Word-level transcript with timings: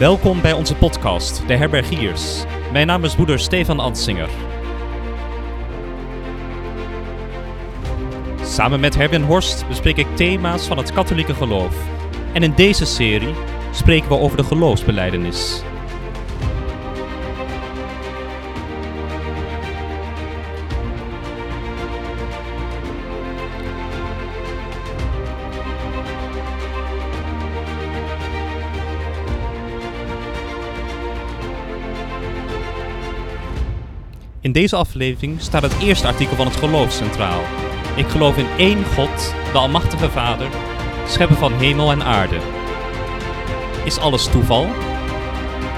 Welkom 0.00 0.40
bij 0.40 0.52
onze 0.52 0.76
podcast, 0.76 1.46
De 1.46 1.56
Herbergiers. 1.56 2.44
Mijn 2.72 2.86
naam 2.86 3.04
is 3.04 3.14
broeder 3.14 3.38
Stefan 3.38 3.80
Ansinger. 3.80 4.28
Samen 8.42 8.80
met 8.80 8.94
Herwin 8.94 9.22
Horst 9.22 9.68
bespreek 9.68 9.96
ik 9.96 10.16
thema's 10.16 10.66
van 10.66 10.78
het 10.78 10.92
katholieke 10.92 11.34
geloof. 11.34 11.76
En 12.32 12.42
in 12.42 12.52
deze 12.54 12.84
serie 12.84 13.34
spreken 13.72 14.08
we 14.08 14.18
over 14.18 14.36
de 14.36 14.44
geloofsbeleidenis. 14.44 15.62
In 34.50 34.60
deze 34.60 34.76
aflevering 34.76 35.40
staat 35.40 35.62
het 35.62 35.78
eerste 35.82 36.06
artikel 36.06 36.36
van 36.36 36.46
het 36.46 36.56
geloof 36.56 36.92
centraal. 36.92 37.40
Ik 37.96 38.08
geloof 38.08 38.36
in 38.36 38.46
één 38.56 38.84
God, 38.84 39.34
de 39.52 39.58
Almachtige 39.58 40.10
Vader, 40.10 40.48
schepper 41.06 41.36
van 41.36 41.52
hemel 41.52 41.90
en 41.90 42.02
aarde. 42.02 42.38
Is 43.84 43.98
alles 43.98 44.28
toeval? 44.28 44.68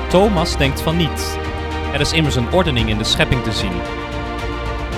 Thomas 0.09 0.57
denkt 0.57 0.81
van 0.81 0.97
niet. 0.97 1.39
Er 1.93 2.01
is 2.01 2.13
immers 2.13 2.37
een 2.37 2.53
ordening 2.53 2.89
in 2.89 2.99
de 2.99 3.05
schepping 3.05 3.43
te 3.43 3.53
zien. 3.53 3.81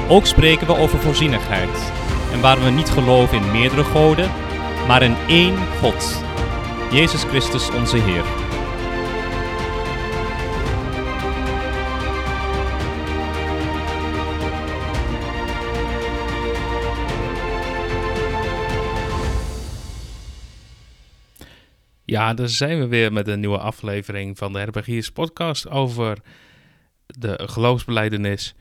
Ook 0.08 0.26
spreken 0.26 0.66
we 0.66 0.76
over 0.76 0.98
voorzienigheid. 0.98 1.92
En 2.32 2.40
waar 2.40 2.64
we 2.64 2.70
niet 2.70 2.90
geloven 2.90 3.36
in 3.36 3.50
meerdere 3.50 3.84
goden, 3.84 4.30
maar 4.86 5.02
in 5.02 5.16
één 5.28 5.56
God. 5.80 6.22
Jezus 6.90 7.22
Christus 7.22 7.70
onze 7.70 7.96
Heer. 7.96 8.43
Ja, 22.14 22.34
daar 22.34 22.48
zijn 22.48 22.78
we 22.78 22.86
weer 22.86 23.12
met 23.12 23.28
een 23.28 23.40
nieuwe 23.40 23.58
aflevering 23.58 24.38
van 24.38 24.52
de 24.52 24.58
Herbergiers 24.58 25.10
podcast 25.10 25.68
over 25.68 26.18
de 27.06 27.40
geloofsbeleidenis. 27.46 28.54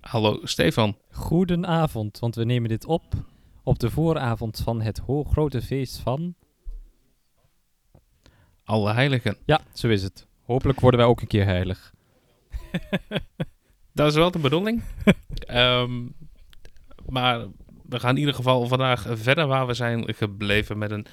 Hallo 0.00 0.40
Stefan. 0.42 0.98
Goedenavond, 1.10 2.18
want 2.18 2.34
we 2.34 2.44
nemen 2.44 2.68
dit 2.68 2.84
op 2.84 3.04
op 3.62 3.78
de 3.78 3.90
vooravond 3.90 4.60
van 4.64 4.80
het 4.80 5.00
grote 5.06 5.62
feest 5.62 5.98
van... 5.98 6.34
Alle 8.64 8.92
heiligen. 8.92 9.36
Ja, 9.44 9.60
zo 9.72 9.88
is 9.88 10.02
het. 10.02 10.26
Hopelijk 10.42 10.80
worden 10.80 11.00
wij 11.00 11.08
ook 11.08 11.20
een 11.20 11.26
keer 11.26 11.44
heilig. 11.44 11.94
Dat 13.92 14.08
is 14.08 14.14
wel 14.14 14.30
de 14.30 14.38
bedoeling. 14.38 14.82
Ehm, 15.46 16.06
maar 17.08 17.46
we 17.88 18.00
gaan 18.00 18.14
in 18.14 18.18
ieder 18.18 18.34
geval 18.34 18.66
vandaag 18.66 19.06
verder 19.10 19.46
waar 19.46 19.66
we 19.66 19.74
zijn 19.74 20.14
gebleven 20.14 20.78
met 20.78 20.90
een 20.90 21.06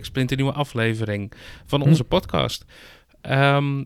splinternieuwe 0.00 0.52
aflevering 0.52 1.32
van 1.66 1.80
Hm. 1.82 1.88
onze 1.88 2.04
podcast. 2.04 2.64
Ehm, 3.20 3.84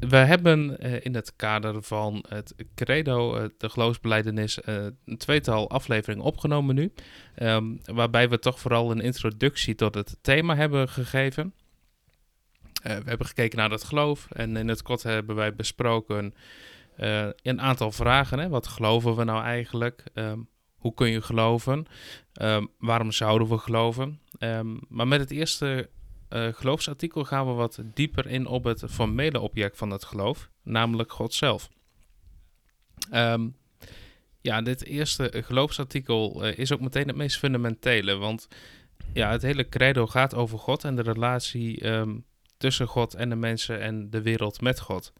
we 0.00 0.16
hebben 0.16 0.78
eh, 0.78 1.04
in 1.04 1.14
het 1.14 1.36
kader 1.36 1.82
van 1.82 2.24
het 2.28 2.54
credo, 2.74 3.36
eh, 3.36 3.44
de 3.58 3.68
geloofsbeleidenis, 3.68 4.60
eh, 4.60 4.86
een 5.04 5.16
tweetal 5.16 5.70
afleveringen 5.70 6.24
opgenomen 6.24 6.74
nu. 6.74 6.92
Ehm, 7.34 7.64
waarbij 7.84 8.28
we 8.28 8.38
toch 8.38 8.60
vooral 8.60 8.90
een 8.90 9.00
introductie 9.00 9.74
tot 9.74 9.94
het 9.94 10.18
thema 10.20 10.56
hebben 10.56 10.88
gegeven. 10.88 11.54
We 12.82 13.02
hebben 13.04 13.26
gekeken 13.26 13.58
naar 13.58 13.70
het 13.70 13.84
geloof 13.84 14.26
en 14.30 14.56
in 14.56 14.68
het 14.68 14.82
kort 14.82 15.02
hebben 15.02 15.36
wij 15.36 15.54
besproken 15.54 16.34
een 17.42 17.60
aantal 17.60 17.92
vragen. 17.92 18.38
Hè? 18.38 18.48
Wat 18.48 18.66
geloven 18.66 19.16
we 19.16 19.24
nou 19.24 19.42
eigenlijk? 19.44 20.04
Ehm, 20.14 20.38
hoe 20.78 20.94
kun 20.94 21.10
je 21.10 21.22
geloven? 21.22 21.86
Ehm, 22.32 22.66
waarom 22.78 23.12
zouden 23.12 23.48
we 23.48 23.58
geloven? 23.58 24.20
Ehm, 24.38 24.76
maar 24.88 25.08
met 25.08 25.20
het 25.20 25.30
eerste 25.30 25.88
eh, 26.28 26.48
geloofsartikel 26.52 27.24
gaan 27.24 27.46
we 27.46 27.52
wat 27.52 27.82
dieper 27.94 28.26
in 28.26 28.46
op 28.46 28.64
het 28.64 28.82
formele 28.88 29.40
object 29.40 29.76
van 29.76 29.90
het 29.90 30.04
geloof, 30.04 30.50
namelijk 30.62 31.12
God 31.12 31.34
zelf. 31.34 31.68
Ehm, 33.10 33.48
ja, 34.40 34.62
dit 34.62 34.84
eerste 34.84 35.42
geloofsartikel 35.46 36.44
eh, 36.44 36.58
is 36.58 36.72
ook 36.72 36.80
meteen 36.80 37.06
het 37.06 37.16
meest 37.16 37.38
fundamentele, 37.38 38.14
want 38.14 38.48
ja, 39.12 39.30
het 39.30 39.42
hele 39.42 39.68
credo 39.68 40.06
gaat 40.06 40.34
over 40.34 40.58
God 40.58 40.84
en 40.84 40.96
de 40.96 41.02
relatie 41.02 41.84
tussen 42.56 42.86
God 42.86 43.14
en 43.14 43.28
de 43.28 43.36
mensen 43.36 43.80
en 43.80 44.10
de 44.10 44.22
wereld 44.22 44.60
met 44.60 44.80
God. 44.80 45.12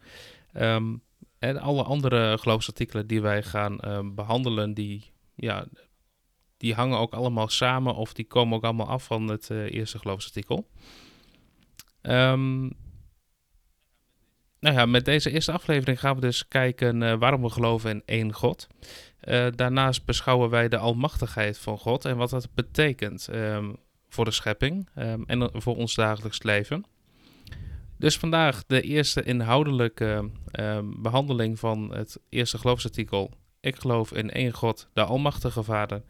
En 1.39 1.59
alle 1.59 1.83
andere 1.83 2.39
geloofsartikelen 2.39 3.07
die 3.07 3.21
wij 3.21 3.43
gaan 3.43 3.79
behandelen, 4.15 4.75
die, 4.75 5.13
ja, 5.37 5.67
die 6.57 6.75
hangen 6.75 6.99
ook 6.99 7.13
allemaal 7.13 7.49
samen 7.49 7.95
of 7.95 8.13
die 8.13 8.27
komen 8.27 8.57
ook 8.57 8.65
allemaal 8.65 8.89
af 8.89 9.05
van 9.05 9.29
het 9.29 9.51
eh, 9.51 9.73
eerste 9.73 9.99
geloofsartikel. 9.99 10.69
Ehm, 12.03 12.61
nou 14.61 14.75
ja, 14.75 14.87
met 14.87 15.05
deze 15.05 15.31
eerste 15.31 15.53
aflevering 15.53 16.01
gaan 16.01 16.15
we 16.15 16.21
dus 16.21 16.49
kijken 16.49 17.03
eh, 17.03 17.19
waarom 17.19 17.43
we 17.43 17.51
geloven 17.51 17.91
in 17.91 18.03
één 18.05 18.33
God. 18.33 18.67
Eh, 19.21 19.47
daarnaast 19.55 20.05
beschouwen 20.05 20.51
wij 20.51 20.69
de 20.69 20.79
almachtigheid 20.79 21.59
van 21.59 21.79
God 21.79 22.05
en 22.05 22.17
wat 22.17 22.31
dat 22.31 22.49
betekent 22.55 23.29
ehm, 23.29 23.73
voor 24.09 24.25
de 24.25 24.31
schepping 24.31 24.89
ehm, 24.95 25.23
en 25.27 25.51
voor 25.53 25.77
ons 25.77 25.95
dagelijks 25.95 26.43
leven. 26.43 26.85
Dus 27.99 28.19
vandaag 28.19 28.65
de 28.67 28.81
eerste 28.81 29.23
inhoudelijke 29.23 30.31
behandeling 30.97 31.59
van 31.59 31.95
het 31.95 32.21
eerste 32.29 32.59
geloofsartikel. 32.59 33.31
Ik 33.67 33.77
geloof 33.77 34.13
in 34.13 34.31
één 34.31 34.53
God, 34.53 34.89
de 34.93 35.05
Almachtige 35.05 35.63
Vader, 35.63 36.03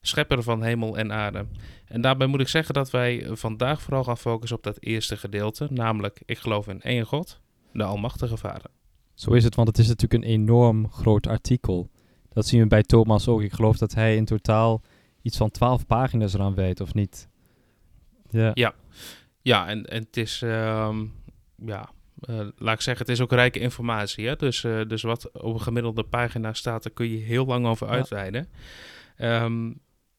schepper 0.00 0.42
van 0.42 0.62
hemel 0.62 0.96
en 0.96 1.12
aarde. 1.12 1.46
En 1.86 2.00
daarbij 2.00 2.26
moet 2.26 2.40
ik 2.40 2.48
zeggen 2.48 2.74
dat 2.74 2.90
wij 2.90 3.26
vandaag 3.30 3.82
vooral 3.82 4.04
gaan 4.04 4.18
focussen 4.18 4.56
op 4.56 4.62
dat 4.62 4.76
eerste 4.80 5.16
gedeelte, 5.16 5.66
namelijk 5.70 6.22
ik 6.24 6.38
geloof 6.38 6.68
in 6.68 6.80
één 6.80 7.06
God, 7.06 7.40
de 7.72 7.82
Almachtige 7.82 8.36
Vader. 8.36 8.70
Zo 9.14 9.32
is 9.32 9.44
het, 9.44 9.54
want 9.54 9.68
het 9.68 9.78
is 9.78 9.88
natuurlijk 9.88 10.24
een 10.24 10.30
enorm 10.30 10.90
groot 10.90 11.26
artikel. 11.26 11.90
Dat 12.28 12.46
zien 12.46 12.60
we 12.60 12.66
bij 12.66 12.82
Thomas 12.82 13.28
ook. 13.28 13.42
Ik 13.42 13.52
geloof 13.52 13.78
dat 13.78 13.94
hij 13.94 14.16
in 14.16 14.24
totaal 14.24 14.82
iets 15.22 15.36
van 15.36 15.50
twaalf 15.50 15.86
pagina's 15.86 16.34
eraan 16.34 16.54
wijdt, 16.54 16.80
of 16.80 16.94
niet? 16.94 17.28
Ja. 18.30 18.74
Ja, 19.42 19.68
en, 19.68 19.84
en 19.84 20.02
het 20.02 20.16
is, 20.16 20.42
ehm, 20.42 21.04
ja, 21.56 21.90
laat 22.56 22.74
ik 22.74 22.80
zeggen, 22.80 23.06
het 23.06 23.14
is 23.14 23.20
ook 23.20 23.32
rijke 23.32 23.58
informatie. 23.58 24.26
Hè? 24.26 24.36
Dus, 24.36 24.64
eh, 24.64 24.80
dus 24.88 25.02
wat 25.02 25.30
op 25.42 25.54
een 25.54 25.60
gemiddelde 25.60 26.02
pagina 26.02 26.52
staat, 26.52 26.82
daar 26.82 26.92
kun 26.92 27.10
je 27.10 27.16
heel 27.18 27.46
lang 27.46 27.66
over 27.66 27.86
Ja. 27.86 27.92
uitweiden. 27.92 28.48
Ehm, 29.16 29.72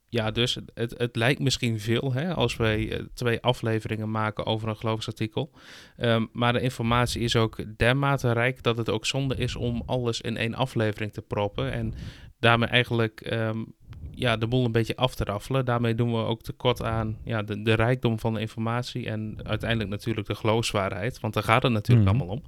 ja, 0.09 0.31
dus 0.31 0.59
het- 0.73 0.95
het, 0.97 1.15
lijkt 1.15 1.39
misschien 1.39 1.79
veel 1.79 2.13
hè, 2.13 2.33
als 2.33 2.55
wij 2.55 2.91
eh, 2.91 3.03
twee 3.13 3.41
afleveringen 3.41 4.11
maken 4.11 4.45
over 4.45 4.69
een 4.69 4.75
geloofsartikel. 4.77 5.51
Ehm, 5.97 6.25
maar 6.31 6.53
de 6.53 6.61
informatie 6.61 7.21
is 7.21 7.35
ook 7.35 7.77
dermate 7.77 8.31
rijk 8.31 8.63
dat 8.63 8.77
het 8.77 8.89
ook 8.89 9.05
zonde 9.05 9.35
is 9.35 9.55
om 9.55 9.83
alles 9.85 10.21
in 10.21 10.37
één 10.37 10.53
aflevering 10.53 11.13
te 11.13 11.21
proppen. 11.21 11.71
En 11.71 11.93
daarmee 12.39 12.69
eigenlijk 12.69 13.21
ehm, 13.21 13.63
ja, 14.15 14.37
de 14.37 14.47
boel 14.47 14.65
een 14.65 14.71
beetje 14.71 14.95
af 14.95 15.15
te 15.15 15.23
raffelen. 15.23 15.65
Daarmee 15.65 15.95
doen 15.95 16.11
we 16.11 16.17
ook 16.17 16.41
tekort 16.41 16.83
aan 16.83 17.17
ja, 17.23 17.41
de, 17.43 17.61
de 17.61 17.73
rijkdom 17.73 18.19
van 18.19 18.33
de 18.33 18.39
informatie 18.39 19.09
en 19.09 19.39
uiteindelijk 19.43 19.89
natuurlijk 19.89 20.27
de 20.27 20.35
geloofswaarheid, 20.35 21.19
want 21.19 21.33
daar 21.33 21.43
gaat 21.43 21.63
het 21.63 21.71
natuurlijk 21.71 22.07
Mhm. 22.09 22.17
allemaal 22.17 22.35
om. 22.35 22.43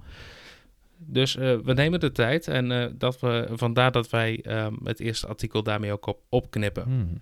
Dus 0.97 1.35
eh, 1.35 1.57
we 1.57 1.73
nemen 1.73 1.99
de 1.99 2.11
tijd 2.11 2.47
en 2.47 2.71
eh, 2.71 2.91
dat 2.93 3.19
we, 3.19 3.47
vandaar 3.51 3.91
dat 3.91 4.09
wij 4.09 4.39
ehm, 4.43 4.73
het 4.83 4.99
eerste 4.99 5.27
artikel 5.27 5.63
daarmee 5.63 5.91
ook 5.91 6.05
op, 6.05 6.19
opknippen. 6.29 6.83
Hmm. 6.83 7.21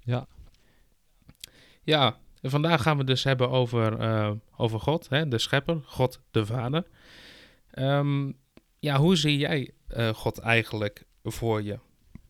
Ja. 0.00 0.26
Ja, 1.82 2.16
vandaag 2.42 2.82
gaan 2.82 2.96
we 2.96 3.04
dus 3.04 3.24
hebben 3.24 3.50
over, 3.50 3.98
eh, 3.98 4.30
over 4.56 4.80
God, 4.80 5.08
hè, 5.08 5.28
de 5.28 5.38
schepper, 5.38 5.80
God 5.84 6.20
de 6.30 6.46
Vader. 6.46 6.86
Ehm, 7.70 8.32
ja, 8.78 8.96
hoe 8.98 9.16
zie 9.16 9.38
jij 9.38 9.70
God 10.12 10.38
eigenlijk 10.38 11.04
voor 11.22 11.62
je? 11.62 11.78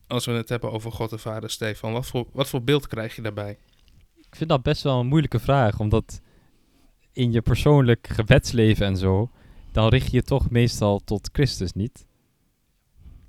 Als 0.07 0.25
we 0.25 0.31
het 0.31 0.49
hebben 0.49 0.71
over 0.71 0.91
God 0.91 1.09
de 1.09 1.17
Vader, 1.17 1.49
Stefan, 1.49 1.91
wat 1.93 2.05
voor, 2.05 2.27
wat 2.33 2.47
voor 2.49 2.63
beeld 2.63 2.87
krijg 2.87 3.15
je 3.15 3.21
daarbij? 3.21 3.57
Ik 4.15 4.35
vind 4.35 4.49
dat 4.49 4.63
best 4.63 4.83
wel 4.83 4.99
een 4.99 5.07
moeilijke 5.07 5.39
vraag, 5.39 5.79
omdat 5.79 6.21
in 7.13 7.31
je 7.31 7.41
persoonlijk 7.41 8.07
gebedsleven 8.11 8.85
en 8.85 8.97
zo, 8.97 9.29
dan 9.71 9.87
richt 9.89 10.11
je 10.11 10.17
je 10.17 10.23
toch 10.23 10.49
meestal 10.49 10.99
tot 11.03 11.29
Christus 11.31 11.73
niet. 11.73 12.05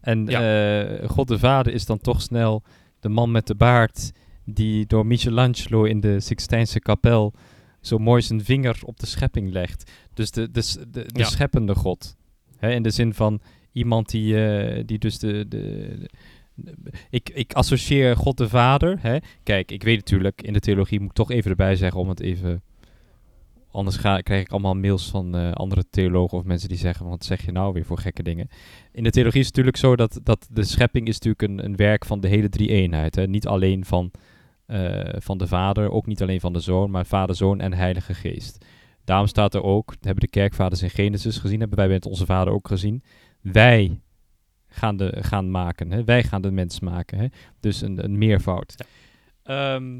En 0.00 0.28
eh, 0.28 1.08
God 1.08 1.28
de 1.28 1.38
Vader 1.38 1.72
is 1.72 1.86
dan 1.86 1.98
toch 1.98 2.22
snel 2.22 2.62
de 3.00 3.08
man 3.08 3.30
met 3.30 3.46
de 3.46 3.54
baard 3.54 4.12
die 4.44 4.86
door 4.86 5.06
Michelangelo 5.06 5.84
in 5.84 6.00
de 6.00 6.20
Sixtijnse 6.20 6.80
kapel 6.80 7.34
zo 7.80 7.98
mooi 7.98 8.22
zijn 8.22 8.44
vinger 8.44 8.78
op 8.84 9.00
de 9.00 9.06
schepping 9.06 9.52
legt. 9.52 9.90
Dus 10.14 10.30
de, 10.30 10.50
de, 10.50 10.62
de, 10.90 11.04
de 11.04 11.18
Ja. 11.18 11.24
scheppende 11.24 11.74
God. 11.74 12.16
Hè, 12.56 12.70
in 12.70 12.82
de 12.82 12.90
zin 12.90 13.14
van 13.14 13.40
iemand 13.72 14.08
die, 14.10 14.46
eh, 14.46 14.82
die 14.86 14.98
dus 14.98 15.18
de, 15.18 15.48
de- 15.48 16.10
ik, 17.10 17.30
ik 17.34 17.52
associeer 17.52 18.16
God 18.16 18.36
de 18.36 18.48
Vader. 18.48 18.98
Hè? 19.00 19.18
Kijk, 19.42 19.70
ik 19.70 19.82
weet 19.82 19.96
natuurlijk, 19.96 20.42
in 20.42 20.52
de 20.52 20.60
theologie 20.60 21.00
moet 21.00 21.08
ik 21.08 21.14
toch 21.14 21.30
even 21.30 21.50
erbij 21.50 21.76
zeggen 21.76 22.00
om 22.00 22.08
het 22.08 22.20
even 22.20 22.62
anders 23.70 23.96
ga, 23.96 24.20
krijg 24.20 24.40
ik 24.40 24.50
allemaal 24.50 24.74
mails 24.74 25.10
van 25.10 25.36
eh, 25.36 25.52
andere 25.52 25.84
theologen 25.90 26.38
of 26.38 26.44
mensen 26.44 26.68
die 26.68 26.78
zeggen, 26.78 27.08
wat 27.08 27.24
zeg 27.24 27.44
je 27.44 27.52
nou 27.52 27.72
weer 27.72 27.84
voor 27.84 27.98
gekke 27.98 28.22
dingen? 28.22 28.48
In 28.92 29.02
de 29.02 29.10
theologie 29.10 29.40
is 29.40 29.46
het 29.46 29.56
natuurlijk 29.56 29.84
zo 29.84 29.96
dat, 29.96 30.20
dat 30.22 30.48
de 30.50 30.64
schepping 30.64 31.08
is 31.08 31.18
natuurlijk 31.20 31.42
een, 31.42 31.64
een 31.64 31.76
werk 31.76 32.04
van 32.04 32.20
de 32.20 32.28
hele 32.28 32.48
drie 32.48 32.68
eenheid. 32.68 33.14
Hè? 33.14 33.26
Niet 33.26 33.46
alleen 33.46 33.84
van, 33.84 34.10
eh, 34.66 35.00
van 35.18 35.38
de 35.38 35.46
Vader, 35.46 35.90
ook 35.90 36.06
niet 36.06 36.22
alleen 36.22 36.40
van 36.40 36.52
de 36.52 36.60
Zoon, 36.60 36.90
maar 36.90 37.06
Vader, 37.06 37.36
Zoon 37.36 37.60
en 37.60 37.72
Heilige 37.72 38.14
Geest. 38.14 38.64
Daarom 39.04 39.26
staat 39.26 39.54
er 39.54 39.62
ook, 39.62 39.94
hebben 40.00 40.24
de 40.24 40.30
kerkvaders 40.30 40.82
in 40.82 40.90
Genesis 40.90 41.38
gezien, 41.38 41.60
hebben 41.60 41.78
wij 41.78 41.88
met 41.88 42.06
onze 42.06 42.26
Vader 42.26 42.52
ook 42.52 42.68
gezien, 42.68 43.02
wij 43.40 44.00
gaan, 44.78 44.96
de, 44.96 45.16
gaan 45.20 45.50
maken, 45.50 45.90
hè? 45.90 46.04
wij 46.04 46.22
gaan 46.22 46.42
de 46.42 46.50
mens 46.50 46.80
maken. 46.80 47.18
Hè? 47.18 47.26
Dus 47.60 47.80
een, 47.80 48.04
een 48.04 48.18
meervoud. 48.18 48.84
Ehm, 49.42 49.96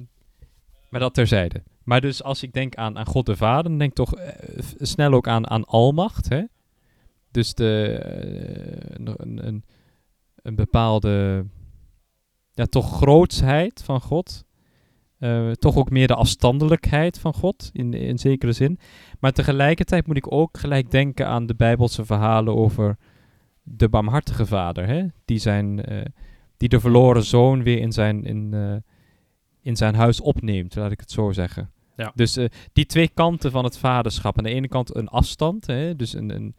maar 0.89 1.01
dat 1.01 1.15
terzijde. 1.15 1.63
Maar 1.85 2.01
dus 2.01 2.23
als 2.23 2.43
ik 2.43 2.53
denk 2.53 2.75
aan, 2.75 2.99
aan 2.99 3.07
God 3.07 3.27
de 3.27 3.37
Vader, 3.37 3.71
dan 3.71 3.79
denk 3.79 3.91
ik 3.91 3.97
toch 3.97 4.15
eh, 4.15 4.63
snel 4.79 5.13
ook 5.13 5.29
aan, 5.29 5.51
aan 5.51 5.65
almacht. 5.65 6.29
Hè? 6.29 6.43
Dus 7.31 7.55
de, 7.55 7.99
eh, 7.99 9.05
een, 9.05 9.47
een, 9.47 9.65
een 10.43 10.55
bepaalde 10.55 11.47
ja, 12.53 12.65
toch 12.65 12.97
grootsheid 12.97 13.83
van 13.85 14.01
God. 14.01 14.45
Eh, 15.19 15.51
toch 15.51 15.77
ook 15.77 15.91
meer 15.91 16.07
de 16.07 16.15
afstandelijkheid 16.15 17.19
van 17.19 17.35
God, 17.35 17.71
in, 17.73 17.95
in 17.95 18.19
zekere 18.19 18.53
zin. 18.53 18.79
Maar 19.21 19.33
tegelijkertijd 19.33 20.07
moet 20.07 20.17
ik 20.17 20.33
ook 20.33 20.59
gelijk 20.59 20.91
denken 20.91 21.27
aan 21.27 21.47
de 21.47 21.55
Bijbelse 21.55 22.05
verhalen 22.05 22.57
over 22.57 22.97
de 23.71 23.89
barmhartige 23.89 24.47
vader. 24.47 24.87
Hè? 24.87 25.07
Die, 25.25 25.39
zijn, 25.39 25.85
eh, 25.85 26.05
die 26.57 26.69
de 26.69 26.81
verloren 26.81 27.25
zoon 27.25 27.63
weer 27.63 27.79
in 27.79 27.93
zijn, 27.93 28.25
in, 28.25 28.55
eh, 28.55 28.77
in 29.61 29.77
zijn 29.77 29.95
huis 29.95 30.21
opneemt, 30.21 30.75
laat 30.75 30.91
ik 30.91 31.01
het 31.01 31.11
zo 31.11 31.33
zeggen. 31.33 31.71
Ja. 31.97 32.13
Dus 32.15 32.37
eh, 32.37 32.47
die 32.73 32.87
twee 32.87 33.09
kanten 33.09 33.51
van 33.51 33.65
het 33.65 33.79
vaderschap. 33.79 34.39
Aan 34.39 34.45
de 34.45 34.55
ene 34.55 34.69
kant 34.69 34.97
een 34.97 35.09
afstand, 35.09 35.67
hè? 35.67 35.97
dus 35.97 36.15
een, 36.15 36.31
een, 36.31 36.55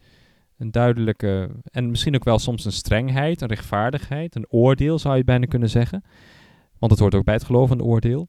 een 0.58 0.70
duidelijke, 0.70 1.50
en 1.70 1.90
misschien 1.90 2.14
ook 2.14 2.24
wel 2.24 2.38
soms 2.38 2.64
een 2.64 2.72
strengheid, 2.72 3.40
een 3.40 3.48
rechtvaardigheid, 3.48 4.34
een 4.34 4.48
oordeel 4.48 4.98
zou 4.98 5.16
je 5.16 5.24
bijna 5.24 5.46
kunnen 5.46 5.70
zeggen. 5.70 6.04
Want 6.78 6.92
het 6.92 7.00
hoort 7.00 7.14
ook 7.14 7.24
bij 7.24 7.34
het 7.34 7.44
geloof 7.44 7.70
een 7.70 7.82
oordeel. 7.82 8.28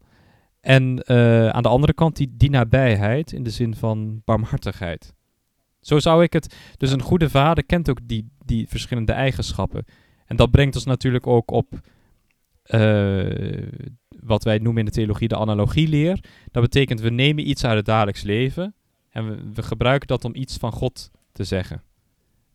En 0.61 1.07
aan 1.53 1.63
de 1.63 1.69
andere 1.69 1.93
kant 1.93 2.15
die, 2.15 2.33
die 2.37 2.49
nabijheid 2.49 3.31
in 3.31 3.43
de 3.43 3.49
zin 3.49 3.75
van 3.75 4.21
barmhartigheid. 4.25 5.13
Zo 5.81 5.99
zou 5.99 6.23
ik 6.23 6.33
het. 6.33 6.55
Dus 6.77 6.91
een 6.91 7.01
goede 7.01 7.29
vader 7.29 7.65
kent 7.65 7.89
ook 7.89 7.99
die, 8.03 8.29
die 8.45 8.67
verschillende 8.67 9.11
eigenschappen. 9.11 9.85
En 10.25 10.35
dat 10.35 10.51
brengt 10.51 10.75
ons 10.75 10.85
natuurlijk 10.85 11.27
ook 11.27 11.51
op 11.51 11.79
eh, 12.63 13.67
wat 14.23 14.43
wij 14.43 14.57
noemen 14.57 14.79
in 14.79 14.85
de 14.85 14.91
theologie 14.91 15.27
de 15.27 15.37
analogieleer. 15.37 16.19
Dat 16.51 16.63
betekent 16.63 16.99
we 16.99 17.09
nemen 17.09 17.49
iets 17.49 17.65
uit 17.65 17.75
het 17.75 17.85
dagelijks 17.85 18.21
leven 18.21 18.75
en 19.09 19.29
we, 19.29 19.51
we 19.53 19.63
gebruiken 19.63 20.07
dat 20.07 20.25
om 20.25 20.35
iets 20.35 20.57
van 20.57 20.71
God 20.71 21.11
te 21.31 21.43
zeggen. 21.43 21.83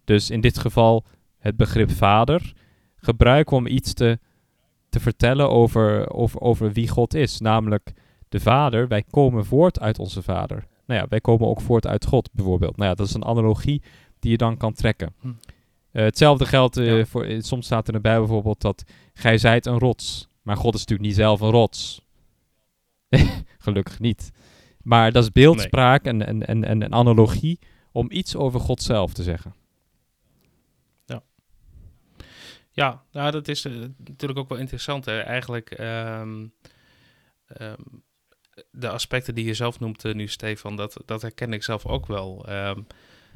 Dus 0.05 0.31
in 0.31 0.41
dit 0.41 0.59
geval 0.59 1.05
het 1.39 1.57
begrip 1.57 1.91
vader 1.91 2.53
gebruiken 2.97 3.57
we 3.57 3.63
om 3.63 3.67
iets 3.67 3.93
te, 3.93 4.19
te 4.89 5.01
vertellen 5.01 5.51
over, 5.51 6.11
over, 6.11 6.41
over 6.41 6.73
wie 6.73 6.89
God 6.89 7.15
is. 7.15 7.41
Namelijk 7.41 7.93
de 8.29 8.41
vader, 8.41 8.89
wij 8.89 9.03
komen 9.11 9.45
voort 9.45 9.81
uit 9.81 9.99
onze 9.99 10.23
vader. 10.23 10.67
Nou 10.87 11.01
ja, 11.01 11.07
wij 11.09 11.21
komen 11.21 11.49
ook 11.49 11.61
voort 11.61 11.87
uit 11.87 12.07
God 12.07 12.29
bijvoorbeeld. 12.33 12.77
Nou 12.77 12.89
ja, 12.89 12.95
dat 12.95 13.07
is 13.07 13.15
een 13.15 13.25
analogie 13.25 13.83
die 14.19 14.31
je 14.31 14.37
dan 14.37 14.57
kan 14.57 14.73
trekken. 14.73 15.15
Hm. 15.21 15.29
Eh, 15.91 16.05
hetzelfde 16.05 16.47
geldt, 16.47 16.77
eh, 16.77 16.97
Ja. 16.99 17.05
voor, 17.05 17.25
eh, 17.25 17.41
soms 17.41 17.67
staat 17.67 17.89
er 17.89 17.95
in 17.95 17.95
de 17.95 18.09
Bijbel 18.09 18.25
bijvoorbeeld 18.25 18.61
dat 18.61 18.85
gij 19.15 19.39
zijt 19.39 19.67
een 19.67 19.79
rots. 19.79 20.29
Maar 20.43 20.57
God 20.57 20.75
is 20.75 20.81
natuurlijk 20.81 21.09
niet 21.09 21.17
zelf 21.19 21.41
een 21.41 21.51
rots. 21.51 22.01
Gelukkig 23.59 24.01
niet. 24.01 24.31
Maar 24.83 25.13
dat 25.13 25.23
is 25.23 25.33
beeldspraak 25.33 26.05
en, 26.05 26.27
en, 26.27 26.47
en, 26.47 26.65
en 26.65 26.83
een 26.83 26.95
analogie 26.95 27.59
om 27.93 28.07
iets 28.11 28.37
over 28.37 28.61
God 28.61 28.83
zelf 28.83 29.13
te 29.13 29.23
zeggen. 29.23 29.55
Ja, 32.77 33.03
nou, 33.13 33.31
dat 33.31 33.49
is 33.49 33.63
natuurlijk 33.97 34.39
ook 34.39 34.49
wel 34.49 34.59
interessant. 34.59 35.05
Hè? 35.05 35.21
Eigenlijk 35.21 35.71
ehm, 35.71 36.47
ehm, 37.47 37.83
de 38.71 38.89
aspecten 38.89 39.35
die 39.35 39.45
je 39.45 39.55
zelf 39.55 39.81
noemt 39.81 40.05
eh, 40.05 40.15
nu, 40.15 40.27
Stefan, 40.29 40.77
dat, 40.77 40.97
dat 41.05 41.23
herken 41.23 41.53
ik 41.53 41.63
zelf 41.63 41.87
ook 41.87 42.07
wel. 42.07 42.45
Ehm, 42.49 42.81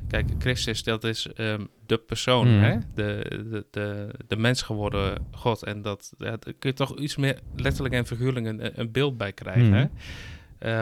kijk, 0.08 0.26
Christus, 0.38 0.82
dat 0.82 1.04
is 1.04 1.26
ehm, 1.26 1.64
de 1.86 1.98
persoon, 1.98 2.56
Mhm. 2.56 2.64
hè? 2.64 2.78
De, 2.94 3.24
de, 3.50 3.66
de, 3.70 4.08
de 4.28 4.36
mens 4.36 4.62
geworden 4.62 5.26
God. 5.32 5.62
En 5.64 5.82
dat, 5.82 6.12
ja, 6.18 6.24
daar 6.30 6.38
kun 6.38 6.70
je 6.70 6.72
toch 6.72 6.98
iets 6.98 7.16
meer 7.16 7.38
letterlijk 7.56 7.94
en 7.94 8.06
figuurlijk 8.06 8.46
een, 8.46 8.80
een 8.80 8.92
beeld 8.92 9.16
bij 9.16 9.32
krijgen. 9.32 9.68
Mhm. 9.68 9.74
Hè? 9.74 9.86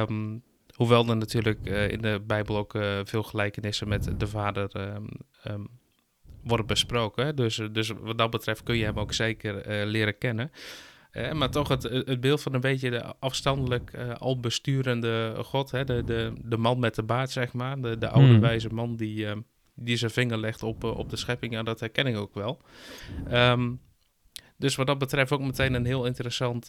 Ehm, 0.01 0.39
hoewel 0.75 1.09
er 1.09 1.17
natuurlijk 1.17 1.67
eh, 1.67 1.91
in 1.91 2.01
de 2.03 2.21
Bijbel 2.27 2.57
ook 2.57 2.75
eh, 2.75 2.99
veel 3.05 3.23
gelijkenissen 3.23 3.89
met 3.89 4.11
de 4.21 4.27
vader 4.27 4.71
worden 6.43 6.67
besproken. 6.67 7.25
hè. 7.27 7.35
Dus, 7.35 7.61
dus 7.73 7.93
wat 8.01 8.19
dat 8.19 8.31
betreft 8.31 8.63
kun 8.63 8.77
je 8.77 8.85
hem 8.85 8.99
ook 8.99 9.13
zeker 9.13 9.87
leren 9.87 10.19
kennen. 10.19 10.51
Eh, 11.11 11.33
maar 11.33 11.51
toch 11.51 11.69
het, 11.69 11.83
het 11.83 12.21
beeld 12.21 12.43
van 12.43 12.55
een 12.55 12.61
beetje 12.61 12.91
de 12.91 13.15
afstandelijk 13.19 13.93
eh, 13.93 14.15
al 14.15 14.41
besturende 14.41 15.35
God. 15.45 15.71
Hè? 15.71 15.85
De, 15.85 16.05
de, 16.05 16.33
de 16.45 16.57
man 16.57 16.79
met 16.79 16.95
de 16.95 17.03
baard, 17.03 17.31
zeg 17.31 17.53
maar. 17.53 17.81
De, 17.81 17.99
de 17.99 18.09
oude 18.09 18.29
Hmm. 18.29 18.41
wijze 18.41 18.69
man 18.69 18.97
die, 18.97 19.27
eh, 19.27 19.37
die 19.75 19.97
zijn 19.97 20.11
vinger 20.11 20.39
legt 20.39 20.63
op, 20.63 20.85
eh, 20.85 20.99
op 20.99 21.11
de 21.11 21.17
schepping. 21.17 21.53
Ja, 21.53 21.63
dat 21.63 21.81
herken 21.81 22.07
ik 22.07 22.17
ook 22.17 22.35
wel. 22.35 22.61
Ehm, 23.29 23.73
dus 24.57 24.77
wat 24.77 24.87
dat 24.87 24.99
betreft 24.99 25.33
ook 25.33 25.41
meteen 25.41 25.75
een 25.75 25.85
heel 25.85 26.07
interessant 26.07 26.67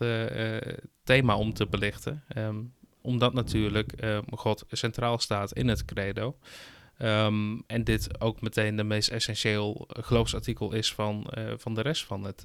thema 1.04 1.38
om 1.38 1.54
te 1.54 1.68
belichten. 1.68 2.24
Ehm, 2.28 2.58
omdat 3.02 3.34
natuurlijk 3.34 3.94
God 4.30 4.66
centraal 4.70 5.18
staat 5.18 5.54
in 5.54 5.68
het 5.68 5.86
credo. 5.86 6.38
Ehm, 6.98 7.60
en 7.68 7.84
dit 7.84 8.22
ook 8.22 8.42
meteen 8.42 8.76
de 8.76 8.84
meest 8.84 9.10
essentieel 9.10 9.88
geloofsartikel 9.88 10.74
is 10.74 10.94
van, 10.94 11.28
van 11.58 11.74
de 11.74 11.82
rest 11.82 12.06
van 12.06 12.24
het... 12.24 12.44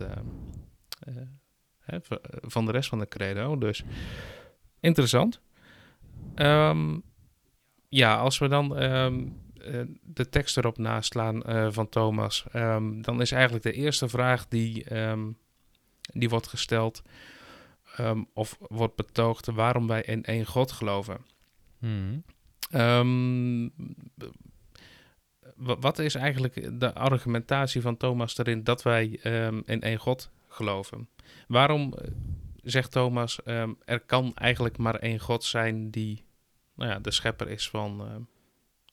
hè, 1.85 1.99
van 2.43 2.67
de 2.67 2.73
rest 2.73 2.89
van 2.89 2.99
de 2.99 3.09
credo. 3.09 3.59
Dus 3.59 3.85
interessant. 4.81 5.41
Ehm, 6.35 6.99
ja, 7.89 8.17
als 8.17 8.39
we 8.39 8.49
dan 8.49 8.77
ehm, 8.77 9.27
eh, 9.61 9.81
de 10.03 10.29
tekst 10.29 10.57
erop 10.57 10.79
naslaan 10.79 11.43
eh, 11.43 11.67
van 11.71 11.89
Thomas, 11.89 12.45
ehm, 12.53 13.01
dan 13.01 13.21
is 13.21 13.33
eigenlijk 13.33 13.65
de 13.65 13.73
eerste 13.73 14.09
vraag 14.09 14.49
die, 14.49 14.87
die 16.13 16.29
wordt 16.29 16.47
gesteld 16.49 17.03
of 18.33 18.57
wordt 18.61 18.97
betoogd 18.97 19.47
waarom 19.47 19.87
wij 19.87 20.03
in 20.03 20.25
één 20.25 20.47
God 20.47 20.73
geloven. 20.73 21.19
Mhm. 21.79 22.19
Wa- 25.57 25.79
wat 25.79 25.99
is 25.99 26.15
eigenlijk 26.15 26.81
de 26.81 26.95
argumentatie 26.95 27.81
van 27.81 27.97
Thomas 27.97 28.39
erin 28.39 28.65
dat 28.65 28.83
wij 28.83 29.07
in 29.65 29.81
één 29.81 29.99
God 29.99 30.31
geloven? 30.55 31.09
Waarom 31.49 31.93
eh, 31.93 32.11
zegt 32.63 32.91
Thomas, 32.93 33.43
ehm, 33.43 33.73
er 33.85 34.01
kan 34.01 34.35
eigenlijk 34.35 34.79
maar 34.79 34.95
één 34.95 35.19
God 35.21 35.45
zijn 35.45 35.91
die 35.91 36.25
nou 36.77 36.91
ja, 36.91 36.99
de 36.99 37.11
schepper 37.11 37.49
is 37.49 37.69
van, 37.71 38.01
ehm, 38.01 38.21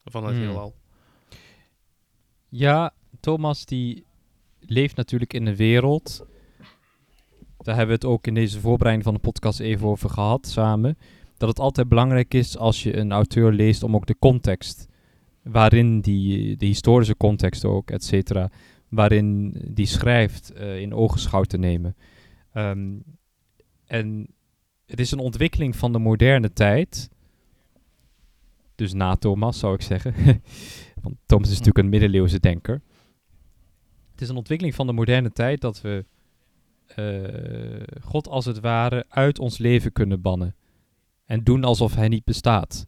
van 0.03 0.25
het 0.25 0.35
Hmm. 0.35 0.43
heelal? 0.43 0.75
Ja, 2.49 2.93
Thomas 3.19 3.65
die 3.65 4.05
leeft 4.59 4.95
natuurlijk 4.95 5.33
in 5.33 5.45
een 5.45 5.55
wereld. 5.55 6.25
Daar 7.57 7.75
hebben 7.75 7.99
we 7.99 8.05
het 8.07 8.13
ook 8.13 8.27
in 8.27 8.33
deze 8.33 8.59
voorbereiding 8.59 9.05
van 9.05 9.13
de 9.13 9.19
podcast 9.19 9.59
even 9.59 9.87
over 9.87 10.09
gehad 10.09 10.47
samen. 10.47 10.97
Dat 11.37 11.49
het 11.49 11.59
altijd 11.59 11.89
belangrijk 11.89 12.33
is 12.33 12.57
als 12.57 12.83
je 12.83 12.97
een 12.97 13.11
auteur 13.11 13.51
leest 13.51 13.83
om 13.83 13.95
ook 13.95 14.05
de 14.05 14.15
context, 14.19 14.87
waarin 15.43 16.01
die, 16.01 16.57
de 16.57 16.65
historische 16.65 17.17
context 17.17 17.65
ook, 17.65 17.91
et 17.91 18.03
cetera, 18.03 18.49
waarin 18.91 19.55
die 19.67 19.85
schrijft 19.85 20.51
eh, 20.51 20.79
in 20.79 20.93
ogenschouw 20.93 21.43
te 21.43 21.57
nemen. 21.57 21.95
Ehm, 22.53 22.99
en 23.85 24.27
het 24.85 24.99
is 24.99 25.11
een 25.11 25.19
ontwikkeling 25.19 25.75
van 25.75 25.91
de 25.91 25.99
moderne 25.99 26.53
tijd. 26.53 27.09
Dus 28.75 28.93
na 28.93 29.15
Thomas 29.15 29.59
zou 29.59 29.73
ik 29.73 29.81
zeggen. 29.81 30.13
Want 31.03 31.15
Thomas 31.25 31.47
is 31.49 31.57
natuurlijk 31.57 31.85
een 31.85 31.89
middeleeuwse 31.89 32.39
denker. 32.39 32.81
Het 34.11 34.21
is 34.21 34.29
een 34.29 34.35
ontwikkeling 34.35 34.75
van 34.75 34.87
de 34.87 34.93
moderne 34.93 35.31
tijd 35.31 35.61
dat 35.61 35.81
we 35.81 36.05
eh, 36.85 38.01
God 38.01 38.27
als 38.27 38.45
het 38.45 38.59
ware 38.59 39.05
uit 39.09 39.39
ons 39.39 39.57
leven 39.57 39.91
kunnen 39.91 40.21
bannen. 40.21 40.55
En 41.25 41.43
doen 41.43 41.63
alsof 41.63 41.95
hij 41.95 42.07
niet 42.07 42.23
bestaat. 42.23 42.87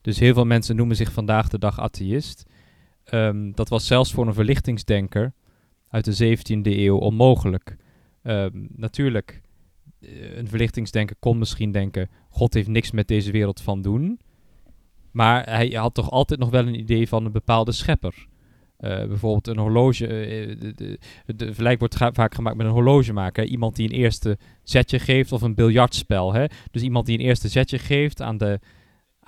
Dus 0.00 0.18
heel 0.18 0.34
veel 0.34 0.46
mensen 0.46 0.76
noemen 0.76 0.96
zich 0.96 1.12
vandaag 1.12 1.48
de 1.48 1.58
dag 1.58 1.80
atheïst. 1.80 2.47
Ehm, 3.08 3.50
dat 3.54 3.68
was 3.68 3.86
zelfs 3.86 4.12
voor 4.12 4.26
een 4.26 4.34
verlichtingsdenker 4.34 5.32
uit 5.88 6.04
de 6.04 6.12
17e 6.12 6.78
eeuw 6.78 6.96
onmogelijk. 6.96 7.76
Ehm, 8.22 8.66
natuurlijk, 8.76 9.40
eh, 10.00 10.36
een 10.36 10.48
verlichtingsdenker 10.48 11.16
kon 11.18 11.38
misschien 11.38 11.72
denken: 11.72 12.08
God 12.28 12.54
heeft 12.54 12.68
niks 12.68 12.90
met 12.90 13.08
deze 13.08 13.30
wereld 13.30 13.60
van 13.60 13.82
doen. 13.82 14.20
Maar 15.10 15.44
hij 15.44 15.68
had 15.68 15.94
toch 15.94 16.10
altijd 16.10 16.40
nog 16.40 16.50
wel 16.50 16.66
een 16.66 16.78
idee 16.78 17.08
van 17.08 17.24
een 17.24 17.32
bepaalde 17.32 17.72
schepper. 17.72 18.26
Eh, 18.76 19.06
bijvoorbeeld 19.06 19.46
een 19.46 19.58
horloge. 19.58 20.06
eh, 20.06 20.72
de, 20.74 20.98
vergelijk 21.26 21.78
wordt 21.78 21.96
vaak 21.96 22.34
gemaakt 22.34 22.56
met 22.56 22.66
een 22.66 22.72
horlogemaker. 22.72 23.44
Iemand 23.44 23.76
die 23.76 23.88
een 23.88 23.94
eerste 23.94 24.38
zetje 24.62 24.98
geeft 24.98 25.32
of 25.32 25.42
een 25.42 25.54
biljartspel. 25.54 26.32
Hè? 26.32 26.44
Dus 26.70 26.82
iemand 26.82 27.06
die 27.06 27.18
een 27.18 27.24
eerste 27.24 27.48
zetje 27.48 27.78
geeft 27.78 28.22
aan 28.22 28.38
de, 28.38 28.60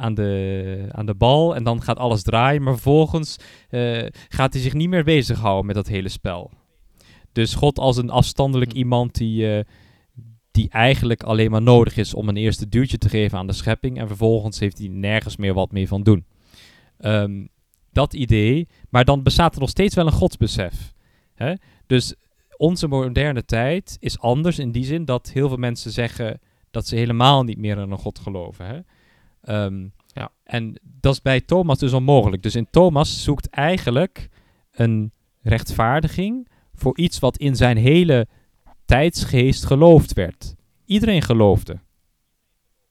aan 0.00 0.14
de, 0.14 0.88
aan 0.90 1.06
de 1.06 1.14
bal 1.14 1.54
en 1.54 1.64
dan 1.64 1.82
gaat 1.82 1.98
alles 1.98 2.22
draaien. 2.22 2.62
Maar 2.62 2.72
vervolgens 2.72 3.36
eh, 3.68 4.06
gaat 4.28 4.52
hij 4.52 4.62
zich 4.62 4.74
niet 4.74 4.88
meer 4.88 5.04
bezighouden 5.04 5.66
met 5.66 5.74
dat 5.74 5.86
hele 5.86 6.08
spel. 6.08 6.50
Dus 7.32 7.54
God 7.54 7.78
als 7.78 7.96
een 7.96 8.10
afstandelijk 8.10 8.72
Hm. 8.72 8.76
iemand 8.78 9.14
die, 9.14 9.56
eh, 9.56 9.64
die 10.50 10.68
eigenlijk 10.68 11.22
alleen 11.22 11.50
maar 11.50 11.62
nodig 11.62 11.96
is 11.96 12.14
om 12.14 12.28
een 12.28 12.36
eerste 12.36 12.68
duwtje 12.68 12.98
te 12.98 13.08
geven 13.08 13.38
aan 13.38 13.46
de 13.46 13.52
schepping. 13.52 13.98
En 13.98 14.06
vervolgens 14.06 14.58
heeft 14.58 14.78
hij 14.78 14.88
nergens 14.88 15.36
meer 15.36 15.54
wat 15.54 15.72
mee 15.72 15.88
van 15.88 16.02
doen. 16.02 16.24
Ehm, 16.98 17.46
dat 17.92 18.14
idee, 18.14 18.68
maar 18.88 19.04
dan 19.04 19.22
bestaat 19.22 19.54
er 19.54 19.60
nog 19.60 19.68
steeds 19.68 19.94
wel 19.94 20.06
een 20.06 20.12
godsbesef. 20.12 20.92
Hè? 21.34 21.54
Dus 21.86 22.14
onze 22.56 22.88
moderne 22.88 23.44
tijd 23.44 23.96
is 24.00 24.18
anders 24.18 24.58
in 24.58 24.72
die 24.72 24.84
zin 24.84 25.04
dat 25.04 25.30
heel 25.30 25.48
veel 25.48 25.56
mensen 25.56 25.90
zeggen 25.90 26.40
dat 26.70 26.86
ze 26.86 26.96
helemaal 26.96 27.42
niet 27.44 27.58
meer 27.58 27.78
in 27.78 27.90
een 27.90 27.98
God 27.98 28.18
geloven. 28.18 28.66
Hè? 28.66 28.78
Ehm, 29.42 29.88
Ja. 30.14 30.30
En 30.44 30.80
dat 30.82 31.12
is 31.12 31.22
bij 31.22 31.40
Thomas 31.40 31.78
dus 31.78 31.92
onmogelijk. 31.92 32.42
Dus 32.42 32.54
in 32.54 32.66
Thomas 32.70 33.22
zoekt 33.22 33.48
eigenlijk 33.48 34.28
een 34.70 35.12
rechtvaardiging 35.42 36.48
voor 36.74 36.98
iets 36.98 37.18
wat 37.18 37.36
in 37.36 37.56
zijn 37.56 37.76
hele 37.76 38.26
tijdsgeest 38.84 39.64
geloofd 39.66 40.12
werd. 40.12 40.54
Iedereen 40.84 41.22
geloofde 41.22 41.80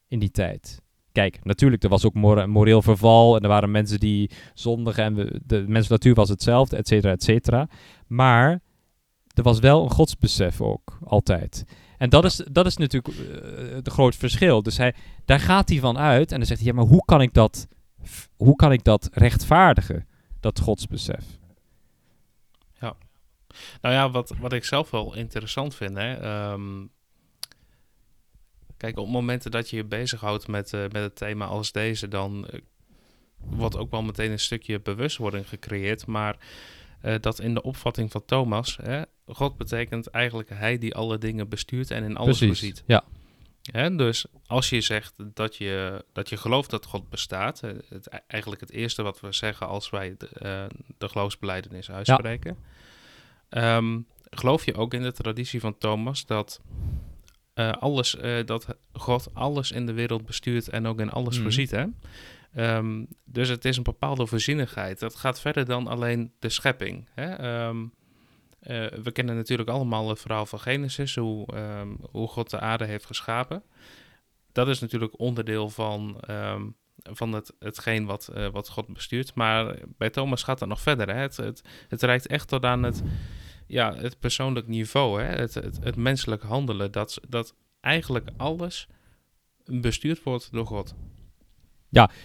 in 0.08 0.20
die 0.20 0.32
tijd. 0.32 0.82
Kijk, 1.12 1.40
natuurlijk, 1.44 1.84
er 1.84 1.90
was 1.90 2.06
ook 2.06 2.14
moreel 2.48 2.82
verval 2.82 3.36
en 3.36 3.42
er 3.42 3.48
waren 3.48 3.72
mensen 3.72 4.00
die 4.00 4.32
zondigen 4.54 5.04
en 5.04 5.16
we, 5.16 5.40
de 5.46 5.56
menselijke 5.56 5.94
natuur 5.94 6.14
was 6.14 6.30
hetzelfde, 6.30 6.78
et 6.78 6.88
cetera, 6.88 7.12
et 7.12 7.24
cetera. 7.24 7.70
Maar 8.08 8.62
er 9.34 9.44
was 9.44 9.60
wel 9.60 9.84
een 9.84 9.90
godsbesef 9.92 10.62
ook, 10.62 10.98
altijd. 11.04 11.66
En 12.00 12.10
dat 12.10 12.26
is, 12.26 12.36
dat 12.36 12.66
is 12.66 12.78
natuurlijk 12.78 13.18
eh, 13.18 13.76
het 13.76 13.88
groot 13.88 14.16
verschil. 14.16 14.64
Dus 14.64 14.78
hij, 14.78 14.94
daar 15.26 15.40
gaat 15.40 15.70
hij 15.70 15.80
van 15.80 15.98
uit 15.98 16.32
en 16.32 16.38
dan 16.38 16.48
zegt 16.48 16.60
hij, 16.60 16.70
ja, 16.70 16.76
maar 16.76 16.86
hoe 16.86 17.06
kan 17.06 17.22
ik 17.22 17.34
dat, 17.34 17.68
hoe 18.36 18.56
kan 18.56 18.72
ik 18.72 18.84
dat 18.84 19.10
rechtvaardigen, 19.14 20.08
dat 20.40 20.60
godsbesef? 20.60 21.24
Nou 23.82 23.96
ja, 23.96 24.10
wat, 24.12 24.34
wat 24.40 24.54
ik 24.54 24.66
zelf 24.66 24.90
wel 24.90 25.16
interessant 25.16 25.76
vind. 25.76 25.98
Hè, 25.98 26.14
ehm, 26.14 26.86
kijk, 28.78 28.98
op 28.98 29.08
momenten 29.08 29.52
dat 29.52 29.70
je 29.70 29.76
je 29.76 29.84
bezighoudt 29.84 30.48
met, 30.48 30.74
eh, 30.74 30.82
met 30.82 31.02
het 31.02 31.16
thema 31.16 31.46
als 31.46 31.72
deze, 31.72 32.08
dan 32.08 32.48
eh, 32.48 32.60
wordt 33.38 33.78
ook 33.78 33.92
wel 33.92 34.02
meteen 34.02 34.32
een 34.32 34.40
stukje 34.40 34.80
bewustwording 34.80 35.50
gecreëerd. 35.50 36.06
Maar 36.06 36.38
eh, 37.02 37.16
dat 37.20 37.40
in 37.40 37.54
de 37.54 37.62
opvatting 37.62 38.12
van 38.12 38.26
Thomas, 38.26 38.78
hè, 38.82 39.02
God 39.26 39.58
betekent 39.58 40.08
eigenlijk 40.08 40.50
hij 40.50 40.78
die 40.78 40.96
alle 40.96 41.18
dingen 41.18 41.50
bestuurt 41.50 41.92
en 41.92 42.04
in 42.04 42.18
alles 42.18 42.38
voorziet. 42.40 42.84
ja. 42.86 43.04
Hè, 43.72 43.96
dus 43.96 44.26
als 44.46 44.70
je 44.70 44.82
zegt 44.82 45.14
dat 45.34 45.56
je, 45.56 46.06
dat 46.14 46.30
je 46.30 46.38
gelooft 46.38 46.70
dat 46.70 46.86
God 46.86 47.10
bestaat, 47.10 47.64
eh, 47.64 47.72
het, 47.90 48.08
eigenlijk 48.28 48.62
het 48.62 48.72
eerste 48.72 49.02
wat 49.04 49.20
we 49.20 49.34
zeggen 49.34 49.68
als 49.68 49.90
wij 49.90 50.16
de, 50.18 50.28
eh, 50.28 50.64
de 50.98 51.10
geloofsbelijdenis 51.10 51.92
uitspreken, 51.92 52.58
Ehm, 53.50 54.00
geloof 54.30 54.66
je 54.66 54.74
ook 54.76 54.94
in 54.94 55.02
de 55.02 55.12
traditie 55.12 55.60
van 55.60 55.78
Thomas 55.78 56.26
dat, 56.26 56.62
alles, 57.80 58.16
dat 58.46 58.68
God 58.94 59.28
alles 59.34 59.72
in 59.72 59.86
de 59.86 59.94
wereld 59.94 60.26
bestuurt 60.26 60.70
en 60.70 60.88
ook 60.88 61.00
in 61.00 61.10
alles 61.10 61.34
Mhm. 61.36 61.44
voorziet? 61.44 61.72
Hè? 61.72 61.86
Ehm, 62.54 63.06
dus 63.26 63.50
het 63.50 63.66
is 63.66 63.78
een 63.78 63.84
bepaalde 63.84 64.28
voorzienigheid. 64.28 65.00
Dat 65.00 65.16
gaat 65.16 65.40
verder 65.40 65.66
dan 65.66 65.88
alleen 65.88 66.34
de 66.40 66.50
schepping. 66.50 67.08
Hè? 67.14 67.34
Ehm, 67.34 67.86
eh, 68.60 68.86
we 68.86 69.12
kennen 69.12 69.36
natuurlijk 69.36 69.70
allemaal 69.70 70.10
het 70.10 70.20
verhaal 70.20 70.46
van 70.46 70.60
Genesis, 70.60 71.16
hoe, 71.16 71.46
ehm, 71.54 71.90
hoe 72.12 72.28
God 72.28 72.50
de 72.50 72.60
aarde 72.60 72.86
heeft 72.86 73.06
geschapen. 73.06 73.64
Dat 74.52 74.68
is 74.68 74.80
natuurlijk 74.80 75.20
onderdeel 75.20 75.70
van, 75.70 76.22
van 77.04 77.34
het, 77.34 77.54
hetgeen 77.60 78.06
wat, 78.06 78.28
eh, 78.28 78.48
wat 78.48 78.70
God 78.70 78.94
bestuurt. 78.94 79.34
Maar 79.34 79.76
bij 79.98 80.10
Thomas 80.10 80.44
gaat 80.44 80.60
dat 80.60 80.68
nog 80.68 80.82
verder. 80.82 81.10
Hè? 81.10 81.22
Het, 81.22 81.38
het, 81.38 81.62
het 81.88 82.04
reikt 82.04 82.28
echt 82.28 82.48
tot 82.48 82.64
aan 82.64 82.84
het, 82.84 83.04
ja, 83.68 83.96
het 83.96 84.20
persoonlijk 84.20 84.68
niveau, 84.68 85.22
hè? 85.22 85.28
Het, 85.28 85.54
het, 85.54 85.80
het 85.84 85.96
menselijk 85.96 86.44
handelen. 86.44 86.92
Dat, 86.92 87.20
dat 87.28 87.56
eigenlijk 87.80 88.30
alles 88.38 88.88
bestuurd 89.66 90.24
wordt 90.24 90.52
door 90.52 90.66
God. 90.66 90.96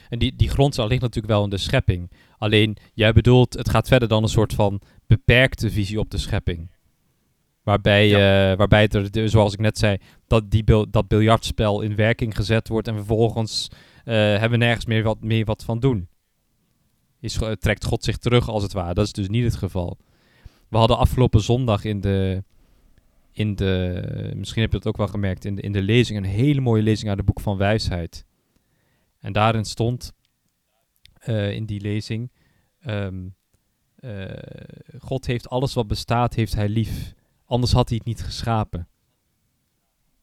En 0.08 0.18
die, 0.18 0.36
die 0.36 0.48
grondslag 0.48 0.88
ligt 0.88 1.02
natuurlijk 1.02 1.32
wel 1.34 1.44
in 1.44 1.50
de 1.50 1.56
schepping. 1.56 2.10
Alleen, 2.38 2.76
jij 2.94 3.12
bedoelt, 3.12 3.54
het 3.54 3.70
gaat 3.70 3.88
verder 3.88 4.08
dan 4.08 4.22
een 4.22 4.28
soort 4.28 4.54
van 4.54 4.80
beperkte 5.06 5.70
visie 5.70 5.98
op 5.98 6.10
de 6.10 6.18
schepping. 6.18 6.70
Waarbij, 7.62 8.06
eh, 8.08 8.56
waarbij 8.56 8.82
het 8.82 8.94
er, 8.94 9.28
zoals 9.28 9.52
ik 9.52 9.58
net 9.58 9.78
zei, 9.78 9.96
dat 10.26 10.50
die 10.50 10.64
bil- 10.64 10.90
dat 10.90 11.08
biljartspel 11.08 11.80
in 11.80 11.96
werking 11.96 12.36
gezet 12.36 12.68
wordt 12.68 12.88
en 12.88 12.94
vervolgens 12.94 13.68
eh, 14.04 14.14
hebben 14.14 14.50
we 14.50 14.56
nergens 14.64 14.86
meer 14.86 15.02
wat, 15.02 15.22
meer 15.22 15.44
wat 15.44 15.64
van 15.64 15.80
doen. 15.80 16.08
Is, 17.20 17.38
trekt 17.58 17.84
God 17.84 18.04
zich 18.04 18.16
terug 18.16 18.48
als 18.48 18.62
het 18.62 18.72
ware. 18.72 18.94
Dat 18.94 19.04
is 19.04 19.12
dus 19.12 19.28
niet 19.28 19.44
het 19.44 19.56
geval. 19.56 19.98
We 20.68 20.76
hadden 20.76 20.98
afgelopen 20.98 21.40
zondag 21.40 21.84
in 21.84 22.00
de, 22.00 22.44
in 23.32 23.54
de 23.54 24.32
misschien 24.36 24.62
heb 24.62 24.70
je 24.70 24.76
het 24.76 24.86
ook 24.86 24.96
wel 24.96 25.08
gemerkt, 25.08 25.44
in 25.44 25.54
de, 25.54 25.62
in 25.62 25.72
de 25.72 25.82
lezing, 25.82 26.18
een 26.18 26.24
hele 26.24 26.60
mooie 26.60 26.82
lezing 26.82 27.08
uit 27.08 27.18
het 27.18 27.26
boek 27.26 27.40
van 27.40 27.56
wijsheid. 27.56 28.24
En 29.24 29.32
daarin 29.32 29.64
stond, 29.64 30.12
eh, 31.18 31.50
in 31.50 31.66
die 31.66 31.80
lezing, 31.80 32.30
ehm, 32.80 33.28
eh, 33.96 34.30
God 34.98 35.26
heeft 35.26 35.48
alles 35.48 35.74
wat 35.74 35.86
bestaat, 35.86 36.34
heeft 36.34 36.54
hij 36.54 36.68
lief. 36.68 37.14
Anders 37.44 37.72
had 37.72 37.88
hij 37.88 37.96
het 37.98 38.06
niet 38.06 38.22
geschapen. 38.22 38.88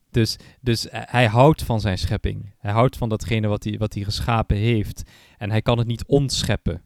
Dus, 0.10 0.38
dus 0.60 0.88
eh, 0.90 1.02
hij 1.06 1.28
houdt 1.28 1.64
van 1.64 1.82
zijn 1.82 1.98
schepping. 1.98 2.54
Hij 2.58 2.72
houdt 2.72 2.98
van 2.98 3.10
datgene 3.10 3.48
wat 3.48 3.64
hij, 3.64 3.78
wat 3.78 3.94
hij 3.94 4.04
geschapen 4.04 4.58
heeft. 4.58 5.04
En 5.38 5.50
hij 5.50 5.62
kan 5.62 5.78
het 5.78 5.88
niet 5.88 6.06
ontscheppen. 6.06 6.82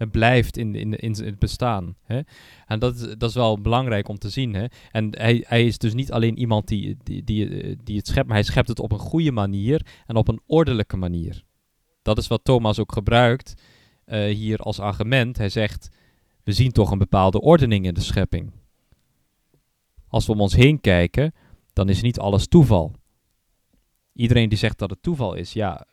Het 0.00 0.10
blijft 0.10 0.56
in, 0.56 0.74
in, 0.74 0.94
in 0.94 1.12
het 1.12 1.38
bestaan. 1.38 1.96
Hè? 2.02 2.20
En 2.66 2.78
dat 2.78 2.94
is, 2.94 3.00
dat 3.00 3.28
is 3.28 3.34
wel 3.34 3.60
belangrijk 3.60 4.08
om 4.08 4.18
te 4.18 4.28
zien. 4.28 4.54
Hè? 4.54 4.66
En 4.90 5.18
hij, 5.18 5.44
hij 5.46 5.66
is 5.66 5.78
dus 5.78 5.94
niet 5.94 6.12
alleen 6.12 6.38
iemand 6.38 6.68
die, 6.68 6.96
die, 7.02 7.24
die, 7.24 7.76
die 7.84 7.96
het 7.96 8.06
schept, 8.06 8.26
maar 8.26 8.36
hij 8.36 8.44
schept 8.44 8.68
het 8.68 8.78
op 8.78 8.92
een 8.92 8.98
goede 8.98 9.32
manier 9.32 9.86
en 10.06 10.16
op 10.16 10.28
een 10.28 10.40
ordelijke 10.46 10.96
manier. 10.96 11.44
Dat 12.02 12.18
is 12.18 12.26
wat 12.26 12.44
Thomas 12.44 12.78
ook 12.78 12.92
gebruikt 12.92 13.62
eh, 14.04 14.34
hier 14.34 14.58
als 14.58 14.78
argument. 14.78 15.38
Hij 15.38 15.48
zegt, 15.48 15.88
we 16.44 16.52
zien 16.52 16.72
toch 16.72 16.90
een 16.90 16.98
bepaalde 16.98 17.40
ordening 17.40 17.86
in 17.86 17.94
de 17.94 18.00
schepping. 18.00 18.52
Als 20.08 20.26
we 20.26 20.32
om 20.32 20.40
ons 20.40 20.54
heen 20.54 20.80
kijken, 20.80 21.32
dan 21.72 21.88
is 21.88 22.02
niet 22.02 22.18
alles 22.18 22.46
toeval. 22.46 22.94
Iedereen 24.12 24.48
die 24.48 24.58
zegt 24.58 24.78
dat 24.78 24.90
het 24.90 25.02
toeval 25.02 25.34
is, 25.34 25.52
ja, 25.52 25.86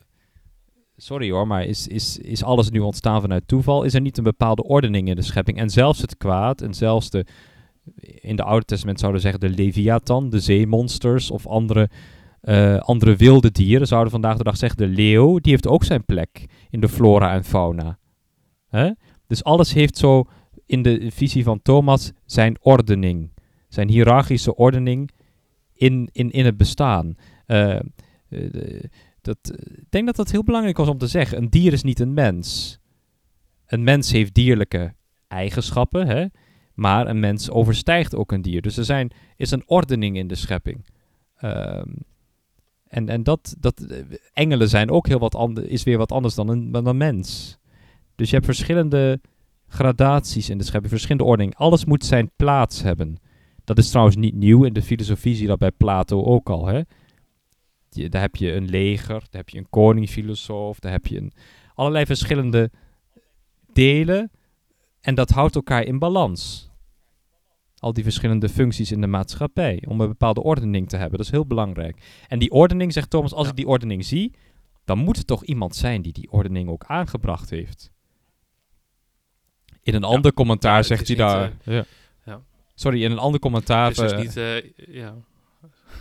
sorry 0.98 1.32
hoor, 1.32 1.48
maar 1.48 1.66
is, 1.66 1.88
is, 1.88 2.18
is 2.18 2.44
alles 2.44 2.70
nu 2.70 2.80
ontstaan 2.80 3.22
vanuit 3.22 3.48
toeval? 3.48 3.84
Is 3.84 3.94
er 3.94 4.02
niet 4.02 4.18
een 4.18 4.24
bepaalde 4.24 4.64
ordening 4.64 5.08
in 5.08 5.16
de 5.16 5.22
schepping? 5.22 5.58
En 5.58 5.70
zelfs 5.70 6.02
het 6.02 6.18
kwaad 6.18 6.62
en 6.62 6.74
zelfs 6.74 7.10
de, 7.10 7.26
in 8.02 8.36
de 8.36 8.44
Oude 8.44 8.66
Testament 8.66 9.00
zouden 9.00 9.22
zeggen 9.22 9.40
de 9.40 9.50
Leviathan, 9.50 10.30
de 10.30 10.40
zeemonsters 10.40 11.32
of 11.32 11.48
andere, 11.48 11.90
eh, 12.42 12.78
andere 12.78 13.16
wilde 13.16 13.52
dieren, 13.52 13.88
zouden 13.88 14.12
vandaag 14.12 14.38
de 14.38 14.44
dag 14.44 14.58
zeggen 14.58 14.78
de 14.78 14.88
leeuw, 14.88 15.40
die 15.40 15.52
heeft 15.52 15.68
ook 15.68 15.84
zijn 15.84 16.06
plek 16.06 16.46
in 16.70 16.80
de 16.80 16.90
flora 16.90 17.34
en 17.34 17.44
fauna. 17.44 17.98
Dus 19.28 19.44
alles 19.44 19.74
heeft 19.74 19.98
zo 19.98 20.24
in 20.66 20.82
de 20.82 21.12
visie 21.12 21.44
van 21.44 21.62
Thomas 21.62 22.12
zijn 22.26 22.58
ordening, 22.62 23.32
zijn 23.68 23.90
hiërarchische 23.90 24.56
ordening 24.56 25.10
in, 25.74 26.10
in, 26.12 26.32
in 26.32 26.46
het 26.46 26.58
bestaan. 26.58 27.16
De- 27.46 28.90
dat, 29.28 29.56
eh, 29.56 29.78
ik 29.78 29.92
denk 29.92 30.06
dat 30.06 30.16
dat 30.16 30.32
heel 30.32 30.44
belangrijk 30.44 30.78
was 30.78 30.88
om 30.88 30.98
te 30.98 31.08
zeggen. 31.08 31.38
Een 31.38 31.50
dier 31.50 31.74
is 31.74 31.84
niet 31.84 32.00
een 32.00 32.14
mens. 32.14 32.80
Een 33.66 33.84
mens 33.84 34.12
heeft 34.12 34.34
dierlijke 34.34 34.94
eigenschappen, 35.28 36.08
hè? 36.08 36.26
maar 36.74 37.08
een 37.08 37.20
mens 37.20 37.50
overstijgt 37.50 38.16
ook 38.16 38.32
een 38.32 38.42
dier. 38.42 38.62
Dus 38.62 38.78
er 38.78 38.86
zijn, 38.86 39.12
is 39.36 39.52
een 39.52 39.64
ordening 39.66 40.18
in 40.18 40.28
de 40.28 40.36
schepping. 40.36 40.86
Ehm, 41.38 41.90
en 42.88 43.10
en 43.10 43.24
dat, 43.24 43.56
dat, 43.60 43.80
eh, 43.80 43.98
engelen 44.34 44.70
zijn 44.70 44.92
ook 44.92 45.08
heel 45.08 45.20
wat 45.20 45.36
ander, 45.36 45.70
is 45.70 45.84
weer 45.84 45.98
wat 45.98 46.12
anders 46.12 46.36
dan 46.36 46.50
een, 46.50 46.72
dan 46.72 46.98
mens. 46.98 47.58
Dus 48.16 48.30
je 48.30 48.36
hebt 48.36 48.48
verschillende 48.48 49.22
gradaties 49.68 50.50
in 50.50 50.58
de 50.58 50.64
schepping, 50.64 50.92
verschillende 50.92 51.24
ordening. 51.24 51.56
Alles 51.56 51.86
moet 51.86 52.06
zijn 52.06 52.32
plaats 52.36 52.82
hebben. 52.82 53.18
Dat 53.64 53.78
is 53.78 53.90
trouwens 53.90 54.16
niet 54.16 54.36
nieuw. 54.36 54.64
In 54.64 54.74
de 54.74 54.82
filosofie 54.82 55.34
zie 55.34 55.42
je 55.42 55.48
dat 55.48 55.60
bij 55.60 55.72
Plato 55.72 56.24
ook 56.24 56.50
al. 56.50 56.68
Hè? 56.68 56.82
Je, 57.90 58.10
daar 58.10 58.22
heb 58.22 58.36
je 58.36 58.54
een 58.54 58.70
leger, 58.70 59.20
daar 59.20 59.28
heb 59.32 59.50
je 59.50 59.58
een 59.58 59.70
koning-filosoof, 59.70 60.80
daar 60.80 60.92
heb 60.92 61.06
je 61.08 61.18
een, 61.18 61.32
allerlei 61.76 62.06
verschillende 62.06 62.72
delen. 63.74 64.32
En 65.02 65.16
dat 65.16 65.30
houdt 65.30 65.56
elkaar 65.56 65.84
in 65.84 66.00
balans. 66.00 66.70
Al 67.80 67.94
die 67.94 68.04
verschillende 68.04 68.50
functies 68.50 68.92
in 68.92 69.02
de 69.02 69.08
maatschappij. 69.08 69.84
Om 69.88 70.02
een 70.02 70.08
bepaalde 70.08 70.44
ordening 70.44 70.90
te 70.90 70.98
hebben. 70.98 71.18
Dat 71.18 71.26
is 71.26 71.32
heel 71.32 71.46
belangrijk. 71.46 72.02
En 72.28 72.40
die 72.40 72.52
ordening, 72.52 72.94
zegt 72.94 73.10
Thomas, 73.10 73.34
als 73.34 73.44
Ja. 73.44 73.50
ik 73.50 73.56
die 73.56 73.68
ordening 73.68 74.06
zie, 74.06 74.34
dan 74.86 74.98
moet 74.98 75.18
er 75.18 75.26
toch 75.26 75.44
iemand 75.44 75.76
zijn 75.76 76.02
die 76.02 76.14
die 76.14 76.32
ordening 76.32 76.70
ook 76.70 76.84
aangebracht 76.86 77.50
heeft. 77.50 77.92
In 79.84 79.94
een 79.96 80.04
ander 80.04 80.34
commentaar 80.34 80.76
Ja, 80.78 80.84
zegt 80.84 81.08
hij 81.08 81.16
niet, 81.18 81.26
daar. 81.26 81.52
eh, 81.64 81.76
ja. 81.76 81.84
ja. 82.26 82.42
Sorry, 82.76 83.04
in 83.04 83.12
een 83.12 83.18
ander 83.18 83.40
commentaar. 83.40 83.88
Het 83.88 83.98
is 83.98 84.04
dus 84.04 84.12
eh, 84.12 84.20
niet... 84.20 84.38
eh, 84.38 84.96
ja. 84.96 85.16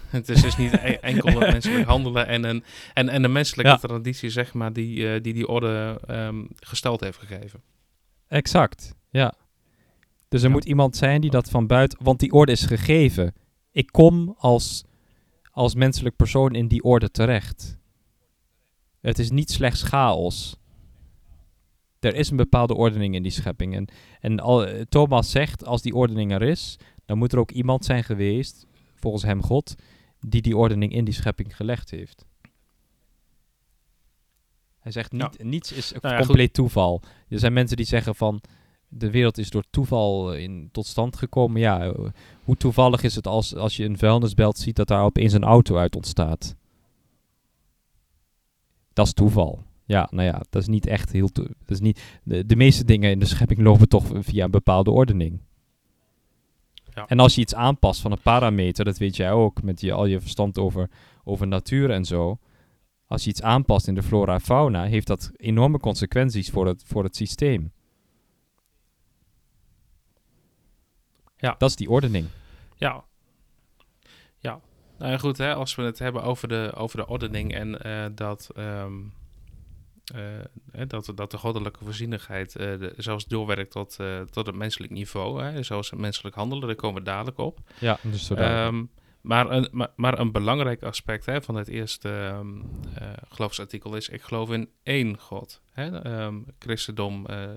Het 0.17 0.29
is 0.29 0.43
dus 0.43 0.57
niet 0.57 0.73
e- 0.73 0.77
enkel 1.01 1.41
het 1.41 1.51
menselijk 1.53 1.87
handelen 1.87 2.27
en 2.27 2.45
een, 2.45 2.65
en, 2.95 3.09
en 3.09 3.25
een 3.25 3.33
menselijke 3.33 3.71
Ja. 3.71 3.77
traditie, 3.77 4.31
zeg 4.31 4.55
maar, 4.55 4.73
die 4.73 4.95
die, 4.95 5.21
die, 5.21 5.33
die 5.33 5.49
orde 5.49 6.01
ehm, 6.07 6.45
gesteld 6.57 7.01
heeft 7.01 7.19
gegeven. 7.19 7.61
Exact, 8.29 8.95
ja. 9.11 9.35
Dus 10.29 10.41
er 10.43 10.47
Ja. 10.49 10.55
moet 10.55 10.65
iemand 10.65 10.97
zijn 10.97 11.21
die 11.21 11.31
dat 11.31 11.51
van 11.51 11.67
buiten... 11.67 11.99
Want 12.03 12.21
die 12.21 12.33
orde 12.33 12.53
is 12.53 12.65
gegeven. 12.65 13.35
Ik 13.71 13.87
kom 13.93 14.35
als, 14.39 14.85
als 15.51 15.75
menselijk 15.75 16.17
persoon 16.17 16.55
in 16.55 16.69
die 16.69 16.83
orde 16.83 17.11
terecht. 17.11 17.79
Het 19.01 19.19
is 19.19 19.31
niet 19.31 19.51
slechts 19.51 19.83
chaos. 19.83 20.57
Er 22.01 22.15
is 22.15 22.31
een 22.31 22.37
bepaalde 22.37 22.75
ordening 22.75 23.15
in 23.15 23.23
die 23.23 23.33
schepping. 23.33 23.75
En, 23.75 23.89
en 24.21 24.41
al, 24.41 24.67
eh, 24.67 24.81
Thomas 24.89 25.31
zegt, 25.31 25.65
als 25.65 25.83
die 25.83 25.95
ordening 25.95 26.33
er 26.33 26.43
is... 26.43 26.79
dan 27.05 27.19
moet 27.19 27.33
er 27.33 27.39
ook 27.39 27.51
iemand 27.51 27.85
zijn 27.85 28.05
geweest, 28.05 28.67
volgens 28.95 29.23
hem 29.23 29.43
God... 29.43 29.75
die 30.21 30.43
die 30.43 30.57
ordening 30.57 30.93
in 30.93 31.05
die 31.05 31.15
schepping 31.15 31.57
gelegd 31.57 31.91
heeft. 31.91 32.25
Hij 34.79 34.93
zegt, 34.93 35.13
niet, 35.13 35.43
niets 35.43 35.73
is 35.73 35.93
Nou 36.01 36.15
ja, 36.15 36.21
compleet 36.21 36.53
toeval. 36.53 37.03
Er 37.29 37.39
zijn 37.39 37.53
mensen 37.53 37.77
die 37.77 37.87
zeggen 37.87 38.15
van... 38.15 38.41
de 38.89 39.11
wereld 39.11 39.39
is 39.39 39.51
door 39.51 39.65
toeval 39.71 40.35
in, 40.35 40.69
tot 40.73 40.87
stand 40.87 41.17
gekomen. 41.17 41.61
Ja, 41.61 41.95
hoe 42.45 42.57
toevallig 42.57 43.03
is 43.03 43.15
het 43.15 43.27
als, 43.27 43.55
als 43.55 43.77
je 43.77 43.85
een 43.85 43.99
vuilnisbelt 43.99 44.59
ziet... 44.59 44.77
dat 44.77 44.89
daar 44.89 45.05
opeens 45.05 45.33
een 45.33 45.45
auto 45.45 45.77
uit 45.77 45.97
ontstaat? 45.97 46.57
Dat 48.93 49.07
is 49.07 49.13
toeval. 49.13 49.63
Ja, 49.85 50.09
nou 50.11 50.27
ja, 50.27 50.43
dat 50.51 50.63
is 50.63 50.69
niet 50.69 50.87
echt 50.87 51.13
heel... 51.13 51.31
Dat 51.33 51.49
is 51.67 51.81
niet, 51.81 52.19
de, 52.23 52.47
de 52.47 52.57
meeste 52.57 52.85
dingen 52.85 53.11
in 53.11 53.19
de 53.19 53.27
schepping 53.27 53.61
lopen 53.61 53.89
toch 53.89 54.05
via 54.13 54.45
een 54.45 54.51
bepaalde 54.51 54.91
ordening. 54.91 55.41
Ja. 56.97 57.07
En 57.07 57.21
als 57.21 57.35
je 57.35 57.41
iets 57.41 57.55
aanpast 57.55 58.01
van 58.01 58.13
een 58.13 58.23
parameter, 58.23 58.85
dat 58.85 58.99
weet 58.99 59.17
jij 59.17 59.33
ook, 59.33 59.63
met 59.63 59.81
je, 59.81 59.93
al 59.93 60.07
je 60.07 60.21
verstand 60.21 60.59
over, 60.59 60.91
over 61.25 61.47
natuur 61.47 61.91
en 61.91 62.05
zo. 62.05 62.39
Als 63.07 63.25
je 63.25 63.31
iets 63.31 63.43
aanpast 63.43 63.89
in 63.89 63.95
de 63.95 64.03
flora 64.03 64.35
en 64.35 64.41
fauna, 64.41 64.85
heeft 64.85 65.07
dat 65.07 65.31
enorme 65.37 65.79
consequenties 65.79 66.51
voor 66.51 66.67
het, 66.67 66.83
voor 66.87 67.05
het 67.05 67.17
systeem. 67.17 67.73
Ja. 71.37 71.55
Dat 71.59 71.69
is 71.71 71.77
die 71.77 71.91
ordening. 71.91 72.27
Ja. 72.77 73.05
Ja. 74.39 74.61
Nou 74.99 75.11
ja, 75.11 75.19
goed, 75.19 75.39
hè, 75.39 75.55
als 75.55 75.75
we 75.75 75.83
het 75.83 75.99
hebben 75.99 76.23
over 76.23 76.49
de, 76.49 76.73
over 76.75 76.97
de 76.97 77.07
ordening 77.07 77.55
en 77.55 77.83
eh, 77.83 78.07
dat, 78.15 78.51
ehm, 78.55 78.65
eh, 78.65 79.26
dat, 80.87 81.13
dat 81.15 81.31
de 81.31 81.39
goddelijke 81.39 81.85
voorzienigheid 81.85 82.57
eh, 82.57 82.79
de- 82.79 82.95
zelfs 82.97 83.27
doorwerkt 83.27 83.71
tot, 83.71 83.97
eh, 84.01 84.21
tot 84.21 84.47
het 84.47 84.55
menselijk 84.55 84.93
niveau, 84.93 85.43
hè, 85.43 85.63
zoals 85.63 85.91
het 85.91 85.99
menselijk 86.01 86.35
handelen, 86.37 86.67
daar 86.67 86.77
komen 86.77 86.99
we 87.03 87.09
dadelijk 87.09 87.39
op. 87.39 87.59
Ja, 87.79 87.99
dus 88.03 88.31
maar, 89.21 89.51
een, 89.51 89.69
maar, 89.73 89.89
maar 89.97 90.19
een 90.19 90.33
belangrijk 90.33 90.83
aspect 90.83 91.27
hè, 91.27 91.43
van 91.43 91.55
het 91.55 91.69
eerste 91.69 92.09
eh, 92.95 93.09
geloofsartikel 93.29 93.97
is: 93.97 94.09
ik 94.09 94.23
geloof 94.23 94.51
in 94.53 94.69
één 94.83 95.19
God. 95.19 95.61
Hè? 95.73 96.01
Ehm, 96.03 96.37
christendom, 96.59 97.27
eh, 97.27 97.51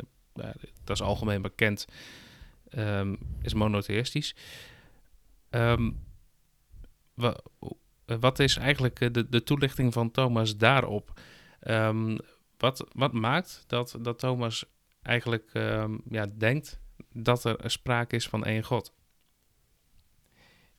dat 0.84 0.96
is 0.96 1.01
algemeen 1.01 1.41
bekend, 1.41 1.88
is 3.41 3.53
monotheïstisch. 3.53 4.36
Wa- 7.13 7.39
eh, 8.06 8.18
wat 8.20 8.39
is 8.39 8.58
eigenlijk 8.58 9.00
eh, 9.00 9.12
de, 9.12 9.29
de 9.29 9.44
toelichting 9.44 9.94
van 9.94 10.12
Thomas 10.12 10.58
daarop? 10.58 11.20
Ehm, 11.60 12.18
wat, 12.60 12.88
wat 12.92 13.13
maakt 13.13 13.63
dat, 13.68 13.98
dat 14.01 14.20
Thomas 14.20 14.66
eigenlijk 15.01 15.50
ehm, 15.54 15.98
ja, 16.10 16.25
denkt 16.38 16.80
dat 17.13 17.44
er 17.44 17.72
sprake 17.72 18.16
is 18.16 18.28
van 18.28 18.46
één 18.46 18.63
God? 18.63 18.94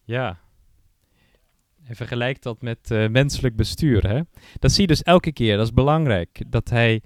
Ja. 0.03 0.41
En 1.83 1.97
vergelijk 1.97 2.43
dat 2.43 2.63
met 2.63 2.91
eh, 2.91 3.09
menselijk 3.09 3.57
bestuur. 3.57 4.09
Hè? 4.09 4.21
Dat 4.59 4.73
zie 4.73 4.81
je 4.81 4.87
dus 4.87 5.03
elke 5.03 5.33
keer. 5.33 5.57
Dat 5.57 5.67
is 5.67 5.73
belangrijk. 5.73 6.43
Dat 6.47 6.69
hij. 6.69 7.03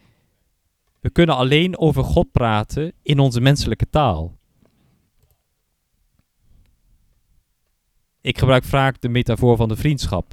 We 1.01 1.11
kunnen 1.11 1.37
alleen 1.37 1.79
over 1.79 2.05
God 2.05 2.33
praten 2.33 2.93
in 3.03 3.19
onze 3.19 3.41
menselijke 3.41 3.91
taal. 3.91 4.39
Ik 8.21 8.39
gebruik 8.39 8.65
vaak 8.65 9.01
de 9.01 9.09
metafoor 9.09 9.57
van 9.57 9.69
de 9.69 9.77
vriendschap. 9.77 10.33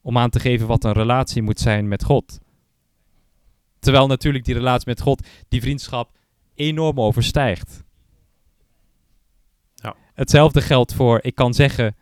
Om 0.00 0.18
aan 0.18 0.30
te 0.30 0.40
geven 0.40 0.66
wat 0.66 0.84
een 0.84 0.92
relatie 0.92 1.42
moet 1.42 1.60
zijn 1.60 1.88
met 1.88 2.04
God. 2.04 2.40
Terwijl 3.84 4.06
natuurlijk 4.06 4.44
die 4.44 4.54
relatie 4.54 4.88
met 4.88 5.00
God 5.00 5.26
die 5.48 5.60
vriendschap 5.60 6.10
enorm 6.54 7.00
overstijgt. 7.00 7.84
Ja. 9.74 9.96
Hetzelfde 10.14 10.60
geldt 10.60 10.94
voor, 10.94 11.18
ik 11.22 11.34
kan 11.34 11.54
zeggen, 11.54 11.96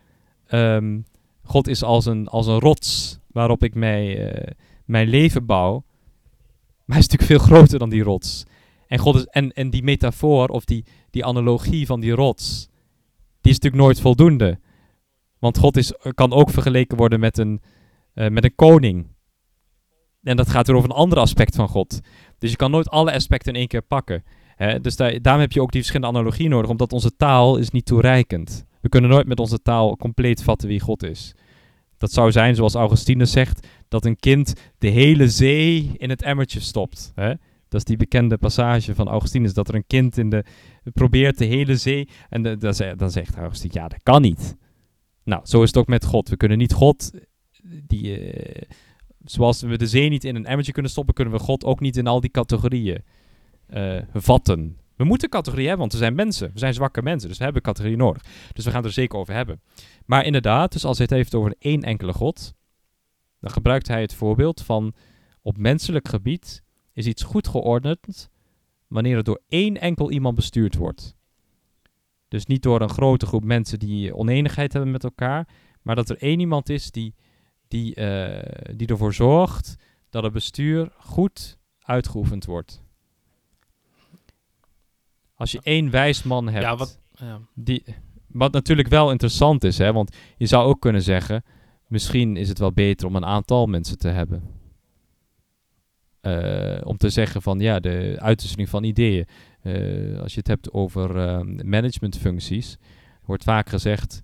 ehm, 0.46 1.00
God 1.42 1.68
is 1.68 1.82
als 1.82 2.06
een, 2.06 2.28
als 2.28 2.46
een 2.46 2.58
rots 2.58 3.18
waarop 3.26 3.64
ik 3.64 3.74
mij, 3.74 4.30
eh, 4.30 4.52
mijn 4.84 5.08
leven 5.08 5.46
bouw. 5.46 5.84
Maar 6.84 6.96
hij 6.96 6.98
is 6.98 7.08
natuurlijk 7.08 7.30
veel 7.30 7.56
groter 7.56 7.78
dan 7.78 7.90
die 7.90 8.02
rots. 8.02 8.44
En, 8.86 8.98
God 8.98 9.14
is, 9.14 9.24
en, 9.24 9.52
en 9.52 9.70
die 9.70 9.82
metafoor 9.82 10.48
of 10.48 10.64
die, 10.64 10.84
die 11.10 11.24
analogie 11.24 11.86
van 11.86 12.00
die 12.00 12.12
rots, 12.12 12.68
die 13.40 13.52
is 13.52 13.58
natuurlijk 13.58 13.82
nooit 13.82 14.00
voldoende. 14.00 14.58
Want 15.38 15.58
God 15.58 15.76
is, 15.76 15.92
kan 16.14 16.32
ook 16.32 16.50
vergeleken 16.50 16.96
worden 16.96 17.20
met 17.20 17.38
een, 17.38 17.60
eh, 18.14 18.28
met 18.28 18.44
een 18.44 18.54
koning. 18.54 19.06
En 20.22 20.36
dat 20.36 20.50
gaat 20.50 20.66
weer 20.66 20.76
over 20.76 20.90
een 20.90 20.96
ander 20.96 21.18
aspect 21.18 21.54
van 21.54 21.68
God. 21.68 22.00
Dus 22.38 22.50
je 22.50 22.56
kan 22.56 22.70
nooit 22.70 22.88
alle 22.90 23.12
aspecten 23.14 23.52
in 23.52 23.58
één 23.58 23.68
keer 23.68 23.82
pakken. 23.82 24.24
Hè? 24.56 24.80
Dus 24.80 24.96
daar, 24.96 25.22
daarom 25.22 25.42
heb 25.42 25.52
je 25.52 25.60
ook 25.62 25.72
die 25.72 25.80
verschillende 25.80 26.16
analogieën 26.18 26.50
nodig, 26.50 26.70
omdat 26.70 26.92
onze 26.92 27.16
taal 27.16 27.56
is 27.56 27.70
niet 27.70 27.86
toereikend. 27.86 28.64
We 28.80 28.88
kunnen 28.88 29.10
nooit 29.10 29.26
met 29.26 29.40
onze 29.40 29.62
taal 29.62 29.96
compleet 29.96 30.42
vatten 30.42 30.68
wie 30.68 30.80
God 30.80 31.02
is. 31.02 31.34
Dat 31.96 32.12
zou 32.12 32.32
zijn, 32.32 32.54
zoals 32.54 32.74
Augustinus 32.74 33.30
zegt, 33.30 33.66
dat 33.88 34.04
een 34.04 34.16
kind 34.16 34.52
de 34.78 34.88
hele 34.88 35.28
zee 35.28 35.90
in 35.96 36.10
het 36.10 36.22
emmertje 36.22 36.60
stopt. 36.60 37.12
Hè? 37.14 37.28
Dat 37.68 37.80
is 37.80 37.84
die 37.84 37.96
bekende 37.96 38.38
passage 38.38 38.94
van 38.94 39.08
Augustinus, 39.08 39.54
dat 39.54 39.68
er 39.68 39.74
een 39.74 39.86
kind 39.86 40.18
in 40.18 40.30
de, 40.30 40.44
probeert 40.92 41.38
de 41.38 41.44
hele 41.44 41.76
zee... 41.76 42.08
En 42.28 42.42
dan, 42.58 42.74
ze- 42.74 42.94
dan 42.96 43.10
zegt 43.10 43.36
Augustinus, 43.36 43.74
ja, 43.74 43.88
dat 43.88 44.02
kan 44.02 44.22
niet. 44.22 44.56
Nou, 45.24 45.40
zo 45.44 45.62
is 45.62 45.68
het 45.68 45.76
ook 45.76 45.86
met 45.86 46.04
God. 46.04 46.28
We 46.28 46.36
kunnen 46.36 46.58
niet 46.58 46.72
God, 46.72 47.10
die, 47.86 48.18
eh, 48.18 48.62
zoals 49.24 49.62
we 49.62 49.78
de 49.78 49.86
zee 49.86 50.08
niet 50.08 50.24
in 50.24 50.36
een 50.36 50.46
emmertje 50.46 50.72
kunnen 50.72 50.90
stoppen, 50.90 51.14
kunnen 51.14 51.34
we 51.34 51.40
God 51.40 51.64
ook 51.64 51.80
niet 51.80 51.96
in 51.96 52.06
al 52.06 52.20
die 52.20 52.30
categorieën 52.30 53.02
eh, 53.66 53.96
vatten. 54.14 54.76
We 54.96 55.04
moeten 55.04 55.28
categorieën 55.28 55.68
hebben, 55.68 55.88
want 55.88 55.98
we 55.98 56.04
zijn 56.04 56.14
mensen. 56.14 56.50
We 56.52 56.58
zijn 56.58 56.74
zwakke 56.74 57.02
mensen, 57.02 57.28
dus 57.28 57.38
we 57.38 57.44
hebben 57.44 57.62
categorieën 57.62 57.98
nodig. 57.98 58.22
Dus 58.52 58.64
we 58.64 58.70
gaan 58.70 58.80
het 58.80 58.88
er 58.88 58.92
zeker 58.92 59.18
over 59.18 59.34
hebben. 59.34 59.60
Maar 60.06 60.24
inderdaad, 60.24 60.72
dus 60.72 60.84
als 60.84 60.96
hij 60.96 61.06
het 61.06 61.16
heeft 61.16 61.34
over 61.34 61.54
één 61.58 61.82
enkele 61.82 62.12
God, 62.12 62.54
dan 63.40 63.50
gebruikt 63.50 63.88
hij 63.88 64.00
het 64.00 64.14
voorbeeld 64.14 64.62
van 64.62 64.94
op 65.42 65.58
menselijk 65.58 66.08
gebied 66.08 66.62
is 66.92 67.06
iets 67.06 67.22
goed 67.22 67.48
geordend 67.48 68.30
wanneer 68.86 69.16
het 69.16 69.24
door 69.24 69.42
één 69.48 69.80
enkel 69.80 70.10
iemand 70.10 70.34
bestuurd 70.34 70.74
wordt. 70.74 71.16
Dus 72.28 72.46
niet 72.46 72.62
door 72.62 72.80
een 72.80 72.88
grote 72.88 73.26
groep 73.26 73.44
mensen 73.44 73.78
die 73.78 74.14
oneenigheid 74.14 74.72
hebben 74.72 74.90
met 74.90 75.04
elkaar, 75.04 75.48
maar 75.82 75.94
dat 75.94 76.08
er 76.08 76.16
één 76.16 76.40
iemand 76.40 76.68
is 76.68 76.90
die, 76.90 77.14
die, 77.72 77.94
eh, 77.94 78.76
die 78.76 78.86
ervoor 78.86 79.14
zorgt 79.14 79.76
dat 80.10 80.22
het 80.22 80.32
bestuur 80.32 80.92
goed 80.98 81.58
uitgeoefend 81.78 82.44
wordt. 82.44 82.82
Als 85.34 85.52
je 85.52 85.60
één 85.62 85.90
wijs 85.90 86.22
man 86.22 86.48
hebt, 86.48 86.64
Ja, 86.64 86.76
wat, 86.76 87.00
ja. 87.14 87.40
die, 87.54 87.84
wat 88.26 88.52
natuurlijk 88.52 88.88
wel 88.88 89.10
interessant 89.10 89.64
is, 89.64 89.78
hè, 89.78 89.92
want 89.92 90.16
je 90.36 90.46
zou 90.46 90.66
ook 90.66 90.80
kunnen 90.80 91.02
zeggen, 91.02 91.44
misschien 91.86 92.36
is 92.36 92.48
het 92.48 92.58
wel 92.58 92.72
beter 92.72 93.06
om 93.06 93.16
een 93.16 93.24
aantal 93.24 93.66
mensen 93.66 93.98
te 93.98 94.08
hebben. 94.08 94.60
Eh, 96.20 96.80
om 96.84 96.96
te 96.96 97.10
zeggen 97.10 97.42
van 97.42 97.60
ja, 97.60 97.80
de 97.80 98.16
uitwisseling 98.18 98.68
van 98.68 98.84
ideeën. 98.84 99.26
Eh, 99.62 100.20
als 100.20 100.32
je 100.32 100.38
het 100.38 100.46
hebt 100.48 100.72
over 100.72 101.14
managementfuncties, 101.64 102.76
wordt 103.24 103.44
vaak 103.44 103.68
gezegd, 103.68 104.22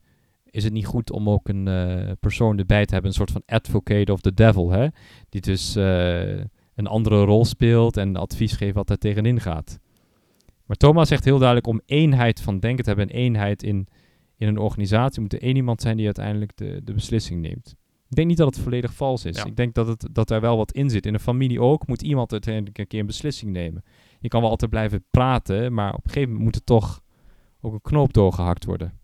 is 0.58 0.64
het 0.64 0.72
niet 0.72 0.86
goed 0.86 1.10
om 1.10 1.28
ook 1.30 1.48
een 1.48 1.68
eh, 1.68 2.12
persoon 2.20 2.58
erbij 2.58 2.86
te 2.86 2.92
hebben, 2.92 3.10
een 3.10 3.16
soort 3.16 3.30
van 3.30 3.42
advocate 3.46 4.12
of 4.12 4.20
the 4.20 4.34
devil, 4.34 4.70
hè? 4.70 4.86
die 5.28 5.40
dus 5.40 5.76
eh, 5.76 6.38
een 6.74 6.86
andere 6.86 7.24
rol 7.24 7.44
speelt 7.44 7.96
en 7.96 8.16
advies 8.16 8.52
geeft 8.52 8.74
wat 8.74 8.86
daar 8.86 8.96
tegenin 8.96 9.40
gaat. 9.40 9.78
Maar 10.66 10.76
Thomas 10.76 11.08
zegt 11.08 11.24
heel 11.24 11.38
duidelijk 11.38 11.66
om 11.66 11.80
eenheid 11.86 12.40
van 12.40 12.58
denken 12.58 12.84
te 12.84 12.90
hebben 12.90 13.08
en 13.08 13.14
eenheid 13.14 13.62
in, 13.62 13.86
in 14.36 14.48
een 14.48 14.58
organisatie 14.58 15.20
moet 15.20 15.32
er 15.32 15.42
één 15.42 15.56
iemand 15.56 15.80
zijn 15.80 15.96
die 15.96 16.04
uiteindelijk 16.04 16.56
de, 16.56 16.80
de 16.84 16.92
beslissing 16.92 17.40
neemt. 17.40 17.76
Ik 18.08 18.16
denk 18.16 18.28
niet 18.28 18.36
dat 18.36 18.54
het 18.54 18.64
volledig 18.64 18.94
vals 18.94 19.24
is. 19.24 19.36
Ja. 19.36 19.44
Ik 19.44 19.56
denk 19.56 19.74
dat, 19.74 19.86
het, 19.86 20.08
dat 20.12 20.30
er 20.30 20.40
wel 20.40 20.56
wat 20.56 20.72
in 20.72 20.90
zit. 20.90 21.06
In 21.06 21.14
een 21.14 21.20
familie 21.20 21.60
ook 21.60 21.86
moet 21.86 22.02
iemand 22.02 22.32
uiteindelijk 22.32 22.78
een 22.78 22.86
keer 22.86 23.00
een 23.00 23.06
beslissing 23.06 23.52
nemen. 23.52 23.84
Je 24.20 24.28
kan 24.28 24.40
wel 24.40 24.50
altijd 24.50 24.70
blijven 24.70 25.04
praten, 25.10 25.72
maar 25.72 25.94
op 25.94 26.04
een 26.04 26.10
gegeven 26.10 26.28
moment 26.28 26.44
moet 26.44 26.54
er 26.54 26.64
toch 26.64 27.00
ook 27.60 27.72
een 27.72 27.80
knoop 27.80 28.12
doorgehakt 28.12 28.64
worden. 28.64 28.97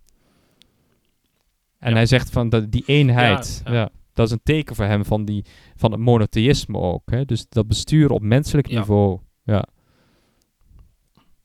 En 1.85 1.90
Ja. 1.90 1.97
hij 1.97 2.07
zegt 2.07 2.31
van 2.31 2.49
dat 2.49 2.70
die 2.73 2.83
eenheid, 2.87 3.62
Ja, 3.64 3.90
dat 4.12 4.27
is 4.27 4.33
een 4.33 4.40
teken 4.42 4.75
voor 4.77 4.85
hem 4.85 5.05
van, 5.05 5.25
die, 5.25 5.44
van 5.77 5.90
het 5.92 6.01
monotheïsme 6.01 6.79
ook. 6.79 7.11
Hè? 7.11 7.25
Dus 7.25 7.49
dat 7.49 7.68
bestuur 7.68 8.11
op 8.11 8.23
menselijk 8.23 8.68
niveau. 8.68 9.20
Ja. 9.42 9.64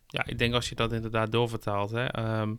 Ja, 0.07 0.25
ik 0.25 0.37
denk 0.37 0.53
als 0.53 0.69
je 0.69 0.75
dat 0.75 0.91
inderdaad 0.93 1.31
doorvertaalt, 1.31 1.91
hè, 1.91 2.05
ehm, 2.05 2.53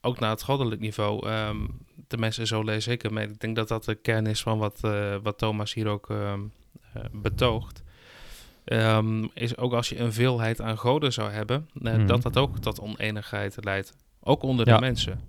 ook 0.00 0.18
naar 0.18 0.30
het 0.30 0.42
goddelijk 0.42 0.80
niveau. 0.80 1.28
ehm 1.28 1.56
tenminste, 2.08 2.46
zo 2.46 2.62
lees 2.62 2.86
ik 2.86 3.02
hem. 3.02 3.18
En 3.18 3.30
ik 3.30 3.40
denk 3.40 3.56
dat 3.56 3.68
dat 3.68 3.84
de 3.84 3.94
kern 3.94 4.26
is 4.26 4.42
van 4.42 4.58
wat, 4.58 4.78
eh, 4.82 5.16
wat 5.22 5.38
Thomas 5.38 5.74
hier 5.74 5.86
ook 5.88 6.10
ehm, 6.10 6.40
eh, 6.92 7.02
betoogt. 7.12 7.82
Is 9.34 9.56
ook 9.56 9.72
als 9.72 9.88
je 9.88 9.98
een 9.98 10.12
veelheid 10.12 10.60
aan 10.60 10.78
goden 10.78 11.12
zou 11.12 11.30
hebben, 11.30 11.68
eh, 11.82 12.06
dat 12.06 12.22
dat 12.22 12.36
ook 12.36 12.58
tot 12.58 12.80
oneenigheid 12.80 13.56
leidt. 13.64 13.96
Ook 14.20 14.42
onder 14.42 14.68
Ja. 14.68 14.74
de 14.74 14.80
mensen. 14.80 15.20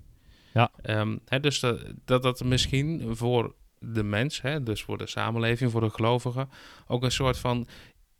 Ja. 0.56 0.72
Ehm, 0.82 1.18
hè, 1.26 1.40
dus 1.40 1.60
dat, 1.60 1.80
dat 2.06 2.24
dat 2.24 2.44
misschien 2.44 3.16
voor 3.16 3.56
de 3.80 4.04
mens, 4.04 4.42
hè, 4.42 4.64
dus 4.64 4.84
voor 4.84 4.98
de 4.98 5.08
samenleving, 5.08 5.72
voor 5.72 5.82
de 5.82 5.90
gelovigen, 5.90 6.50
ook 6.88 7.04
een 7.04 7.12
soort 7.12 7.38
van 7.38 7.68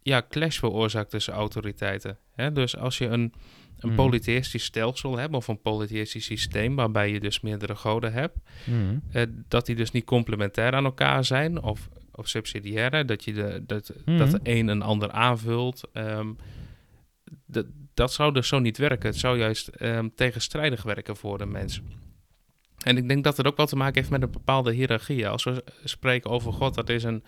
ja, 0.02 0.26
clash 0.30 0.60
veroorzaakt 0.60 1.10
tussen 1.10 1.34
autoriteiten. 1.34 2.18
Hè? 2.34 2.52
Dus 2.52 2.78
als 2.78 2.98
je 2.98 3.06
een, 3.08 3.34
een 3.80 3.96
polytheïstisch 3.96 4.64
stelsel 4.64 5.18
hebt, 5.18 5.34
of 5.34 5.48
een 5.48 5.62
polytheïstisch 5.62 6.26
systeem, 6.26 6.76
waarbij 6.76 7.12
je 7.12 7.20
dus 7.20 7.40
meerdere 7.42 7.76
goden 7.76 8.14
hebt, 8.14 8.38
Mhm. 8.66 8.98
eh, 9.12 9.24
dat 9.48 9.66
die 9.66 9.76
dus 9.76 9.92
niet 9.92 10.06
complementair 10.06 10.74
aan 10.74 10.86
elkaar 10.86 11.26
zijn, 11.26 11.62
of, 11.62 11.90
of 12.12 12.28
subsidiair, 12.28 13.06
dat, 13.06 13.24
je 13.24 13.34
de, 13.34 13.64
dat, 13.66 13.92
Mhm. 14.06 14.18
dat 14.18 14.32
de 14.32 14.40
een 14.44 14.68
een 14.68 14.82
ander 14.82 15.12
aanvult. 15.12 15.84
ehm, 15.94 16.32
dat, 17.46 17.66
dat 17.94 18.14
zou 18.14 18.34
dus 18.34 18.48
zo 18.48 18.60
niet 18.60 18.78
werken. 18.78 19.10
Het 19.10 19.20
zou 19.20 19.38
juist 19.38 19.68
ehm, 19.68 20.10
tegenstrijdig 20.16 20.84
werken 20.84 21.16
voor 21.16 21.38
de 21.38 21.46
mens. 21.46 21.82
En 22.86 22.98
ik 22.98 23.08
denk 23.08 23.24
dat 23.24 23.38
het 23.38 23.46
ook 23.48 23.58
wel 23.58 23.66
te 23.66 23.76
maken 23.76 23.96
heeft 23.96 24.10
met 24.10 24.22
een 24.22 24.32
bepaalde 24.32 24.72
hiërarchie. 24.74 25.28
Als 25.28 25.44
we 25.44 25.64
spreken 25.84 26.30
over 26.30 26.54
God, 26.54 26.74
dat 26.76 26.90
is, 26.90 27.04
een, 27.04 27.24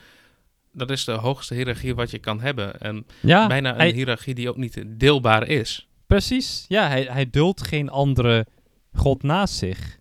dat 0.72 0.90
is 0.90 1.04
de 1.06 1.12
hoogste 1.12 1.54
hiërarchie 1.54 1.96
wat 1.96 2.12
je 2.12 2.20
kan 2.20 2.42
hebben. 2.42 2.80
En 2.80 3.06
Ja, 3.22 3.48
bijna 3.48 3.70
een 3.72 3.76
hij- 3.78 3.92
hiërarchie 3.92 4.34
die 4.36 4.50
ook 4.50 4.58
niet 4.58 4.84
deelbaar 4.88 5.48
is. 5.48 5.88
precies. 6.08 6.66
Ja, 6.68 6.88
hij, 6.88 7.04
hij 7.04 7.30
duldt 7.30 7.62
geen 7.68 7.90
andere 7.90 8.46
god 8.94 9.24
naast 9.24 9.54
zich. 9.54 10.00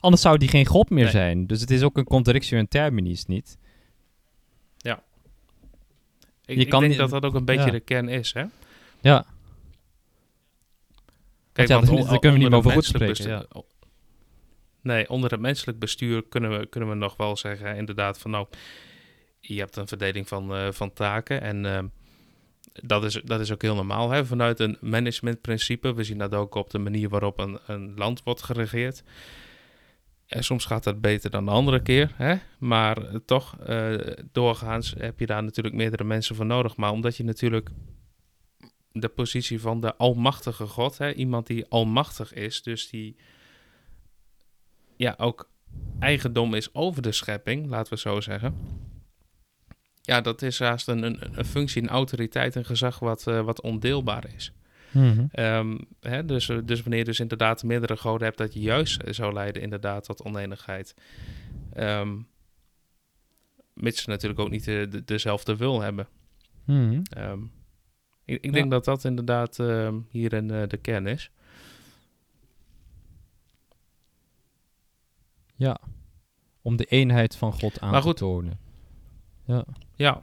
Anders 0.00 0.22
zou 0.22 0.38
die 0.38 0.48
geen 0.48 0.66
god 0.66 0.90
meer 0.90 1.02
Nee. 1.02 1.12
zijn. 1.12 1.46
Dus 1.46 1.60
het 1.60 1.70
is 1.70 1.82
ook 1.82 1.96
een 1.96 2.04
contradictio 2.04 2.58
in 2.58 2.68
terminis, 2.68 3.26
niet? 3.26 3.56
Ik, 6.46 6.54
Je 6.56 6.60
ik 6.60 6.68
kan 6.68 6.78
denk 6.80 6.90
niet- 6.92 7.00
dat 7.00 7.10
dat 7.10 7.24
ook 7.24 7.34
een 7.34 7.44
beetje 7.44 7.64
ja. 7.66 7.70
de 7.70 7.80
kern 7.80 8.08
is. 8.08 8.32
Hè? 8.32 8.44
Ja. 9.00 9.24
Kijk, 11.52 11.68
ja, 11.68 11.74
want 11.80 11.86
daar- 12.08 12.18
kunnen 12.18 12.38
we 12.38 12.44
niet 12.44 12.54
over 12.54 12.70
goed 12.70 12.84
spreken, 12.84 13.08
bestuur- 13.08 13.46
Nee, 14.84 15.08
onder 15.08 15.30
het 15.30 15.40
menselijk 15.40 15.78
bestuur 15.78 16.24
kunnen 16.28 16.58
we, 16.58 16.66
kunnen 16.66 16.88
we 16.88 16.94
nog 16.94 17.16
wel 17.16 17.36
zeggen, 17.36 17.76
inderdaad, 17.76 18.18
van 18.18 18.30
nou, 18.30 18.46
je 19.40 19.58
hebt 19.58 19.76
een 19.76 19.88
verdeling 19.88 20.28
van, 20.28 20.54
eh, 20.54 20.72
van 20.72 20.92
taken 20.92 21.40
en 21.40 21.66
eh, 21.66 21.84
dat, 22.72 23.04
is, 23.04 23.20
dat 23.24 23.40
is 23.40 23.52
ook 23.52 23.62
heel 23.62 23.74
normaal. 23.74 24.10
Hè? 24.10 24.26
Vanuit 24.26 24.60
een 24.60 24.76
managementprincipe, 24.80 25.94
we 25.94 26.04
zien 26.04 26.18
dat 26.18 26.34
ook 26.34 26.54
op 26.54 26.70
de 26.70 26.78
manier 26.78 27.08
waarop 27.08 27.38
een, 27.38 27.58
een 27.66 27.94
land 27.96 28.22
wordt 28.22 28.42
geregeerd. 28.42 29.02
En 30.26 30.44
soms 30.44 30.64
gaat 30.64 30.84
dat 30.84 31.00
beter 31.00 31.30
dan 31.30 31.44
de 31.44 31.50
andere 31.50 31.82
keer, 31.82 32.12
hè? 32.14 32.36
maar 32.58 32.96
eh, 33.06 33.14
toch, 33.26 33.58
eh, 33.58 33.94
doorgaans 34.32 34.94
heb 34.98 35.18
je 35.20 35.26
daar 35.26 35.42
natuurlijk 35.42 35.74
meerdere 35.74 36.04
mensen 36.04 36.36
voor 36.36 36.46
nodig. 36.46 36.76
Maar 36.76 36.90
omdat 36.90 37.16
je 37.16 37.24
natuurlijk 37.24 37.70
de 38.92 39.08
positie 39.08 39.60
van 39.60 39.80
de 39.80 39.96
almachtige 39.96 40.66
God, 40.66 40.98
hè? 40.98 41.12
iemand 41.12 41.46
die 41.46 41.66
almachtig 41.68 42.32
is, 42.32 42.62
dus 42.62 42.88
die 42.88 43.16
ja, 44.96 45.14
ook 45.18 45.50
eigendom 45.98 46.54
is 46.54 46.74
over 46.74 47.02
de 47.02 47.12
schepping, 47.12 47.66
laten 47.66 47.92
we 47.92 47.98
zo 47.98 48.20
zeggen. 48.20 48.54
Ja, 50.02 50.20
dat 50.20 50.42
is 50.42 50.58
haast 50.58 50.88
een, 50.88 51.02
een, 51.02 51.38
een 51.38 51.44
functie, 51.44 51.82
een 51.82 51.88
autoriteit, 51.88 52.54
een 52.54 52.64
gezag 52.64 52.98
wat, 52.98 53.26
eh, 53.26 53.40
wat 53.44 53.60
ondeelbaar 53.60 54.24
is. 54.34 54.52
Mhm. 54.90 55.24
Ehm, 55.30 55.78
hè, 56.00 56.24
dus, 56.24 56.48
eh, 56.48 56.58
dus 56.64 56.80
wanneer 56.80 56.98
je 56.98 57.04
dus 57.04 57.20
inderdaad 57.20 57.62
meerdere 57.62 57.96
goden 57.96 58.26
hebt, 58.26 58.38
dat 58.38 58.54
je 58.54 58.60
juist 58.60 59.00
eh, 59.02 59.12
zou 59.12 59.32
leiden 59.32 59.62
inderdaad 59.62 60.04
tot 60.04 60.22
oneenigheid. 60.22 60.94
Ehm 61.72 62.16
mits 63.74 64.02
ze 64.02 64.08
natuurlijk 64.10 64.40
ook 64.40 64.50
niet 64.50 64.64
de, 64.64 64.86
de- 64.90 65.04
dezelfde 65.04 65.56
wil 65.56 65.80
hebben. 65.80 66.08
Mhm. 66.64 67.00
Ehm, 67.10 67.42
ik 68.24 68.36
ik 68.36 68.44
Ja. 68.44 68.50
denk 68.50 68.70
dat 68.70 68.84
dat 68.84 69.04
inderdaad 69.04 69.56
hierin 70.08 70.46
de 70.46 70.78
kern 70.82 71.06
is. 71.06 71.30
Ja. 75.56 75.80
Om 76.62 76.76
de 76.76 76.84
eenheid 76.84 77.36
van 77.36 77.52
God 77.52 77.80
aan 77.80 77.90
Maar 77.90 78.02
te 78.02 78.14
tonen. 78.14 78.58
Ja. 79.44 79.64
Ja. 79.94 80.20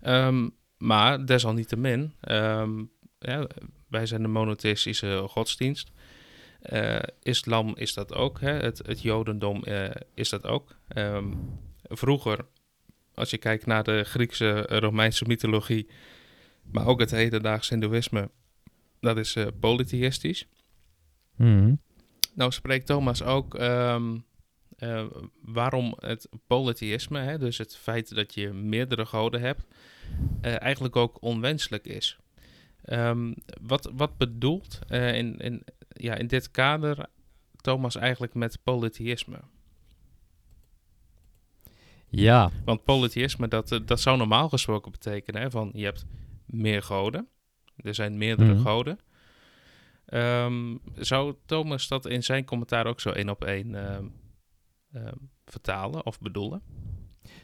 Ehm, 0.00 0.48
maar 0.78 1.26
desalniettemin, 1.26 2.14
ehm 2.20 2.84
ja, 3.18 3.46
wij 3.88 4.06
zijn 4.06 4.22
de 4.22 4.28
monotheïstische 4.28 5.24
godsdienst. 5.28 5.90
Eh, 6.60 6.98
islam 7.22 7.72
is 7.76 7.94
dat 7.94 8.14
ook, 8.14 8.40
hè? 8.40 8.52
Het, 8.52 8.78
het 8.86 9.02
jodendom 9.02 9.62
eh, 9.62 9.90
is 10.14 10.28
dat 10.28 10.46
ook. 10.46 10.76
Ehm, 10.88 11.32
vroeger, 11.82 12.46
als 13.14 13.30
je 13.30 13.38
kijkt 13.38 13.66
naar 13.66 13.84
de 13.84 14.04
Griekse, 14.04 14.66
eh, 14.66 14.78
Romeinse 14.78 15.24
mythologie, 15.26 15.88
maar 16.62 16.86
ook 16.86 17.00
het 17.00 17.10
hedendaagse 17.10 17.72
hindoeïsme, 17.72 18.30
dat 19.00 19.16
is 19.16 19.36
eh, 19.36 19.46
polytheïstisch. 19.60 20.46
Mhm. 21.36 21.74
Nou 22.34 22.52
spreekt 22.52 22.86
Thomas 22.86 23.22
ook 23.22 23.54
ehm, 23.54 24.16
eh, 24.76 25.04
waarom 25.40 25.94
het 25.98 26.28
polytheïsme, 26.46 27.20
hè, 27.20 27.38
dus 27.38 27.58
het 27.58 27.76
feit 27.76 28.14
dat 28.14 28.34
je 28.34 28.52
meerdere 28.52 29.06
goden 29.06 29.40
hebt, 29.40 29.66
eh, 30.40 30.60
eigenlijk 30.60 30.96
ook 30.96 31.22
onwenselijk 31.22 31.86
is. 31.86 32.18
Ehm, 32.84 33.32
wat, 33.62 33.90
wat 33.94 34.16
bedoelt 34.16 34.78
eh, 34.88 35.16
in, 35.16 35.36
in, 35.38 35.64
ja, 35.88 36.14
in 36.14 36.26
dit 36.26 36.50
kader 36.50 37.06
Thomas 37.56 37.96
eigenlijk 37.96 38.34
met 38.34 38.58
polytheïsme? 38.62 39.40
Ja. 42.08 42.50
Want 42.64 42.84
polytheïsme, 42.84 43.48
dat, 43.48 43.80
dat 43.84 44.00
zou 44.00 44.16
normaal 44.16 44.48
gesproken 44.48 44.90
betekenen 44.92 45.42
hè, 45.42 45.50
van 45.50 45.70
je 45.74 45.84
hebt 45.84 46.06
meer 46.46 46.82
goden. 46.82 47.28
Er 47.76 47.94
zijn 47.94 48.18
meerdere 48.18 48.52
Mhm. 48.52 48.62
goden. 48.62 48.98
Ehm, 50.14 50.76
zou 50.94 51.34
Thomas 51.46 51.88
dat 51.88 52.06
in 52.06 52.22
zijn 52.22 52.44
commentaar 52.44 52.86
ook 52.86 53.00
zo 53.00 53.10
één 53.10 53.28
op 53.28 53.44
één 53.44 53.74
ehm, 53.74 54.04
ehm, 54.92 55.16
vertalen 55.44 56.06
of 56.06 56.18
bedoelen? 56.18 56.62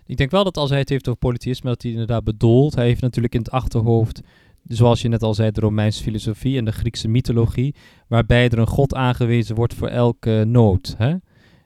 Ik 0.07 0.17
denk 0.17 0.31
wel 0.31 0.45
dat 0.45 0.57
als 0.57 0.71
hij 0.71 0.79
het 0.79 0.89
heeft 0.89 1.09
over 1.09 1.21
polytheïsme, 1.21 1.71
dat 1.71 1.83
hij 1.83 1.91
inderdaad 1.91 2.25
bedoelt. 2.25 2.75
Hij 2.75 2.87
heeft 2.87 3.01
natuurlijk 3.01 3.35
in 3.35 3.41
het 3.41 3.51
achterhoofd, 3.51 4.21
zoals 4.65 5.03
je 5.03 5.09
net 5.09 5.23
al 5.23 5.35
zei, 5.35 5.51
de 5.51 5.61
Romeinse 5.61 6.03
filosofie 6.03 6.59
en 6.59 6.65
de 6.65 6.73
Griekse 6.73 7.09
mythologie, 7.09 7.75
waarbij 8.09 8.49
er 8.49 8.59
een 8.59 8.67
god 8.67 8.95
aangewezen 8.95 9.55
wordt 9.55 9.75
voor 9.75 9.89
elke 9.89 10.45
nood. 10.47 10.95
Hè? 10.99 11.15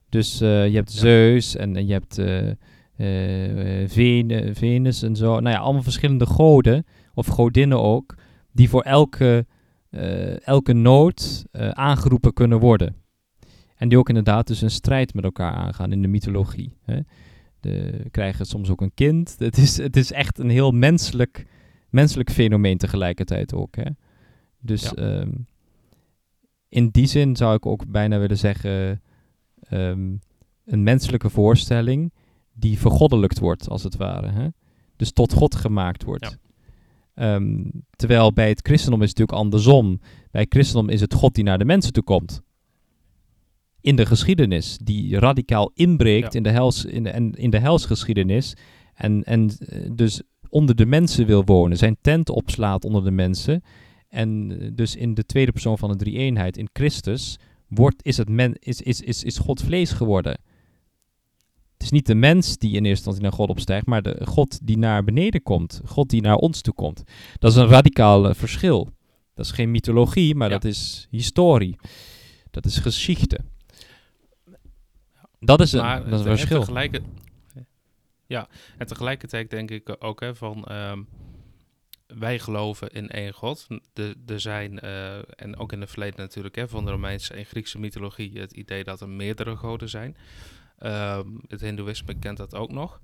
Dus 0.09 0.41
eh, 0.41 0.69
je 0.69 0.75
hebt 0.75 0.93
Ja. 0.93 0.99
Zeus 0.99 1.57
en, 1.57 1.77
en 1.77 1.87
je 1.87 1.93
hebt 1.93 2.19
eh, 2.19 2.51
eh, 3.83 4.55
Venus 4.55 5.03
en 5.03 5.17
zo. 5.17 5.41
Nou 5.41 5.55
ja, 5.55 5.61
allemaal 5.61 5.83
verschillende 5.83 6.27
goden, 6.27 6.87
of 7.15 7.27
godinnen 7.27 7.83
ook, 7.83 8.15
die 8.53 8.69
voor 8.69 8.83
elke, 8.83 9.47
eh, 9.95 10.47
elke 10.47 10.73
nood 10.73 11.45
eh, 11.51 11.69
aangeroepen 11.69 12.33
kunnen 12.33 12.59
worden. 12.61 12.97
En 13.77 13.89
die 13.89 13.99
ook 13.99 14.09
inderdaad 14.09 14.47
dus 14.47 14.61
een 14.61 14.71
strijd 14.71 15.15
met 15.15 15.25
elkaar 15.25 15.53
aangaan 15.53 15.93
in 15.93 16.03
de 16.03 16.09
mythologie. 16.09 16.77
Hè? 16.83 17.01
De, 17.61 18.05
krijgen 18.11 18.47
soms 18.47 18.71
ook 18.71 18.81
een 18.81 18.95
kind. 18.95 19.35
Het 19.39 19.59
is, 19.59 19.77
het 19.77 19.97
is 19.97 20.13
echt 20.13 20.39
een 20.39 20.49
heel 20.51 20.71
menselijk, 20.71 21.47
menselijk 21.91 22.31
fenomeen 22.31 22.79
tegelijkertijd 22.79 23.55
ook. 23.55 23.77
Hè? 23.77 23.91
Dus 24.61 24.83
Ja. 24.83 24.93
ehm, 24.95 25.31
in 26.69 26.89
die 26.89 27.07
zin 27.07 27.37
zou 27.37 27.57
ik 27.57 27.67
ook 27.67 27.87
bijna 27.91 28.19
willen 28.19 28.39
zeggen... 28.39 29.03
ehm, 29.61 30.17
een 30.65 30.83
menselijke 30.83 31.31
voorstelling 31.31 32.13
die 32.53 32.79
vergoddelijkt 32.79 33.39
wordt, 33.39 33.69
als 33.69 33.83
het 33.83 33.97
ware. 33.97 34.31
Hè? 34.31 34.49
Dus 34.97 35.13
tot 35.13 35.33
God 35.33 35.55
gemaakt 35.55 36.03
wordt. 36.05 36.39
Ehm, 37.15 37.65
terwijl 37.91 38.33
bij 38.33 38.49
het 38.49 38.61
christendom 38.63 39.03
is 39.03 39.09
het 39.09 39.19
natuurlijk 39.19 39.45
andersom. 39.47 40.01
Bij 40.31 40.41
het 40.43 40.53
christendom 40.53 40.89
is 40.89 41.01
het 41.01 41.15
God 41.15 41.35
die 41.35 41.45
naar 41.45 41.59
de 41.59 41.65
mensen 41.65 41.93
toe 41.93 42.03
komt. 42.03 42.43
In 43.81 43.97
de 43.97 44.07
geschiedenis, 44.07 44.79
die 44.83 45.19
radicaal 45.19 45.71
inbreekt 45.75 46.33
Ja. 46.33 46.39
in, 46.39 46.43
de 46.43 46.51
hels, 46.51 46.85
in, 46.85 47.03
de, 47.03 47.11
en, 47.11 47.33
in 47.33 47.51
de 47.51 47.59
helsgeschiedenis. 47.59 48.55
En, 48.95 49.23
en 49.25 49.51
eh, 49.59 49.91
dus 49.93 50.23
onder 50.49 50.75
de 50.75 50.87
mensen 50.87 51.27
wil 51.27 51.45
wonen, 51.45 51.77
zijn 51.77 51.97
tent 52.01 52.29
opslaat 52.31 52.85
onder 52.85 53.05
de 53.05 53.11
mensen. 53.11 53.63
En 54.09 54.57
eh, 54.61 54.71
dus 54.75 54.97
in 54.97 55.15
de 55.15 55.25
tweede 55.25 55.53
persoon 55.53 55.79
van 55.79 55.91
de 55.91 55.97
drie-eenheid, 55.97 56.57
in 56.57 56.69
Christus, 56.73 57.39
wordt, 57.69 58.05
is, 58.05 58.17
het 58.17 58.29
men, 58.29 58.55
is, 58.59 58.81
is, 58.81 59.01
is, 59.01 59.25
is 59.25 59.39
God 59.39 59.63
vlees 59.63 59.93
geworden. 59.93 60.39
Is 61.85 61.91
niet 61.91 62.07
de 62.07 62.15
mens 62.15 62.59
die 62.59 62.69
in 62.71 62.75
eerste 62.77 62.89
instantie 62.91 63.23
naar 63.23 63.33
God 63.33 63.49
opstijgt, 63.49 63.87
maar 63.87 64.03
de 64.03 64.21
God 64.25 64.67
die 64.67 64.79
naar 64.79 65.05
beneden 65.05 65.43
komt. 65.43 65.81
God 65.85 66.09
die 66.11 66.21
naar 66.23 66.37
ons 66.37 66.61
toe 66.61 66.75
komt. 66.75 67.03
Dat 67.39 67.51
is 67.51 67.57
een 67.57 67.67
radicaal 67.69 68.29
eh, 68.29 68.35
verschil. 68.35 68.91
Dat 69.35 69.45
is 69.45 69.51
geen 69.53 69.71
mythologie, 69.71 70.35
maar 70.35 70.49
Ja. 70.49 70.55
dat 70.55 70.65
is 70.65 71.07
historie. 71.11 71.77
Dat 72.51 72.65
is 72.67 72.79
geschichte. 72.79 73.39
Dat 75.41 75.61
is 75.61 75.73
een, 75.73 75.81
maar 75.81 76.05
dat 76.11 76.21
is 76.21 76.27
een 76.27 76.37
verschil. 76.37 76.91
ja, 78.27 78.49
en 78.79 78.87
tegelijkertijd 78.87 79.51
denk 79.51 79.71
ik 79.71 79.97
ook 79.99 80.21
hè, 80.21 80.35
van... 80.35 80.65
ehm, 80.65 81.03
wij 82.07 82.39
geloven 82.39 82.89
in 82.89 83.09
één 83.09 83.33
God. 83.33 83.67
Er 83.95 84.15
er 84.27 84.41
zijn, 84.41 84.81
eh, 84.81 85.17
en 85.37 85.57
ook 85.57 85.73
in 85.73 85.81
het 85.81 85.91
verleden 85.91 86.21
natuurlijk, 86.21 86.55
hè, 86.55 86.69
van 86.69 86.85
de 86.85 86.91
Romeinse 86.91 87.35
en 87.35 87.45
Griekse 87.45 87.79
mythologie, 87.79 88.39
het 88.39 88.53
idee 88.53 88.85
dat 88.85 89.01
er 89.01 89.09
meerdere 89.09 89.57
goden 89.57 89.89
zijn. 89.89 90.17
Ehm, 90.85 91.29
het 91.49 91.61
Hindoeïsme 91.61 92.15
kent 92.19 92.37
dat 92.37 92.55
ook 92.55 92.73
nog. 92.73 93.01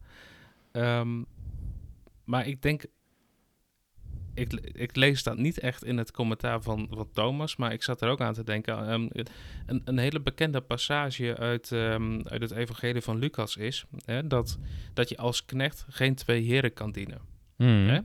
Ehm, 0.73 1.23
maar 2.25 2.47
ik 2.47 2.63
denk, 2.63 2.85
ik, 4.35 4.53
ik 4.53 4.97
lees 4.97 5.23
dat 5.23 5.37
niet 5.37 5.59
echt 5.59 5.85
in 5.85 5.99
het 5.99 6.13
commentaar 6.13 6.63
van, 6.63 6.89
van 6.91 7.11
Thomas, 7.13 7.57
maar 7.57 7.73
ik 7.73 7.83
zat 7.83 8.03
er 8.03 8.09
ook 8.09 8.21
aan 8.21 8.35
te 8.35 8.45
denken. 8.45 8.89
ehm, 8.89 9.09
een, 9.67 9.83
een 9.85 9.99
hele 9.99 10.21
bekende 10.21 10.61
passage 10.61 11.37
uit, 11.37 11.73
uit 12.25 12.41
het 12.41 12.51
Evangelie 12.51 13.03
van 13.03 13.19
Lucas 13.19 13.57
is 13.57 13.85
hè, 14.05 14.27
dat, 14.27 14.59
dat 14.95 15.09
je 15.09 15.17
als 15.17 15.45
knecht 15.45 15.87
geen 15.89 16.15
twee 16.15 16.43
heren 16.43 16.73
kan 16.73 16.93
dienen. 16.93 17.21
Hmm. 17.57 17.89
Hè? 17.89 18.01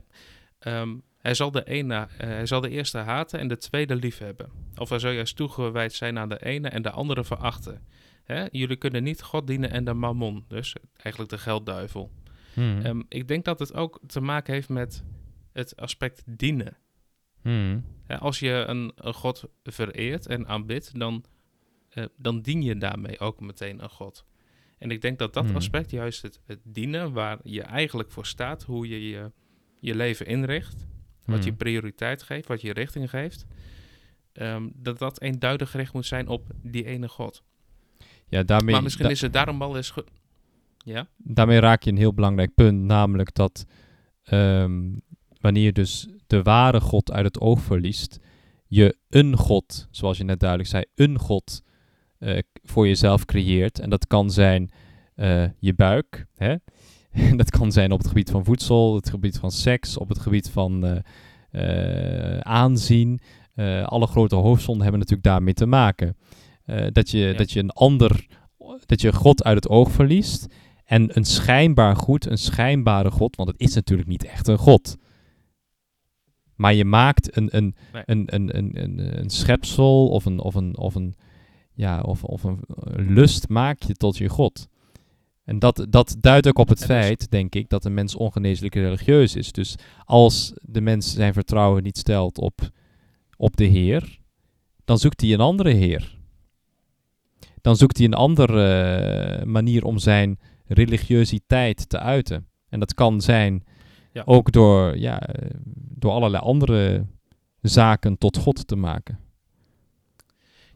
Hij, 1.20 1.34
zal 1.34 1.50
de 1.50 1.64
ene, 1.64 1.94
eh, 1.94 2.28
hij 2.28 2.46
zal 2.46 2.60
de 2.60 2.70
eerste 2.70 2.98
haten 2.98 3.38
en 3.38 3.48
de 3.48 3.58
tweede 3.58 3.96
liefhebben. 3.96 4.50
Of 4.76 4.88
hij 4.88 4.98
zal 4.98 5.10
juist 5.10 5.36
toegewijd 5.36 5.92
zijn 5.92 6.18
aan 6.18 6.28
de 6.28 6.44
ene 6.44 6.68
en 6.68 6.82
de 6.82 6.90
andere 6.90 7.24
verachten. 7.24 7.80
Hè? 8.26 8.46
Jullie 8.50 8.76
kunnen 8.76 9.02
niet 9.02 9.22
God 9.22 9.46
dienen 9.46 9.70
en 9.70 9.84
de 9.84 9.94
mammon, 9.94 10.44
dus 10.48 10.74
eigenlijk 10.96 11.30
de 11.30 11.38
geldduivel. 11.38 12.10
Hmm. 12.54 12.80
Ehm, 12.80 13.02
ik 13.08 13.28
denk 13.28 13.44
dat 13.44 13.58
het 13.58 13.74
ook 13.74 14.00
te 14.06 14.20
maken 14.20 14.54
heeft 14.54 14.68
met 14.68 15.04
het 15.52 15.76
aspect 15.76 16.22
dienen. 16.26 16.76
Hmm. 17.42 17.84
Als 18.06 18.38
je 18.38 18.64
een, 18.66 18.92
een 18.94 19.14
God 19.14 19.44
vereert 19.64 20.26
en 20.26 20.48
aanbidt, 20.48 20.98
dan, 20.98 21.24
eh, 21.88 22.04
dan 22.16 22.40
dien 22.40 22.62
je 22.62 22.76
daarmee 22.76 23.18
ook 23.18 23.40
meteen 23.40 23.82
een 23.82 23.90
God. 23.90 24.24
En 24.78 24.90
ik 24.90 25.00
denk 25.00 25.18
dat 25.18 25.34
dat 25.34 25.44
Hmm. 25.44 25.56
aspect, 25.56 25.90
juist 25.90 26.22
het, 26.22 26.40
het 26.46 26.60
dienen, 26.62 27.12
waar 27.12 27.38
je 27.42 27.62
eigenlijk 27.62 28.10
voor 28.10 28.26
staat, 28.26 28.62
hoe 28.62 28.88
je 28.88 29.08
je, 29.08 29.32
je 29.80 29.94
leven 29.94 30.26
inricht, 30.26 30.86
wat 31.24 31.44
je 31.44 31.52
prioriteit 31.52 32.22
geeft, 32.22 32.48
wat 32.48 32.60
je 32.60 32.72
richting 32.72 33.10
geeft, 33.10 33.46
ehm, 34.32 34.68
dat 34.74 34.98
dat 34.98 35.20
eenduidig 35.20 35.70
gericht 35.70 35.92
moet 35.92 36.06
zijn 36.06 36.28
op 36.28 36.46
die 36.62 36.84
ene 36.84 37.08
God. 37.08 37.42
Ja, 38.28 38.42
daarmee, 38.42 38.74
maar 38.74 38.82
misschien 38.82 39.04
da- 39.04 39.10
is 39.10 39.20
het 39.20 39.32
daarom 39.32 39.58
wel 39.58 39.76
eens 39.76 39.90
goed. 39.90 40.10
Ja? 40.84 41.06
daarmee 41.16 41.58
raak 41.58 41.82
je 41.82 41.90
een 41.90 41.96
heel 41.96 42.14
belangrijk 42.14 42.54
punt, 42.54 42.82
namelijk 42.82 43.34
dat 43.34 43.66
ehm, 44.24 44.82
wanneer 45.40 45.62
je 45.64 45.72
dus 45.72 46.08
de 46.26 46.42
ware 46.42 46.80
God 46.80 47.12
uit 47.12 47.24
het 47.24 47.40
oog 47.40 47.60
verliest, 47.60 48.18
je 48.66 48.96
een 49.08 49.36
God, 49.36 49.88
zoals 49.90 50.18
je 50.18 50.24
net 50.24 50.40
duidelijk 50.40 50.70
zei, 50.70 50.84
een 50.94 51.18
God 51.18 51.62
eh, 52.18 52.38
voor 52.62 52.86
jezelf 52.86 53.24
creëert. 53.24 53.78
En 53.78 53.90
dat 53.90 54.06
kan 54.06 54.30
zijn 54.30 54.70
eh, 55.14 55.44
je 55.58 55.74
buik, 55.74 56.26
hè? 56.36 56.54
dat 57.36 57.50
kan 57.50 57.72
zijn 57.72 57.92
op 57.92 57.98
het 57.98 58.08
gebied 58.08 58.30
van 58.30 58.44
voedsel, 58.44 58.94
het 58.94 59.10
gebied 59.10 59.38
van 59.38 59.50
seks, 59.50 59.96
op 59.96 60.08
het 60.08 60.18
gebied 60.18 60.50
van 60.50 61.02
eh, 61.50 62.38
aanzien. 62.38 63.20
Alle 63.84 64.06
grote 64.06 64.34
hoofdzonden 64.34 64.82
hebben 64.82 65.00
natuurlijk 65.00 65.28
daarmee 65.28 65.54
te 65.54 65.66
maken. 65.66 66.16
Eh, 66.66 66.86
dat, 66.92 67.10
je, 67.10 67.18
Ja. 67.18 67.32
dat 67.32 67.50
je 67.52 67.60
een 67.60 67.70
ander, 67.70 68.26
dat 68.86 69.00
je 69.00 69.12
God 69.12 69.44
uit 69.44 69.56
het 69.56 69.68
oog 69.68 69.90
verliest. 69.90 70.46
En 70.84 71.16
een 71.16 71.24
schijnbaar 71.24 71.96
goed, 71.96 72.26
een 72.26 72.38
schijnbare 72.38 73.10
God, 73.10 73.36
want 73.36 73.48
het 73.48 73.60
is 73.60 73.74
natuurlijk 73.74 74.08
niet 74.08 74.24
echt 74.24 74.48
een 74.48 74.58
God. 74.58 74.96
Maar 76.54 76.74
je 76.74 76.84
maakt 76.84 77.36
een, 77.36 77.56
een, 77.56 77.74
Nee. 77.92 78.02
een, 78.06 78.34
een, 78.34 78.56
een, 78.56 78.82
een, 78.82 79.18
een 79.20 79.30
schepsel 79.30 80.08
of 80.08 80.24
een, 80.24 80.38
of 80.40 80.54
een, 80.54 80.76
of 80.78 80.94
een, 80.94 81.16
ja, 81.72 82.00
of, 82.00 82.24
of 82.24 82.42
een, 82.44 82.60
lust 82.96 83.48
maak 83.48 83.82
je 83.82 83.94
tot 83.94 84.16
je 84.16 84.28
God. 84.28 84.68
En 85.44 85.58
dat, 85.58 85.86
dat 85.90 86.16
duidt 86.20 86.46
ook 86.48 86.58
op 86.58 86.68
het 86.68 86.80
En 86.82 86.86
dus- 86.88 86.96
feit, 86.96 87.30
denk 87.30 87.54
ik, 87.54 87.68
dat 87.68 87.84
een 87.84 87.94
mens 87.94 88.14
ongeneeslijk 88.14 88.74
religieus 88.74 89.34
is. 89.36 89.52
Dus 89.52 89.74
als 90.04 90.52
de 90.62 90.80
mens 90.80 91.12
zijn 91.12 91.32
vertrouwen 91.32 91.82
niet 91.82 91.98
stelt 91.98 92.38
op, 92.38 92.70
op 93.36 93.56
de 93.56 93.64
Heer, 93.64 94.18
dan 94.84 94.98
zoekt 94.98 95.20
hij 95.20 95.32
een 95.32 95.40
andere 95.40 95.70
Heer. 95.70 96.15
Dan 97.66 97.76
zoekt 97.76 97.96
hij 97.96 98.06
een 98.06 98.14
andere 98.14 98.64
eh, 99.38 99.44
manier 99.44 99.84
om 99.84 99.98
zijn 99.98 100.38
religiositeit 100.66 101.88
te 101.88 101.98
uiten. 101.98 102.46
En 102.68 102.80
dat 102.80 102.94
kan 102.94 103.20
zijn 103.20 103.64
Ja. 104.12 104.22
ook 104.26 104.52
door, 104.52 104.96
ja, 104.98 105.20
door 105.74 106.10
allerlei 106.12 106.42
andere 106.42 107.06
zaken 107.60 108.18
tot 108.18 108.36
God 108.36 108.66
te 108.66 108.76
maken. 108.76 109.18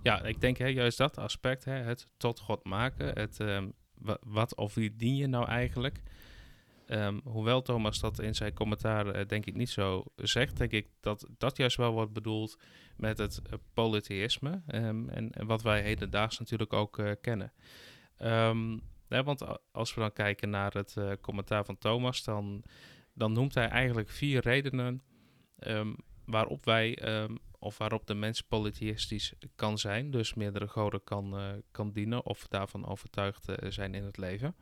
Ja, 0.03 0.23
ik 0.23 0.41
denk 0.41 0.57
hè, 0.59 0.67
juist 0.67 0.99
dat 0.99 1.19
aspect, 1.19 1.65
hè, 1.65 1.73
het 1.73 2.09
tot 2.17 2.39
God 2.41 2.65
maken, 2.65 3.07
het, 3.15 3.41
ehm, 3.41 3.67
wa- 3.99 4.19
wat 4.27 4.57
of 4.57 4.75
wie 4.75 4.97
dien 4.97 5.17
je 5.17 5.27
nou 5.27 5.47
eigenlijk? 5.49 6.03
Ehm, 6.91 7.19
hoewel 7.25 7.63
Thomas 7.63 8.01
dat 8.01 8.21
in 8.21 8.35
zijn 8.35 8.55
commentaar 8.55 9.07
eh, 9.07 9.27
denk 9.27 9.47
ik 9.47 9.55
niet 9.55 9.71
zo 9.71 10.05
zegt, 10.17 10.57
denk 10.57 10.71
ik 10.71 10.89
dat 11.01 11.29
dat 11.39 11.57
juist 11.57 11.77
wel 11.77 11.93
wordt 11.93 12.13
bedoeld 12.13 12.59
met 12.97 13.19
het 13.19 13.43
eh, 13.43 13.53
polytheïsme 13.75 14.63
ehm, 14.67 15.09
en, 15.09 15.33
wat 15.47 15.63
wij 15.63 15.83
hedendaags 15.83 16.39
natuurlijk 16.39 16.73
ook 16.73 16.99
eh, 16.99 17.11
kennen. 17.21 17.53
Ehm, 18.17 18.79
want 19.09 19.45
als 19.73 19.95
we 19.95 20.01
dan 20.01 20.13
kijken 20.13 20.51
naar 20.51 20.73
het 20.73 20.97
commentaar 21.21 21.65
van 21.65 21.79
Thomas, 21.79 22.25
dan, 22.25 22.63
dan 23.13 23.33
noemt 23.33 23.55
hij 23.55 23.69
eigenlijk 23.69 24.09
vier 24.09 24.41
redenen 24.41 25.03
waarop 26.25 26.65
wij 26.65 26.99
of 27.59 27.79
waarop 27.79 28.07
de 28.07 28.15
mens 28.15 28.43
polytheïstisch 28.43 29.35
kan 29.55 29.79
zijn, 29.79 30.11
dus 30.11 30.35
meerdere 30.35 30.69
goden 30.69 31.05
kan, 31.05 31.63
kan 31.71 31.93
dienen 31.93 32.25
of 32.25 32.47
daarvan 32.49 32.87
overtuigd 32.87 33.45
zijn 33.69 33.95
in 33.95 34.05
het 34.05 34.17
leven. 34.17 34.55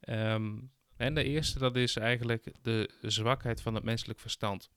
Ehm, 0.00 0.56
en 0.98 1.14
de 1.14 1.24
eerste, 1.24 1.58
dat 1.58 1.76
is 1.76 1.96
eigenlijk 1.96 2.52
de 2.62 2.90
zwakheid 3.02 3.60
van 3.60 3.74
het 3.74 3.84
menselijk 3.84 4.20
verstand. 4.20 4.70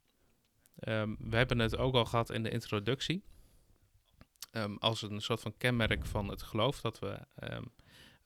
Ehm, 0.76 1.16
we 1.20 1.36
hebben 1.36 1.60
het 1.60 1.78
ook 1.78 1.96
al 1.96 2.06
gehad 2.06 2.30
in 2.30 2.44
de 2.44 2.50
introductie. 2.50 3.24
Ehm, 4.52 4.76
als 4.76 5.02
een 5.02 5.22
soort 5.22 5.42
van 5.42 5.58
kenmerk 5.58 6.06
van 6.06 6.28
het 6.28 6.42
geloof 6.42 6.82
dat 6.82 7.00
we 7.00 7.20
ehm, 7.36 7.64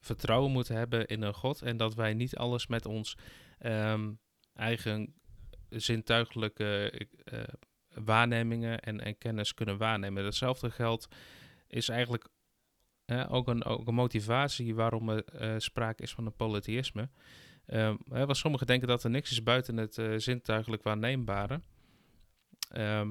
vertrouwen 0.00 0.52
moeten 0.52 0.76
hebben 0.76 1.06
in 1.06 1.22
een 1.22 1.34
God 1.34 1.62
en 1.62 1.76
dat 1.76 1.94
wij 1.94 2.14
niet 2.14 2.36
alles 2.36 2.66
met 2.66 2.86
ons 2.86 3.16
eigen 4.52 5.14
zintuigelijke 5.68 6.92
eh, 7.24 7.42
waarnemingen 7.88 8.80
en, 8.80 9.00
en 9.00 9.18
kennis 9.18 9.54
kunnen 9.54 9.78
waarnemen. 9.78 10.24
Hetzelfde 10.24 10.70
geldt 10.70 11.08
is 11.66 11.88
eigenlijk 11.88 12.28
ook, 13.28 13.48
een, 13.48 13.64
ook 13.64 13.86
een 13.86 13.94
motivatie 13.94 14.74
waarom 14.74 15.08
er 15.08 15.24
eh, 15.24 15.54
sprake 15.58 16.02
is 16.02 16.14
van 16.14 16.26
een 16.26 16.36
polytheïsme. 16.36 17.08
Hè, 17.66 17.96
want 18.08 18.36
sommigen 18.36 18.66
denken 18.66 18.88
dat 18.88 19.04
er 19.04 19.10
niks 19.10 19.30
is 19.30 19.42
buiten 19.42 19.76
het 19.76 19.98
eh, 19.98 20.12
zintuigelijk 20.16 20.82
waarneembare. 20.82 21.60
Ehm, 22.70 23.10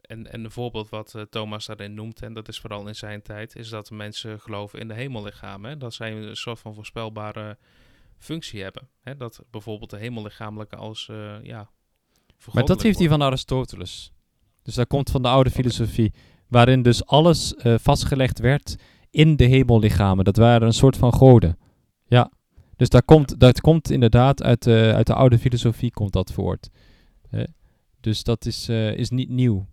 en, 0.00 0.32
en 0.32 0.44
een 0.44 0.50
voorbeeld 0.50 0.88
wat 0.88 1.14
eh, 1.14 1.22
Thomas 1.22 1.66
daarin 1.66 1.94
noemt, 1.94 2.22
en 2.22 2.34
dat 2.34 2.48
is 2.48 2.60
vooral 2.60 2.86
in 2.86 2.94
zijn 2.94 3.22
tijd, 3.22 3.56
is 3.56 3.68
dat 3.68 3.90
mensen 3.90 4.40
geloven 4.40 4.80
in 4.80 4.88
de 4.88 4.94
hemellichamen. 4.94 5.70
Hè? 5.70 5.76
Dat 5.76 5.94
zij 5.94 6.12
een 6.12 6.36
soort 6.36 6.58
van 6.58 6.74
voorspelbare 6.74 7.58
functie 8.18 8.62
hebben. 8.62 8.88
Hè? 9.00 9.16
Dat 9.16 9.42
bijvoorbeeld 9.50 9.90
de 9.90 9.98
hemellichamelijke 9.98 10.76
als, 10.76 11.08
eh 11.08 11.42
ja... 11.42 11.70
Maar 12.52 12.64
dat 12.64 12.82
heeft 12.82 12.98
hij 12.98 13.08
van 13.08 13.22
Aristoteles. 13.22 14.12
Dus 14.62 14.74
dat 14.74 14.86
komt 14.86 15.10
van 15.10 15.22
de 15.22 15.28
oude 15.28 15.50
filosofie, 15.50 16.12
waarin 16.48 16.82
dus 16.82 17.06
alles 17.06 17.54
vastgelegd 17.58 18.38
werd 18.38 18.76
in 19.10 19.36
de 19.36 19.44
hemellichamen. 19.44 20.24
Dat 20.24 20.36
waren 20.36 20.66
een 20.66 20.72
soort 20.72 20.96
van 20.96 21.12
goden. 21.12 21.58
Dus 22.76 22.88
dat 22.88 23.04
komt, 23.04 23.40
dat 23.40 23.60
komt 23.60 23.90
inderdaad 23.90 24.42
uit 24.42 24.62
de, 24.62 24.92
uit 24.94 25.06
de 25.06 25.14
oude 25.14 25.38
filosofie 25.38 25.90
komt 25.90 26.12
dat 26.12 26.32
voort. 26.32 26.70
Hè? 27.30 27.44
Dus 28.00 28.22
dat 28.22 28.46
is, 28.46 28.68
eh, 28.68 28.96
is 28.96 29.10
niet 29.10 29.28
nieuw. 29.28 29.66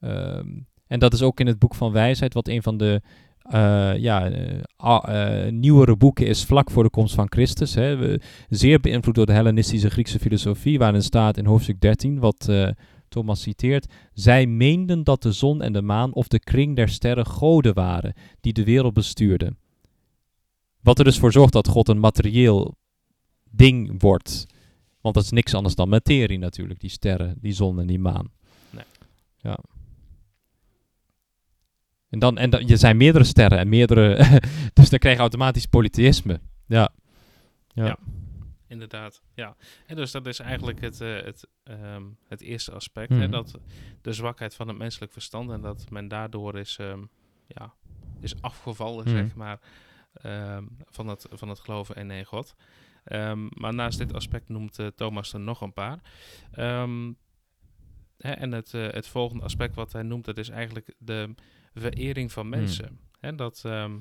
Ehm, 0.00 0.48
en 0.86 0.98
dat 0.98 1.12
is 1.12 1.22
ook 1.22 1.40
in 1.40 1.46
het 1.46 1.58
boek 1.58 1.74
van 1.74 1.92
wijsheid, 1.92 2.34
wat 2.34 2.48
een 2.48 2.62
van 2.62 2.76
de 2.76 3.00
eh, 3.40 3.96
ja, 3.96 4.30
eh, 4.30 5.52
nieuwere 5.52 5.96
boeken 5.96 6.26
is 6.26 6.44
vlak 6.44 6.70
voor 6.70 6.82
de 6.82 6.90
komst 6.90 7.14
van 7.14 7.26
Christus. 7.30 7.74
Hè. 7.74 8.16
Zeer 8.48 8.80
beïnvloed 8.80 9.14
door 9.14 9.26
de 9.26 9.32
Hellenistische 9.32 9.90
Griekse 9.90 10.18
filosofie, 10.18 10.78
waarin 10.78 11.02
staat 11.02 11.36
in 11.36 11.46
hoofdstuk 11.46 11.80
13, 11.80 12.18
wat 12.18 12.48
Thomas 13.08 13.42
citeert. 13.42 13.86
Zij 14.12 14.46
meenden 14.46 15.04
dat 15.04 15.22
de 15.22 15.32
zon 15.32 15.62
en 15.62 15.72
de 15.72 15.82
maan 15.82 16.12
of 16.12 16.28
de 16.28 16.38
kring 16.38 16.76
der 16.76 16.88
sterren 16.88 17.26
goden 17.26 17.74
waren, 17.74 18.14
die 18.40 18.52
de 18.52 18.64
wereld 18.64 18.94
bestuurden. 18.94 19.58
Wat 20.82 20.98
er 20.98 21.04
dus 21.04 21.18
voor 21.18 21.32
zorgt 21.32 21.52
dat 21.52 21.68
God 21.68 21.88
een 21.88 22.00
materieel 22.00 22.76
ding 23.50 24.00
wordt. 24.00 24.46
Want 25.00 25.14
dat 25.14 25.24
is 25.24 25.30
niks 25.30 25.54
anders 25.54 25.74
dan 25.74 25.88
materie 25.88 26.38
natuurlijk, 26.38 26.80
die 26.80 26.90
sterren, 26.90 27.34
die 27.40 27.52
zon 27.52 27.80
en 27.80 27.86
die 27.86 27.98
maan. 27.98 28.30
Nee. 28.70 28.84
Ja. 29.36 29.58
En 32.08 32.18
dan, 32.18 32.38
en 32.38 32.50
dan, 32.50 32.66
je 32.66 32.76
zijn 32.76 32.96
meerdere 32.96 33.24
sterren 33.24 33.58
en 33.58 33.68
meerdere, 33.68 34.40
dus 34.72 34.88
dan 34.90 34.98
krijg 34.98 35.14
je 35.14 35.20
automatisch 35.20 35.66
polytheïsme. 35.66 36.40
Ja. 36.66 36.88
Ja. 37.68 37.84
Ja. 37.86 37.98
Inderdaad, 38.66 39.22
ja. 39.34 39.56
En 39.86 39.96
dus 39.96 40.10
dat 40.10 40.26
is 40.26 40.38
eigenlijk 40.38 40.80
het, 40.80 41.00
eh, 41.00 41.22
het, 41.22 41.46
ehm, 41.62 42.02
het 42.28 42.40
eerste 42.40 42.72
aspect. 42.72 43.08
Hè, 43.10 43.16
Mhm. 43.16 43.30
dat 43.30 43.58
de 44.02 44.12
zwakheid 44.12 44.54
van 44.54 44.68
het 44.68 44.78
menselijk 44.78 45.12
verstand 45.12 45.50
en 45.50 45.60
dat 45.60 45.90
men 45.90 46.08
daardoor 46.08 46.58
is, 46.58 46.76
ehm, 46.80 47.00
ja, 47.46 47.72
is 48.20 48.42
afgevallen, 48.42 49.04
Mhm. 49.08 49.16
zeg 49.16 49.34
maar, 49.34 49.60
ehm, 50.12 50.64
van, 50.86 51.06
het, 51.08 51.26
van 51.30 51.48
het 51.48 51.60
geloven 51.60 51.94
in 51.94 52.10
één 52.10 52.24
God. 52.24 52.54
Ehm, 53.04 53.48
maar 53.50 53.74
naast 53.74 53.98
dit 53.98 54.14
aspect 54.14 54.48
noemt 54.48 54.78
eh, 54.78 54.86
Thomas 54.86 55.32
er 55.32 55.40
nog 55.40 55.60
een 55.60 55.72
paar. 55.72 56.00
Ehm, 56.52 57.12
hè, 58.16 58.32
en 58.32 58.52
het, 58.52 58.74
eh, 58.74 58.88
het 58.90 59.08
volgende 59.08 59.44
aspect 59.44 59.74
wat 59.74 59.92
hij 59.92 60.02
noemt, 60.02 60.24
dat 60.24 60.38
is 60.38 60.48
eigenlijk 60.48 60.94
de 60.98 61.34
verering 61.74 62.32
van 62.32 62.48
mensen. 62.48 63.00
Hè, 63.20 63.34
dat, 63.34 63.62
eh, 63.64 63.94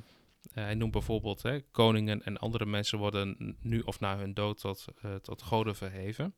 hij 0.51 0.75
noemt 0.75 0.91
bijvoorbeeld 0.91 1.41
hè, 1.41 1.61
koningen 1.61 2.23
en 2.23 2.37
andere 2.37 2.65
mensen 2.65 2.97
worden 2.97 3.57
nu 3.61 3.79
of 3.79 3.99
na 3.99 4.17
hun 4.17 4.33
dood 4.33 4.59
tot, 4.59 4.85
tot 5.21 5.41
goden 5.41 5.75
verheven. 5.75 6.35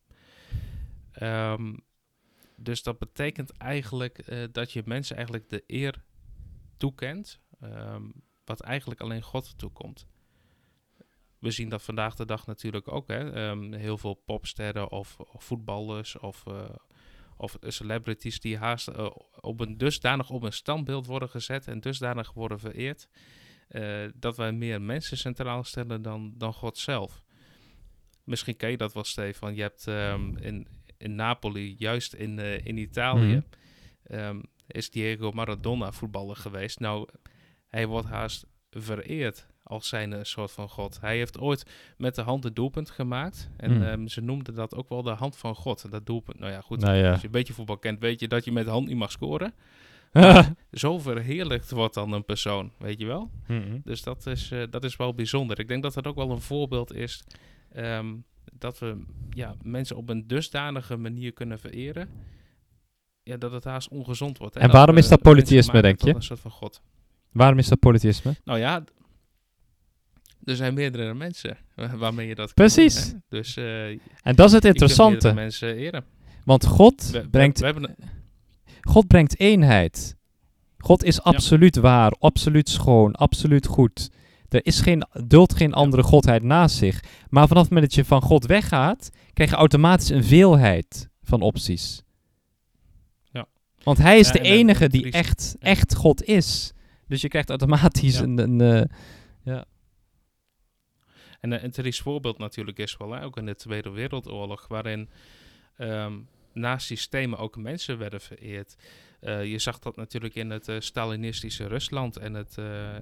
Dus 2.56 2.84
dat 2.84 3.00
betekent 3.00 3.58
eigenlijk 3.58 4.26
dat 4.52 4.72
je 4.72 4.82
mensen 4.86 5.16
eigenlijk 5.16 5.50
de 5.50 5.64
eer 5.68 6.04
toekent, 6.78 7.40
wat 8.52 8.62
eigenlijk 8.68 9.02
alleen 9.02 9.22
God 9.22 9.58
toekomt. 9.58 10.08
We 11.40 11.52
zien 11.52 11.70
dat 11.70 11.82
vandaag 11.84 12.16
de 12.16 12.26
dag 12.26 12.48
natuurlijk 12.48 12.92
ook. 12.92 13.08
Hè? 13.08 13.32
ehm, 13.32 13.74
heel 13.74 13.98
veel 13.98 14.14
popsterren 14.14 14.92
of, 14.92 15.20
of 15.20 15.44
voetballers 15.44 16.20
of, 16.20 16.44
eh, 16.48 16.70
of 17.38 17.58
celebrities 17.62 18.40
die 18.40 18.58
haast 18.58 18.88
eh, 18.88 19.10
op 19.42 19.60
een 19.60 19.78
dusdanig 19.78 20.30
op 20.30 20.44
een 20.44 20.54
standbeeld 20.54 21.06
worden 21.06 21.30
gezet 21.30 21.68
en 21.68 21.80
dusdanig 21.80 22.34
worden 22.34 22.60
vereerd. 22.60 23.08
eh, 23.68 24.06
dat 24.16 24.38
wij 24.38 24.52
meer 24.52 24.82
mensen 24.82 25.18
centraal 25.18 25.64
stellen 25.64 26.02
dan, 26.02 26.34
dan 26.38 26.54
God 26.54 26.78
zelf. 26.78 27.24
Misschien 28.24 28.56
ken 28.58 28.70
je 28.72 28.78
dat 28.78 28.94
wel, 28.94 29.04
Stefan. 29.04 29.56
Je 29.56 29.62
hebt 29.62 29.88
ehm, 29.88 30.38
in, 30.38 30.68
in 30.98 31.16
Napoli, 31.16 31.76
juist 31.78 32.14
in, 32.14 32.40
in 32.40 32.78
Italië, 32.78 33.36
Mhm. 33.36 34.14
ehm, 34.20 34.42
is 34.68 34.90
Diego 34.90 35.32
Maradona 35.32 35.92
voetballer 35.92 36.36
geweest. 36.36 36.80
Nou, 36.80 37.08
hij 37.72 37.88
wordt 37.88 38.08
haast 38.08 38.46
vereerd 38.70 39.48
als 39.64 39.88
zijn 39.88 40.12
een 40.12 40.26
soort 40.26 40.52
van 40.52 40.70
God. 40.70 41.02
Hij 41.02 41.18
heeft 41.18 41.40
ooit 41.40 41.66
met 41.98 42.16
de 42.16 42.22
hand 42.22 42.44
het 42.44 42.56
doelpunt 42.56 42.90
gemaakt. 42.90 43.50
En 43.58 43.72
Hmm. 43.72 43.84
ehm, 43.84 44.08
ze 44.08 44.22
noemden 44.22 44.54
dat 44.54 44.76
ook 44.76 44.90
wel 44.90 45.02
de 45.04 45.10
hand 45.10 45.38
van 45.38 45.56
God. 45.56 45.92
Dat 45.92 46.06
doelpunt. 46.06 46.40
Nou 46.40 46.52
ja, 46.52 46.62
goed. 46.62 46.80
Nou 46.80 46.96
ja. 46.96 47.12
Als 47.12 47.20
je 47.22 47.26
een 47.26 47.32
beetje 47.32 47.54
voetbal 47.54 47.78
kent, 47.78 48.00
weet 48.00 48.20
je 48.20 48.28
dat 48.28 48.46
je 48.46 48.52
met 48.52 48.66
de 48.66 48.72
hand 48.72 48.88
niet 48.88 48.98
mag 48.98 49.12
scoren. 49.12 49.54
Zo 50.72 51.00
verheerlijkt 51.00 51.72
wordt 51.72 51.94
dan 51.94 52.12
een 52.12 52.26
persoon, 52.26 52.72
weet 52.78 53.00
je 53.00 53.06
wel? 53.06 53.30
Mhm. 53.48 53.80
Dus 53.84 54.04
dat 54.04 54.26
is, 54.26 54.52
eh, 54.52 54.64
dat 54.70 54.84
is 54.84 54.96
wel 54.96 55.14
bijzonder. 55.14 55.60
Ik 55.60 55.68
denk 55.68 55.84
dat 55.84 55.94
dat 55.94 56.08
ook 56.08 56.16
wel 56.16 56.32
een 56.32 56.42
voorbeeld 56.42 56.94
is. 56.94 57.24
ehm, 57.74 58.14
dat 58.54 58.80
we 58.80 59.04
ja, 59.30 59.56
mensen 59.64 59.96
op 59.96 60.10
een 60.10 60.28
dusdanige 60.28 60.98
manier 60.98 61.32
kunnen 61.34 61.60
vereren. 61.60 62.10
Ja, 63.24 63.38
dat 63.38 63.52
het 63.52 63.64
haast 63.64 63.90
ongezond 63.90 64.38
wordt. 64.38 64.54
hè. 64.56 64.60
En 64.62 64.72
waarom 64.72 64.98
is 64.98 65.08
dat 65.08 65.22
maken 65.24 65.82
denk 65.82 66.02
je? 66.02 66.16
Een 66.16 66.22
soort 66.24 66.40
van 66.40 66.52
God. 66.52 66.82
Waarom 67.32 67.58
is 67.58 67.68
dat 67.68 67.80
polytheïsme? 67.80 68.36
Nou 68.44 68.60
ja, 68.60 68.84
er 70.44 70.56
zijn 70.56 70.74
meerdere 70.74 71.14
mensen 71.14 71.58
wa- 71.76 71.98
waarmee 71.98 72.28
je 72.28 72.36
dat 72.36 72.54
Precies. 72.54 73.10
doen. 73.12 73.24
Dus 73.30 73.56
eh 73.58 73.90
En 74.22 74.36
dat 74.36 74.48
is 74.48 74.52
het 74.54 74.66
interessante. 74.66 75.34
mensen 75.34 75.76
eren. 75.76 76.04
Want 76.46 76.66
God 76.66 77.10
We, 77.10 77.30
brengt, 77.30 77.60
we 77.60 77.96
God 78.82 79.08
brengt 79.08 79.40
eenheid. 79.40 80.16
God 80.78 81.04
is 81.04 81.22
absoluut 81.22 81.76
waar, 81.76 82.12
absoluut 82.20 82.70
schoon, 82.70 83.16
absoluut 83.16 83.66
goed. 83.66 84.10
Er 84.50 84.66
is 84.66 84.80
geen, 84.82 85.04
duldt 85.28 85.56
geen 85.56 85.74
andere 85.74 86.04
godheid 86.04 86.44
naast 86.44 86.76
zich. 86.76 87.04
Maar 87.30 87.48
vanaf 87.48 87.64
het 87.64 87.72
moment 87.72 87.90
dat 87.92 88.00
je 88.00 88.06
van 88.10 88.22
God 88.22 88.46
weggaat, 88.46 89.10
krijg 89.34 89.50
je 89.50 89.56
automatisch 89.56 90.10
een 90.10 90.24
veelheid 90.24 91.10
van 91.24 91.42
opties. 91.42 92.02
Ja. 93.32 93.46
Want 93.84 93.98
hij 93.98 94.20
is 94.20 94.28
Ja, 94.28 94.34
de 94.34 94.40
enige 94.42 94.84
en 94.84 94.90
die 94.90 95.12
echt, 95.12 95.56
echt 95.60 95.96
God 95.96 96.24
is. 96.24 96.74
Dus 97.12 97.22
je 97.22 97.28
krijgt 97.28 97.50
automatisch 97.50 98.18
Ja. 98.18 98.24
een... 98.24 98.38
een 98.38 98.62
eh, 99.44 99.62
En 101.40 101.54
eh, 101.54 101.64
een 101.64 101.72
triest 101.72 102.02
voorbeeld 102.02 102.38
natuurlijk 102.38 102.78
is 102.78 102.98
wel, 102.98 103.12
hè, 103.12 103.24
ook 103.24 103.38
in 103.38 103.46
de 103.46 103.56
Tweede 103.56 103.90
Wereldoorlog, 103.90 104.68
waarin 104.68 105.10
ehm 105.78 106.14
naast 106.54 106.86
systemen 106.86 107.38
ook 107.40 107.58
mensen 107.58 107.98
werden 107.98 108.22
vereerd. 108.22 108.76
Eh, 109.20 109.46
je 109.46 109.60
zag 109.60 109.80
dat 109.80 109.96
natuurlijk 109.96 110.36
in 110.36 110.50
het 110.50 110.72
Stalinistische 110.80 111.68
Rusland 111.68 112.18
en 112.18 112.34
het, 112.34 112.58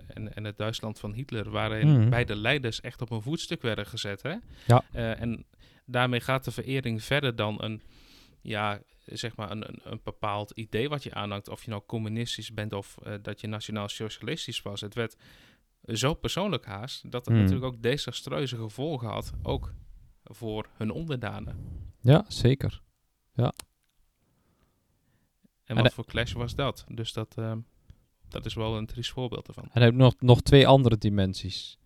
en, 0.07 0.35
en 0.35 0.43
het 0.43 0.57
Duitsland 0.57 0.99
van 0.99 1.13
Hitler, 1.13 1.49
waarin 1.49 1.99
Mhm. 1.99 2.09
beide 2.09 2.35
leiders 2.35 2.81
echt 2.81 3.01
op 3.01 3.11
een 3.11 3.21
voetstuk 3.21 3.61
werden 3.61 3.85
gezet. 3.85 4.21
Hè? 4.21 4.35
Ja. 4.67 4.83
En 5.15 5.45
daarmee 5.85 6.19
gaat 6.19 6.43
de 6.43 6.51
verering 6.51 7.03
verder 7.03 7.35
dan 7.35 7.63
een, 7.63 7.81
ja, 8.41 8.79
zeg 9.17 9.35
maar 9.35 9.51
een, 9.51 9.69
een, 9.69 9.79
een 9.83 9.99
bepaald 10.03 10.51
idee 10.51 10.89
wat 10.89 11.03
je 11.03 11.13
aanhangt. 11.13 11.49
Of 11.49 11.63
je 11.63 11.69
nou 11.69 11.83
communistisch 11.85 12.53
bent 12.53 12.73
of 12.73 12.97
eh, 13.03 13.13
dat 13.21 13.41
je 13.41 13.47
nationaal-socialistisch 13.47 14.61
was. 14.61 14.81
Het 14.81 14.93
werd 14.93 15.15
zo 15.85 16.13
persoonlijk 16.13 16.65
haast 16.65 17.11
dat 17.11 17.25
het 17.25 17.33
Hmm. 17.33 17.43
natuurlijk 17.43 17.73
ook 17.73 17.81
desastreuze 17.81 18.55
gevolgen 18.57 19.07
had. 19.07 19.31
Ook 19.43 19.73
voor 20.23 20.69
hun 20.73 20.91
onderdanen. 20.91 21.55
ja, 22.01 22.25
zeker. 22.27 22.81
En 23.35 23.53
En 25.77 25.83
wat 25.83 25.93
voor 25.93 26.05
clash 26.05 26.33
was 26.33 26.55
dat? 26.55 26.85
Dus 26.87 27.13
dat, 27.13 27.35
ehm, 27.37 27.59
dat 28.29 28.45
is 28.45 28.53
wel 28.53 28.77
een 28.77 28.85
triest 28.85 29.11
voorbeeld 29.11 29.47
ervan. 29.47 29.69
En 29.73 29.81
heb 29.81 29.93
nog, 29.93 30.15
nog 30.19 30.41
twee 30.41 30.67
andere 30.67 30.97
dimensies. 30.97 31.77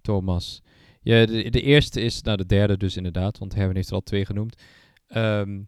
Thomas. 0.00 0.62
Ja, 1.00 1.26
de, 1.26 1.50
de 1.50 1.62
eerste 1.62 2.00
is, 2.00 2.22
nou 2.22 2.36
de 2.36 2.46
derde 2.46 2.76
dus 2.76 2.96
inderdaad, 2.96 3.38
want 3.38 3.54
Herwin 3.54 3.76
heeft 3.76 3.88
er 3.88 3.94
al 3.94 4.02
twee 4.02 4.24
genoemd. 4.24 4.62
Ehm, 5.08 5.60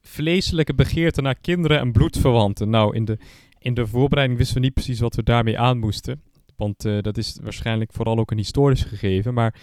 vleeselijke 0.00 0.74
begeerte 0.74 1.22
naar 1.22 1.40
kinderen 1.40 1.78
en 1.78 1.92
bloedverwanten. 1.92 2.70
Nou, 2.70 2.94
in 2.94 3.04
de, 3.04 3.18
in 3.58 3.74
de 3.74 3.86
voorbereiding 3.86 4.38
wisten 4.38 4.56
we 4.56 4.62
niet 4.62 4.74
precies 4.74 5.00
wat 5.00 5.14
we 5.14 5.22
daarmee 5.22 5.58
aan 5.58 5.78
moesten. 5.78 6.22
Want 6.56 6.84
eh, 6.84 7.00
dat 7.00 7.16
is 7.16 7.38
waarschijnlijk 7.42 7.92
vooral 7.92 8.18
ook 8.18 8.30
een 8.30 8.36
historisch 8.36 8.82
gegeven. 8.82 9.34
Maar 9.34 9.54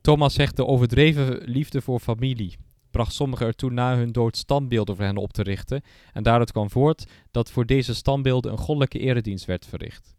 Thomas 0.00 0.34
zegt 0.34 0.56
de 0.56 0.66
overdreven 0.66 1.42
liefde 1.44 1.80
voor 1.80 2.00
familie 2.00 2.56
bracht 2.90 3.12
sommigen 3.12 3.46
ertoe 3.46 3.70
na 3.70 3.96
hun 3.96 4.12
dood 4.12 4.36
standbeelden 4.36 4.96
voor 4.96 5.04
hen 5.04 5.16
op 5.16 5.32
te 5.32 5.42
richten. 5.42 5.82
En 6.12 6.22
daaruit 6.22 6.52
kwam 6.52 6.70
voort 6.70 7.06
dat 7.30 7.50
voor 7.50 7.66
deze 7.66 7.94
standbeelden 7.94 8.52
een 8.52 8.58
goddelijke 8.58 8.98
eredienst 8.98 9.44
werd 9.44 9.66
verricht. 9.66 10.16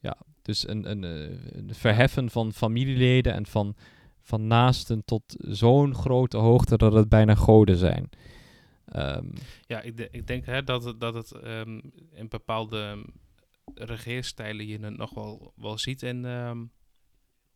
Ja, 0.00 0.16
dus 0.42 0.68
een, 0.68 0.90
een, 0.90 1.04
eh, 1.04 1.56
een 1.56 1.74
verheffen 1.74 2.30
van 2.30 2.52
familieleden 2.52 3.34
en 3.34 3.46
van, 3.46 3.74
van 4.24 4.46
naasten 4.46 5.04
tot 5.04 5.22
zo'n 5.38 5.94
grote 5.94 6.36
hoogte 6.36 6.76
dat 6.76 6.92
het 6.92 7.08
bijna 7.08 7.34
goden 7.34 7.76
zijn. 7.76 8.10
Ehm, 8.84 9.26
Ja, 9.66 9.80
ik, 9.80 10.08
ik 10.10 10.26
denk 10.26 10.46
hè, 10.46 10.62
dat 10.62 10.84
het, 10.84 11.00
dat 11.00 11.14
het 11.14 11.32
ehm, 11.32 11.80
in 12.12 12.28
bepaalde 12.28 13.04
regeerstijlen 13.74 14.66
je 14.66 14.78
het 14.78 14.96
nog 14.96 15.14
wel, 15.14 15.52
wel 15.56 15.78
ziet 15.78 16.02
in, 16.02 16.24
ehm, 16.24 16.64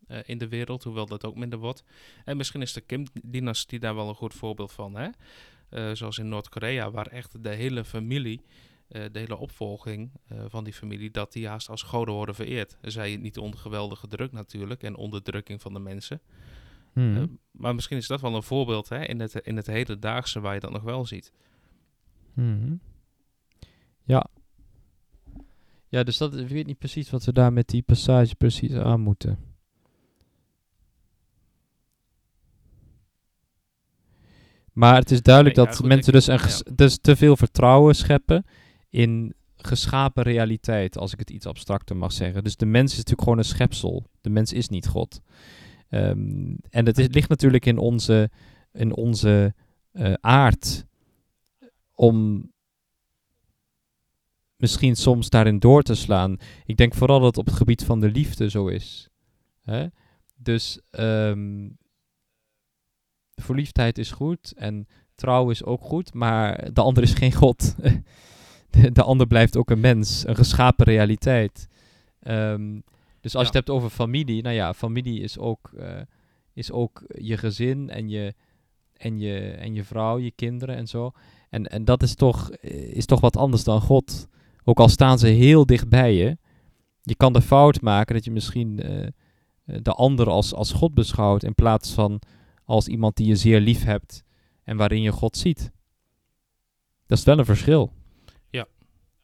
eh, 0.07 0.18
in 0.24 0.38
de 0.38 0.48
wereld, 0.48 0.85
hoewel 0.85 1.07
dat 1.07 1.24
ook 1.24 1.37
minder 1.37 1.59
wordt. 1.59 1.85
En 2.24 2.37
misschien 2.37 2.62
is 2.62 2.72
de 2.72 2.81
Kim-dynastie 2.81 3.78
daar 3.78 3.94
wel 3.94 4.09
een 4.09 4.14
goed 4.14 4.35
voorbeeld 4.35 4.72
van. 4.72 4.96
Hè? 4.96 5.09
Eh, 5.68 5.94
zoals 5.94 6.18
in 6.18 6.28
Noord-Korea, 6.28 6.90
waar 6.90 7.07
echt 7.07 7.42
de 7.44 7.54
hele 7.54 7.85
familie, 7.85 8.40
eh, 8.88 9.03
de 9.12 9.18
hele 9.18 9.37
opvolging 9.37 10.11
eh, 10.29 10.44
van 10.48 10.64
die 10.64 10.72
familie, 10.72 11.11
dat 11.11 11.33
die 11.33 11.48
haast 11.48 11.68
als 11.68 11.83
goden 11.83 12.14
worden 12.14 12.35
vereerd. 12.35 12.77
Zij 12.83 13.16
niet 13.16 13.38
onder 13.38 13.61
geweldige 13.61 14.07
druk 14.09 14.33
natuurlijk 14.33 14.83
en 14.83 14.96
onderdrukking 14.96 15.61
van 15.62 15.72
de 15.72 15.79
mensen. 15.81 16.20
hmm. 16.92 17.16
Eh, 17.16 17.22
maar 17.51 17.74
misschien 17.74 17.96
is 17.96 18.07
dat 18.07 18.20
wel 18.20 18.35
een 18.35 18.42
voorbeeld 18.42 18.88
hè, 18.88 19.05
in, 19.05 19.20
het, 19.20 19.35
in 19.35 19.57
het 19.57 19.66
hedendaagse 19.66 20.40
waar 20.40 20.55
je 20.55 20.61
dat 20.61 20.72
nog 20.72 20.83
wel 20.83 21.07
ziet. 21.07 21.33
Mhm. 22.33 22.74
Ja. 24.05 24.27
Ja, 25.88 26.03
dus 26.03 26.16
dat, 26.16 26.37
ik 26.37 26.48
weet 26.48 26.66
niet 26.66 26.79
precies 26.79 27.11
wat 27.11 27.24
we 27.24 27.33
daar 27.33 27.53
met 27.53 27.68
die 27.68 27.83
passage 27.83 28.35
precies 28.35 28.72
aan 28.74 29.01
moeten. 29.01 29.38
Maar 34.72 34.94
het 34.96 35.11
is 35.11 35.22
duidelijk 35.22 35.57
Nee, 35.57 35.64
ja, 35.64 35.70
dat 35.70 35.81
goed, 35.81 35.88
mensen 35.88 36.12
ik- 36.14 36.42
dus, 36.42 36.62
een 36.66 36.77
dus 36.77 36.98
te 36.98 37.16
veel 37.16 37.37
vertrouwen 37.37 37.94
scheppen 37.94 38.44
in 38.90 39.35
geschapen 39.57 40.22
realiteit, 40.22 40.98
als 40.98 41.12
ik 41.12 41.18
het 41.18 41.31
iets 41.31 41.46
abstracter 41.46 41.96
mag 41.96 42.12
zeggen. 42.12 42.44
Dus 42.44 42.57
de 42.57 42.66
mens 42.66 42.90
is 42.90 42.96
natuurlijk 42.96 43.22
gewoon 43.22 43.38
een 43.38 43.44
schepsel. 43.44 44.07
De 44.20 44.31
mens 44.31 44.53
is 44.53 44.68
niet 44.68 44.87
God. 44.87 45.20
Ehm, 45.88 46.57
en 46.70 46.87
het 46.87 47.14
ligt 47.14 47.29
natuurlijk 47.29 47.66
in 47.66 47.79
onze, 47.79 48.31
in 48.72 48.94
onze 48.94 49.55
eh, 49.92 50.12
aard 50.20 50.87
om 51.94 52.51
misschien 54.57 54.96
soms 54.96 55.29
daarin 55.29 55.58
door 55.58 55.83
te 55.83 55.94
slaan. 55.94 56.37
Ik 56.65 56.77
denk 56.77 56.94
vooral 56.94 57.19
dat 57.19 57.27
het 57.29 57.38
op 57.38 57.46
het 57.46 57.54
gebied 57.54 57.85
van 57.85 58.00
de 58.00 58.10
liefde 58.10 58.50
zo 58.50 58.67
is. 58.67 59.08
Hè? 59.62 59.87
Dus 60.37 60.81
ehm, 60.90 61.69
verliefdheid 63.35 63.98
is 63.98 64.10
goed 64.10 64.52
en 64.56 64.87
trouw 65.15 65.50
is 65.50 65.65
ook 65.65 65.83
goed, 65.83 66.15
maar 66.15 66.73
de 66.73 66.81
ander 66.81 67.02
is 67.02 67.15
geen 67.15 67.33
God. 67.33 67.75
de, 68.81 68.92
de 68.98 69.02
ander 69.02 69.26
blijft 69.26 69.56
ook 69.56 69.70
een 69.70 69.81
mens, 69.81 70.26
een 70.26 70.37
geschapen 70.37 70.85
realiteit. 70.85 71.68
Ehm, 72.20 72.81
dus 73.20 73.35
als 73.35 73.42
je 73.42 73.58
het 73.58 73.66
hebt 73.66 73.70
over 73.70 73.90
familie, 73.90 74.42
nou 74.42 74.54
ja, 74.54 74.74
familie 74.74 75.20
is 75.20 75.38
ook, 75.38 75.72
eh, 75.76 76.00
is 76.52 76.70
ook 76.72 77.02
je 77.06 77.37
gezin 77.37 77.90
en 77.90 78.08
je, 78.08 78.35
en, 78.92 79.18
je, 79.18 79.38
en 79.38 79.74
je 79.74 79.85
vrouw, 79.85 80.18
je 80.18 80.31
kinderen 80.31 80.76
en 80.76 80.87
zo. 80.87 81.12
En, 81.50 81.66
en 81.66 81.85
dat 81.85 82.02
is 82.02 82.14
toch, 82.14 82.50
is 82.50 83.06
toch 83.06 83.20
wat 83.20 83.37
anders 83.37 83.64
dan 83.64 83.81
God. 83.81 84.29
Ook 84.64 84.81
al 84.81 84.88
staan 84.88 85.18
ze 85.18 85.26
heel 85.26 85.66
dicht 85.66 85.88
bij 85.88 86.14
je. 86.14 86.37
Je 87.02 87.14
kan 87.16 87.33
de 87.33 87.42
fout 87.42 87.81
maken 87.81 88.14
dat 88.14 88.24
je 88.24 88.31
misschien 88.31 88.83
eh, 88.83 89.06
eh, 89.06 89.10
de 89.83 89.92
ander 89.92 90.29
als, 90.29 90.54
als 90.54 90.72
God 90.72 90.94
beschouwt. 90.94 91.42
In 91.42 91.54
plaats 91.54 91.92
van 91.92 92.20
als 92.64 92.88
iemand 92.88 93.16
die 93.16 93.26
je 93.26 93.37
zeer 93.37 93.60
lief 93.60 93.85
hebt. 93.85 94.24
en 94.64 94.76
waarin 94.76 95.02
je 95.02 95.12
God 95.12 95.37
ziet. 95.37 95.72
Dat 97.06 97.18
is 97.18 97.24
wel 97.24 97.38
een 97.38 97.44
verschil. 97.44 97.92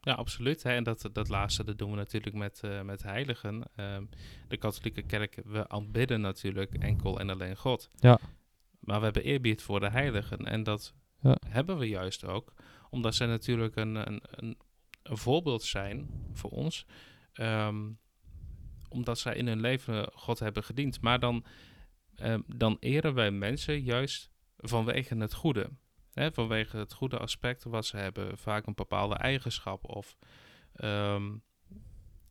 Ja, 0.04 0.12
absoluut. 0.12 0.62
Hè. 0.62 0.70
En 0.74 0.84
dat, 0.84 1.08
dat 1.12 1.28
laatste 1.28 1.64
dat 1.64 1.78
doen 1.78 1.90
we 1.90 1.96
natuurlijk 1.96 2.34
met, 2.36 2.60
eh, 2.62 2.82
met 2.82 3.02
heiligen. 3.02 3.62
Ehm, 3.76 4.04
de 4.48 4.56
katholieke 4.56 5.02
kerk, 5.02 5.40
we 5.44 5.68
aanbidden 5.68 6.20
natuurlijk 6.20 6.74
enkel 6.74 7.20
en 7.20 7.30
alleen 7.30 7.56
God. 7.56 7.90
Ja. 7.94 8.18
Maar 8.80 8.98
we 8.98 9.04
hebben 9.04 9.22
eerbied 9.24 9.62
voor 9.62 9.80
de 9.80 9.90
heiligen. 9.90 10.38
En 10.38 10.62
dat 10.62 10.94
Ja. 11.20 11.36
hebben 11.48 11.78
we 11.78 11.88
juist 11.88 12.24
ook. 12.24 12.52
Omdat 12.90 13.14
zij 13.14 13.26
natuurlijk 13.26 13.76
een, 13.76 13.94
een, 13.94 14.22
een, 14.30 14.58
een 15.02 15.16
voorbeeld 15.16 15.62
zijn 15.62 16.08
voor 16.32 16.50
ons. 16.50 16.86
Ehm, 17.32 17.90
omdat 18.88 19.18
zij 19.18 19.34
in 19.36 19.46
hun 19.46 19.60
leven 19.60 20.10
God 20.12 20.38
hebben 20.38 20.64
gediend. 20.64 21.00
Maar 21.00 21.20
dan, 21.20 21.44
ehm, 22.16 22.40
dan 22.46 22.76
eren 22.80 23.14
wij 23.14 23.30
mensen 23.30 23.80
juist 23.82 24.30
vanwege 24.56 25.16
het 25.16 25.34
goede. 25.34 25.70
Hè, 26.14 26.32
vanwege 26.32 26.76
het 26.76 26.92
goede 26.92 27.18
aspect 27.18 27.64
wat 27.64 27.86
ze 27.86 27.96
hebben. 27.96 28.38
Vaak 28.38 28.66
een 28.66 28.74
bepaalde 28.74 29.14
eigenschap 29.14 29.88
of, 29.88 30.16
ehm, 30.74 31.32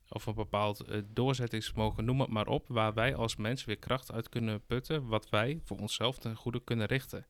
of 0.10 0.26
een 0.26 0.36
bepaald 0.36 0.86
doorzettingsvermogen, 1.06 2.06
noem 2.06 2.20
het 2.20 2.30
maar 2.30 2.48
op. 2.48 2.68
Waar 2.68 2.94
wij 2.94 3.16
als 3.16 3.36
mens 3.36 3.66
weer 3.66 3.80
kracht 3.80 4.12
uit 4.12 4.30
kunnen 4.30 4.66
putten. 4.66 5.08
Wat 5.08 5.30
wij 5.30 5.60
voor 5.64 5.78
onszelf 5.78 6.18
ten 6.18 6.36
goede 6.36 6.64
kunnen 6.64 6.88
richten. 6.88 7.26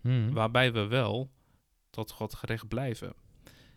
Mhm. 0.00 0.32
Waarbij 0.32 0.72
we 0.72 0.86
wel 0.86 1.30
tot 1.90 2.10
God 2.10 2.34
gericht 2.34 2.68
blijven. 2.68 3.14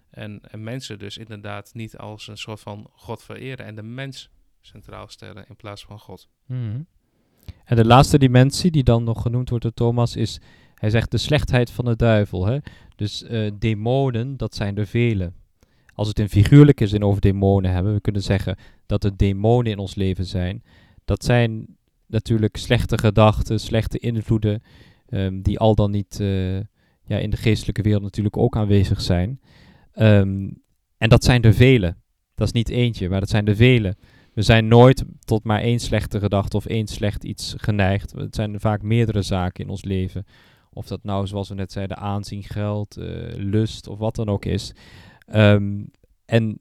En, 0.10 0.42
en 0.42 0.64
mensen 0.64 1.00
dus 1.00 1.18
inderdaad 1.18 1.74
niet 1.74 1.98
als 1.98 2.28
een 2.28 2.38
soort 2.38 2.60
van 2.60 2.88
God 2.92 3.24
vereren 3.24 3.66
en 3.66 3.76
de 3.76 3.84
mens 3.84 4.30
centraal 4.62 5.08
stellen 5.08 5.46
in 5.48 5.56
plaats 5.56 5.86
van 5.86 6.00
God. 6.00 6.30
Mhm. 6.46 6.82
En 7.66 7.76
de 7.76 7.86
laatste 7.86 8.18
dimensie 8.18 8.72
die 8.72 8.84
dan 8.84 9.04
nog 9.04 9.22
genoemd 9.22 9.50
wordt 9.50 9.64
door 9.64 9.74
Thomas 9.74 10.16
is, 10.16 10.40
hij 10.76 10.90
zegt 10.90 11.12
de 11.12 11.18
slechtheid 11.18 11.72
van 11.72 11.86
de 11.86 11.96
duivel. 11.96 12.46
Hè? 12.46 12.58
Dus 12.96 13.24
eh, 13.24 13.52
demonen, 13.60 14.38
dat 14.38 14.56
zijn 14.56 14.78
er 14.78 14.88
vele. 14.88 15.32
Als 15.94 16.08
het 16.08 16.20
in 16.20 16.30
figuurlijke 16.30 16.88
zin 16.88 17.04
over 17.04 17.22
demonen 17.22 17.72
hebben, 17.72 17.94
we 17.94 18.02
kunnen 18.02 18.22
zeggen 18.22 18.58
dat 18.86 19.04
er 19.04 19.18
demonen 19.18 19.72
in 19.72 19.78
ons 19.78 19.96
leven 19.96 20.26
zijn. 20.26 20.64
Dat 21.06 21.24
zijn 21.24 21.78
natuurlijk 22.08 22.58
slechte 22.58 22.98
gedachten, 22.98 23.60
slechte 23.60 24.00
invloeden, 24.00 24.64
ehm, 25.08 25.42
die 25.42 25.60
al 25.60 25.76
dan 25.76 25.92
niet 25.92 26.20
eh, 26.20 26.60
ja, 27.06 27.18
in 27.18 27.30
de 27.30 27.38
geestelijke 27.38 27.82
wereld 27.82 28.04
natuurlijk 28.04 28.38
ook 28.38 28.56
aanwezig 28.56 29.02
zijn. 29.02 29.40
Ehm, 29.92 30.50
en 30.98 31.10
dat 31.10 31.24
zijn 31.24 31.42
er 31.42 31.54
vele. 31.54 31.96
Dat 32.36 32.48
is 32.48 32.54
niet 32.54 32.70
eentje, 32.70 33.10
maar 33.10 33.20
dat 33.20 33.30
zijn 33.30 33.48
er 33.48 33.56
vele. 33.56 33.96
We 34.34 34.42
zijn 34.42 34.68
nooit 34.68 35.04
tot 35.20 35.44
maar 35.44 35.62
één 35.62 35.80
slechte 35.80 36.20
gedachte 36.20 36.58
of 36.58 36.66
één 36.66 36.88
slecht 36.88 37.24
iets 37.24 37.54
geneigd. 37.58 38.12
Het 38.12 38.36
zijn 38.36 38.60
vaak 38.60 38.82
meerdere 38.82 39.22
zaken 39.22 39.64
in 39.64 39.70
ons 39.70 39.84
leven. 39.84 40.26
Of 40.76 40.88
dat 40.88 41.04
nou, 41.04 41.28
zoals 41.28 41.50
we 41.50 41.56
net 41.56 41.72
zeiden, 41.72 41.98
aanzien, 41.98 42.44
geld, 42.44 42.98
eh, 42.98 43.06
lust 43.36 43.88
of 43.88 43.98
wat 43.98 44.16
dan 44.16 44.30
ook 44.30 44.46
is. 44.46 44.74
Ehm, 45.26 45.84
en 46.26 46.60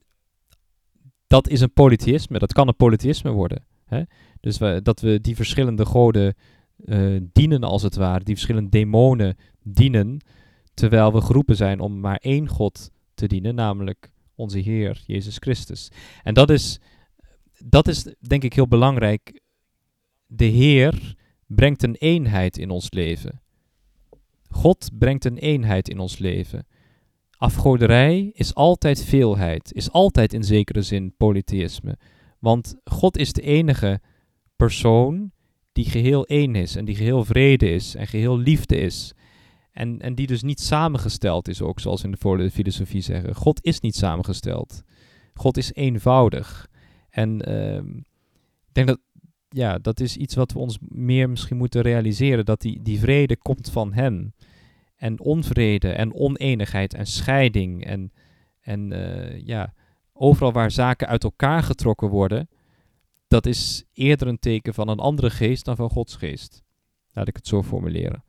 dat 1.27 1.49
is 1.49 1.61
een 1.61 1.73
polytheïsme. 1.73 2.39
Dat 2.39 2.53
kan 2.53 2.67
een 2.67 2.75
polytheïsme 2.75 3.31
worden. 3.31 3.65
Hè? 3.85 4.01
Dus 4.39 4.57
dat 4.83 4.99
we 5.01 5.21
die 5.21 5.35
verschillende 5.35 5.85
goden 5.85 6.35
eh, 6.85 7.15
dienen, 7.31 7.63
als 7.63 7.81
het 7.81 7.95
ware. 7.95 8.23
Die 8.23 8.35
verschillende 8.35 8.69
demonen 8.69 9.35
dienen. 9.63 10.19
Terwijl 10.73 11.13
we 11.13 11.21
geroepen 11.21 11.55
zijn 11.55 11.79
om 11.79 11.99
maar 11.99 12.17
één 12.17 12.47
God 12.47 12.91
te 13.13 13.27
dienen, 13.27 13.55
namelijk 13.55 14.11
onze 14.35 14.59
Heer, 14.59 15.03
Jezus 15.05 15.37
Christus. 15.37 15.91
En 16.23 16.33
dat 16.33 16.49
is 16.49 16.79
dat 17.57 17.87
is 17.87 18.13
denk 18.19 18.43
ik 18.43 18.53
heel 18.53 18.67
belangrijk. 18.67 19.41
De 20.27 20.45
Heer 20.45 21.15
brengt 21.47 21.83
een 21.83 21.95
eenheid 21.95 22.57
in 22.57 22.69
ons 22.69 22.91
leven. 22.91 23.41
God 24.55 24.89
brengt 24.97 25.25
een 25.25 25.37
eenheid 25.37 25.89
in 25.89 25.99
ons 25.99 26.17
leven. 26.17 26.67
Afgoderij 27.37 28.31
is 28.33 28.53
altijd 28.53 29.03
veelheid, 29.03 29.73
is 29.73 29.91
altijd 29.91 30.33
in 30.33 30.43
zekere 30.43 30.81
zin 30.81 31.13
polytheïsme. 31.17 31.97
Want 32.39 32.75
God 32.83 33.17
is 33.17 33.33
de 33.33 33.41
enige 33.41 34.01
persoon 34.55 35.31
die 35.71 35.85
geheel 35.85 36.25
één 36.25 36.55
is 36.55 36.75
en 36.75 36.85
die 36.85 36.95
geheel 36.95 37.25
vrede 37.25 37.69
is 37.69 37.95
en 37.95 38.07
geheel 38.07 38.37
liefde 38.37 38.77
is. 38.77 39.13
En, 39.71 39.99
en 40.01 40.15
die 40.15 40.27
dus 40.27 40.43
niet 40.43 40.59
samengesteld 40.59 41.47
is, 41.47 41.61
ook 41.61 41.79
zoals 41.79 42.03
in 42.03 42.11
de 42.11 42.17
vorige 42.17 42.51
filosofie 42.51 43.01
zeggen. 43.01 43.35
God 43.35 43.63
is 43.63 43.79
niet 43.79 43.95
samengesteld. 43.95 44.83
God 45.33 45.57
is 45.57 45.73
eenvoudig. 45.73 46.67
En 47.09 47.41
ehm, 47.41 47.97
ik 48.67 48.73
denk 48.73 48.87
dat, 48.87 48.99
ja, 49.55 49.77
dat 49.77 49.99
is 49.99 50.17
iets 50.17 50.35
wat 50.35 50.51
we 50.51 50.59
ons 50.59 50.77
meer 50.81 51.29
misschien 51.29 51.57
moeten 51.57 51.81
realiseren. 51.81 52.45
Dat 52.45 52.61
die, 52.61 52.81
die 52.81 52.99
vrede 52.99 53.37
komt 53.37 53.71
van 53.71 53.93
hem. 53.93 54.33
En 54.95 55.19
onvrede 55.19 55.91
en 55.91 56.13
oneenigheid 56.13 56.93
en 56.93 57.05
scheiding. 57.05 57.85
En, 57.85 58.11
en 58.61 58.91
eh, 58.91 59.45
ja, 59.45 59.73
overal 60.13 60.51
waar 60.51 60.71
zaken 60.71 61.07
uit 61.07 61.23
elkaar 61.23 61.63
getrokken 61.63 62.09
worden. 62.09 62.49
Dat 63.27 63.45
is 63.45 63.85
eerder 63.93 64.27
een 64.27 64.39
teken 64.39 64.73
van 64.73 64.87
een 64.87 64.99
andere 64.99 65.29
geest 65.29 65.65
dan 65.65 65.75
van 65.75 65.89
Gods 65.89 66.15
geest. 66.15 66.63
Laat 67.11 67.27
ik 67.27 67.35
het 67.35 67.47
zo 67.47 67.63
formuleren. 67.63 68.23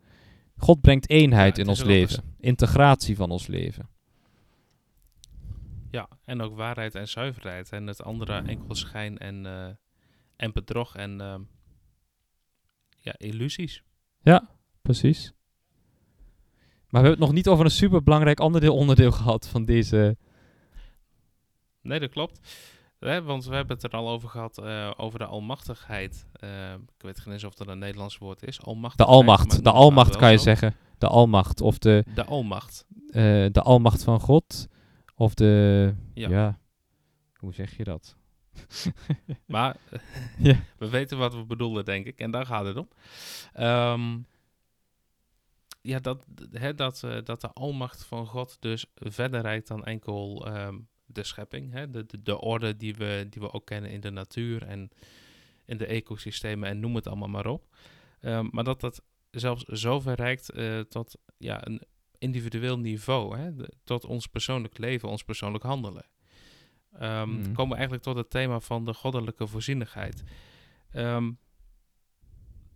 God 0.56 0.80
brengt 0.80 1.10
eenheid 1.10 1.56
Ja, 1.56 1.62
in 1.62 1.68
ons 1.68 1.82
leven. 1.82 2.34
Integratie 2.40 3.16
van 3.16 3.30
ons 3.30 3.46
leven. 3.46 3.88
Ja, 5.90 6.08
en 6.24 6.40
ook 6.40 6.56
waarheid 6.56 6.94
en 6.94 7.08
zuiverheid. 7.08 7.72
En 7.72 7.86
het 7.86 8.02
andere 8.02 8.42
enkel 8.42 8.74
schijn 8.74 9.18
en, 9.18 9.46
eh, 9.46 9.66
en 10.36 10.52
bedrog 10.52 10.96
en 10.96 11.20
ehm, 11.20 11.40
ja, 13.00 13.14
illusies. 13.16 13.82
Precies. 14.82 15.32
Maar 16.88 17.02
we 17.02 17.08
hebben 17.08 17.10
het 17.10 17.18
nog 17.18 17.32
niet 17.32 17.48
over 17.48 17.64
een 17.64 17.70
superbelangrijk 17.70 18.40
onderdeel, 18.40 18.74
onderdeel 18.76 19.10
gehad 19.20 19.48
van 19.48 19.64
deze... 19.64 20.16
Nee, 21.80 22.00
dat 22.00 22.10
klopt. 22.10 22.40
Hè, 22.98 23.22
want 23.22 23.44
we 23.44 23.54
hebben 23.54 23.76
het 23.76 23.84
er 23.84 23.98
al 23.98 24.08
over 24.08 24.28
gehad, 24.28 24.58
eh, 24.58 24.90
over 24.96 25.18
de 25.18 25.24
almachtigheid. 25.24 26.26
Eh, 26.32 26.72
ik 26.72 27.02
weet 27.02 27.20
geen 27.20 27.32
eens 27.32 27.44
of 27.44 27.54
dat 27.54 27.68
een 27.68 27.78
Nederlands 27.78 28.18
woord 28.18 28.42
is. 28.46 28.56
De 28.58 28.64
Almachtigheid, 28.64 29.16
almacht. 29.16 29.50
De 29.50 29.54
noemen 29.54 29.72
we 29.72 29.78
almacht 29.78 30.16
kan 30.16 30.30
je 30.30 30.38
zeggen. 30.38 30.74
De 30.98 31.06
almacht. 31.08 31.60
Of 31.60 31.78
de, 31.78 32.04
De 32.14 32.24
almacht. 32.24 32.86
eh, 33.06 33.46
de 33.52 33.62
almacht 33.62 34.04
van 34.04 34.20
God. 34.20 34.68
Of 35.14 35.34
de... 35.34 35.94
Ja. 36.14 36.28
Ja. 36.28 36.58
Hoe 37.36 37.54
zeg 37.54 37.76
je 37.76 37.84
dat? 37.84 38.16
Maar 39.46 39.76
Ja. 40.38 40.56
we 40.78 40.88
weten 40.88 41.18
wat 41.18 41.34
we 41.34 41.44
bedoelen, 41.44 41.84
denk 41.84 42.06
ik. 42.06 42.18
En 42.18 42.30
daar 42.30 42.46
gaat 42.46 42.64
het 42.64 42.76
om. 42.76 42.88
Ehm, 43.52 44.18
ja, 45.82 45.98
dat, 45.98 46.24
hè, 46.52 46.74
dat, 46.74 47.02
eh, 47.02 47.16
dat 47.24 47.40
de 47.40 47.48
almacht 47.52 48.04
van 48.04 48.26
God 48.26 48.56
dus 48.60 48.86
verder 48.94 49.40
reikt 49.40 49.68
dan 49.68 49.84
enkel 49.84 50.46
ehm, 50.46 50.78
de 51.06 51.24
schepping. 51.24 51.72
Hè? 51.72 51.90
De, 51.90 52.06
de, 52.06 52.22
de 52.22 52.40
orde 52.40 52.76
die 52.76 52.94
we, 52.94 53.26
die 53.30 53.42
we 53.42 53.52
ook 53.52 53.66
kennen 53.66 53.90
in 53.90 54.00
de 54.00 54.10
natuur 54.10 54.62
en 54.62 54.90
in 55.64 55.76
de 55.76 55.86
ecosystemen 55.86 56.68
en 56.68 56.80
noem 56.80 56.94
het 56.94 57.06
allemaal 57.06 57.28
maar 57.28 57.46
op. 57.46 57.74
Ehm, 58.20 58.48
maar 58.50 58.64
dat 58.64 58.80
dat 58.80 59.02
zelfs 59.30 59.62
zo 59.62 60.00
ver 60.00 60.14
reikt 60.14 60.50
eh, 60.50 60.80
tot 60.80 61.14
ja, 61.38 61.66
een 61.66 61.82
individueel 62.18 62.78
niveau. 62.78 63.36
Hè? 63.38 63.54
De- 63.54 63.72
tot 63.84 64.04
ons 64.04 64.26
persoonlijk 64.26 64.78
leven, 64.78 65.08
ons 65.08 65.24
persoonlijk 65.24 65.64
handelen. 65.64 66.04
Ehm, 66.98 67.30
Mhm. 67.30 67.52
Komen 67.52 67.68
we 67.68 67.74
eigenlijk 67.74 68.02
tot 68.02 68.16
het 68.16 68.30
thema 68.30 68.60
van 68.60 68.84
de 68.84 68.94
goddelijke 68.94 69.46
voorzienigheid. 69.46 70.22
Ehm, 70.90 71.32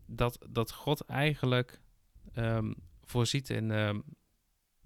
dat, 0.07 0.39
dat 0.49 0.73
God 0.73 1.01
eigenlijk 1.01 1.81
ehm, 2.33 2.73
voorziet 3.03 3.51
in, 3.51 3.69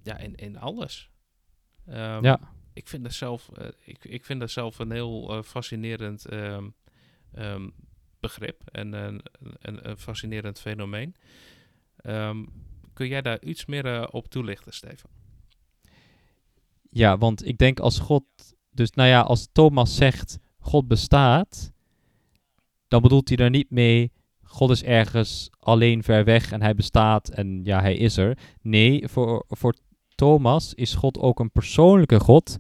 ja, 0.03 0.18
in, 0.18 0.35
in 0.35 0.59
alles. 0.59 1.11
Ja. 1.85 2.41
Ik 2.72 2.89
vind 2.89 3.03
dat 3.03 3.12
zelf, 3.12 3.49
eh, 3.49 3.68
ik, 3.85 4.05
ik 4.05 4.24
vind 4.24 4.41
dat 4.41 4.51
zelf 4.51 4.78
een 4.78 4.91
heel 4.91 5.37
eh, 5.37 5.43
fascinerend 5.43 6.26
begrip 8.20 8.62
en 8.70 8.93
een, 8.93 9.20
een, 9.59 9.89
een 9.89 9.99
fascinerend 9.99 10.61
fenomeen. 10.61 11.14
Kun 12.95 13.09
jij 13.09 13.22
daar 13.22 13.43
iets 13.43 13.64
meer 13.64 13.87
eh, 13.87 14.07
op 14.11 14.28
toelichten, 14.28 14.72
Stefan? 14.72 15.11
Ja, 16.91 17.18
want 17.18 17.47
ik 17.47 17.59
denk 17.59 17.80
als 17.80 17.99
God... 17.99 18.24
Dus 18.74 18.90
nou 18.90 19.08
ja, 19.08 19.20
als 19.20 19.48
Thomas 19.52 19.96
zegt 19.96 20.38
God 20.58 20.88
bestaat... 20.88 21.72
Dan 22.88 23.02
bedoelt 23.02 23.28
hij 23.28 23.36
daar 23.36 23.50
niet 23.50 23.70
mee... 23.70 24.12
God 24.42 24.70
is 24.70 24.82
ergens 24.82 25.50
alleen 25.58 26.02
ver 26.02 26.24
weg 26.24 26.52
en 26.52 26.62
hij 26.62 26.74
bestaat 26.74 27.28
en 27.28 27.60
ja, 27.64 27.80
hij 27.80 27.94
is 27.94 28.16
er. 28.16 28.38
Nee, 28.62 29.08
voor, 29.08 29.44
voor 29.48 29.74
Thomas 30.14 30.74
is 30.74 30.94
God 30.94 31.18
ook 31.18 31.40
een 31.40 31.50
persoonlijke 31.50 32.20
God 32.20 32.56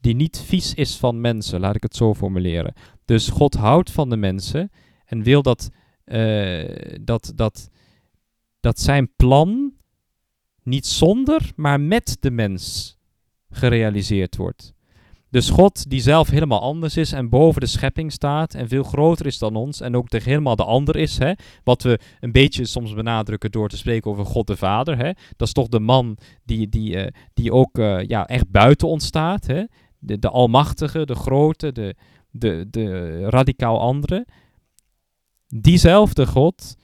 die 0.00 0.14
niet 0.14 0.40
vies 0.40 0.74
is 0.74 0.96
van 0.96 1.20
mensen, 1.20 1.60
laat 1.60 1.74
ik 1.74 1.82
het 1.82 1.96
zo 1.96 2.14
formuleren. 2.14 2.74
Dus 3.04 3.28
God 3.28 3.54
houdt 3.54 3.90
van 3.90 4.10
de 4.10 4.16
mensen 4.16 4.70
en 5.04 5.22
wil 5.22 5.42
dat, 5.42 5.70
eh, 6.04 6.94
dat, 7.00 7.32
dat, 7.34 7.68
dat 8.60 8.80
zijn 8.80 9.14
plan 9.16 9.72
niet 10.62 10.86
zonder, 10.86 11.52
maar 11.56 11.80
met 11.80 12.16
de 12.20 12.30
mens 12.30 12.96
gerealiseerd 13.50 14.36
wordt. 14.36 14.74
Dus 15.30 15.50
God 15.50 15.90
die 15.90 16.00
zelf 16.00 16.28
helemaal 16.28 16.60
anders 16.60 16.96
is 16.96 17.12
en 17.12 17.28
boven 17.28 17.60
de 17.60 17.66
schepping 17.66 18.12
staat 18.12 18.54
en 18.54 18.68
veel 18.68 18.82
groter 18.82 19.26
is 19.26 19.38
dan 19.38 19.56
ons 19.56 19.80
en 19.80 19.96
ook 19.96 20.10
de, 20.10 20.20
helemaal 20.22 20.56
de 20.56 20.64
ander 20.64 20.96
is. 20.96 21.18
Hè? 21.18 21.32
Wat 21.64 21.82
we 21.82 21.98
een 22.20 22.32
beetje 22.32 22.64
soms 22.64 22.94
benadrukken 22.94 23.50
door 23.50 23.68
te 23.68 23.76
spreken 23.76 24.10
over 24.10 24.26
God 24.26 24.46
de 24.46 24.56
Vader. 24.56 24.96
Hè? 24.96 25.10
Dat 25.36 25.46
is 25.46 25.52
toch 25.52 25.68
de 25.68 25.80
man 25.80 26.16
die, 26.44 26.68
die, 26.68 26.96
eh, 26.96 27.12
die 27.34 27.52
ook 27.52 27.78
eh, 27.78 28.02
ja, 28.02 28.26
echt 28.26 28.50
buiten 28.50 28.88
ons 28.88 29.06
staat. 29.06 29.46
Hè? 29.46 29.64
De, 29.98 30.18
de 30.18 30.30
almachtige, 30.30 31.06
de 31.06 31.14
grote, 31.14 31.72
de, 31.72 31.94
de, 32.30 32.66
de 32.70 33.20
radicaal 33.30 33.80
andere. 33.80 34.26
Diezelfde 35.48 36.26
God 36.26 36.76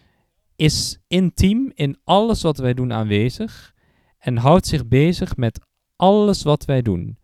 is 0.57 0.99
intiem 1.07 1.71
in 1.75 1.99
alles 2.05 2.43
wat 2.43 2.59
wij 2.59 2.75
doen 2.75 2.93
aanwezig 2.93 3.75
en 4.19 4.37
houdt 4.37 4.67
zich 4.67 4.89
bezig 4.89 5.37
met 5.37 5.61
alles 5.97 6.43
wat 6.43 6.65
wij 6.65 6.83
doen. 6.83 7.19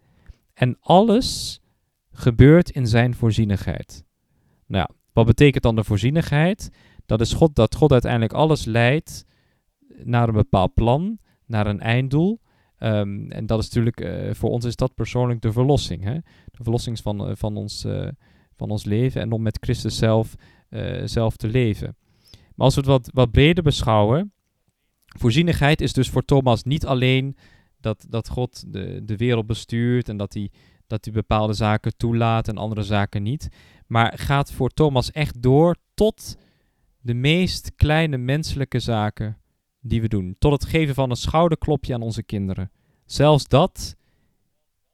En 0.61 0.77
alles 0.81 1.61
gebeurt 2.13 2.71
in 2.71 2.87
zijn 2.87 3.15
voorzienigheid. 3.15 4.05
Nou, 4.67 4.89
wat 5.13 5.27
betekent 5.27 5.63
dan 5.63 5.77
de 5.77 5.85
voorzienigheid? 5.85 6.71
Dat 7.07 7.21
is 7.21 7.33
God, 7.33 7.55
dat 7.55 7.75
God 7.75 7.93
uiteindelijk 7.93 8.33
alles 8.33 8.65
leidt 8.65 9.25
naar 10.03 10.29
een 10.29 10.35
bepaald 10.35 10.75
plan, 10.75 11.19
naar 11.47 11.67
een 11.67 11.81
einddoel. 11.81 12.41
Um, 12.79 13.31
en 13.31 13.47
dat 13.47 13.59
is 13.59 13.65
natuurlijk, 13.65 14.01
uh, 14.01 14.35
voor 14.35 14.51
ons 14.51 14.65
is 14.65 14.77
dat 14.77 14.95
persoonlijk 14.95 15.41
de 15.41 15.53
verlossing. 15.53 16.05
Hè? 16.05 16.15
De 16.45 16.63
verlossing 16.63 16.99
van, 16.99 17.29
uh, 17.29 17.37
van, 17.37 17.57
ons, 17.57 17.85
uh, 17.85 18.09
van 18.57 18.71
ons 18.71 18.85
leven 18.85 19.21
en 19.21 19.33
om 19.33 19.43
met 19.43 19.59
Christus 19.61 19.97
zelf, 19.97 20.35
zelf 21.05 21.37
te 21.37 21.49
leven. 21.49 21.97
Maar 22.31 22.67
als 22.67 22.75
we 22.75 22.81
het 22.81 22.91
wat, 22.91 23.11
wat 23.13 23.31
breder 23.31 23.63
beschouwen, 23.63 24.33
voorzienigheid 25.07 25.81
is 25.81 25.93
dus 25.93 26.11
voor 26.11 26.25
Thomas 26.25 26.63
niet 26.63 26.87
alleen 26.87 27.37
dat, 27.81 28.07
dat 28.09 28.29
God 28.29 28.73
de, 28.73 29.01
de 29.05 29.17
wereld 29.17 29.47
bestuurt 29.47 30.09
en 30.09 30.17
dat 30.17 30.35
hij, 30.35 30.51
dat 30.87 31.05
hij 31.05 31.15
bepaalde 31.15 31.53
zaken 31.53 31.97
toelaat 31.97 32.49
en 32.49 32.57
andere 32.57 32.83
zaken 32.83 33.23
niet. 33.23 33.49
Maar 33.87 34.19
gaat 34.19 34.53
voor 34.53 34.69
Thomas 34.69 35.11
echt 35.11 35.43
door 35.43 35.77
tot 35.95 36.37
de 37.01 37.15
meest 37.15 37.75
kleine 37.75 38.17
menselijke 38.17 38.79
zaken 38.79 39.39
die 39.81 40.01
we 40.01 40.09
doen. 40.09 40.37
Tot 40.39 40.53
het 40.53 40.65
geven 40.65 40.95
van 40.95 41.11
een 41.11 41.17
schouderklopje 41.17 41.95
aan 41.95 42.03
onze 42.03 42.23
kinderen. 42.23 42.71
Zelfs 43.05 43.49
dat 43.49 43.97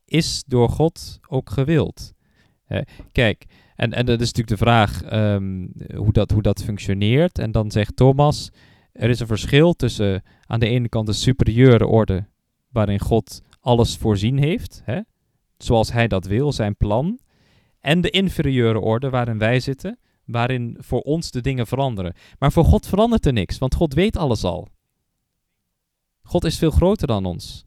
is 0.04 0.44
door 0.46 0.68
God 0.68 1.20
ook 1.28 1.50
gewild. 1.50 2.14
kijk, 3.12 3.46
en, 3.76 3.92
en 3.92 4.06
dat 4.06 4.20
is 4.20 4.32
natuurlijk 4.32 4.58
de 4.58 4.64
vraag 4.64 5.12
um, 5.12 5.72
hoe, 5.94 6.12
dat, 6.12 6.30
hoe 6.30 6.42
dat 6.42 6.62
functioneert. 6.62 7.38
En 7.38 7.52
dan 7.52 7.70
zegt 7.70 7.96
Thomas, 7.96 8.50
er 8.92 9.10
is 9.10 9.20
een 9.20 9.26
verschil 9.26 9.72
tussen 9.74 10.22
aan 10.46 10.60
de 10.60 10.68
ene 10.68 10.88
kant 10.88 11.06
de 11.06 11.12
superieure 11.12 11.86
orde 11.86 12.26
waarin 12.68 13.00
God 13.00 13.42
alles 13.60 13.96
voorzien 13.96 14.38
heeft, 14.38 14.82
hè? 14.84 15.00
zoals 15.58 15.92
Hij 15.92 16.08
dat 16.08 16.26
wil, 16.26 16.52
zijn 16.52 16.76
plan, 16.76 17.18
en 17.80 18.00
de 18.00 18.10
inferieure 18.10 18.80
orde 18.80 19.10
waarin 19.10 19.38
wij 19.38 19.60
zitten, 19.60 19.98
waarin 20.24 20.76
voor 20.80 21.00
ons 21.00 21.30
de 21.30 21.40
dingen 21.40 21.66
veranderen. 21.66 22.14
Maar 22.38 22.52
voor 22.52 22.64
God 22.64 22.86
verandert 22.86 23.26
er 23.26 23.32
niks, 23.32 23.58
want 23.58 23.74
God 23.74 23.94
weet 23.94 24.16
alles 24.16 24.44
al. 24.44 24.68
God 26.22 26.44
is 26.44 26.58
veel 26.58 26.70
groter 26.70 27.06
dan 27.06 27.24
ons. 27.24 27.64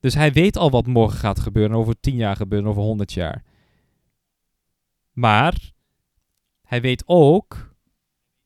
Dus 0.00 0.14
hij 0.14 0.32
weet 0.32 0.56
al 0.56 0.70
wat 0.70 0.86
morgen 0.86 1.18
gaat 1.18 1.40
gebeuren, 1.40 1.76
over 1.76 2.00
tien 2.00 2.16
jaar 2.16 2.36
gebeuren, 2.36 2.68
over 2.68 2.82
honderd 2.82 3.12
jaar. 3.12 3.44
Maar 5.12 5.72
hij 6.62 6.80
weet 6.80 7.02
ook 7.06 7.74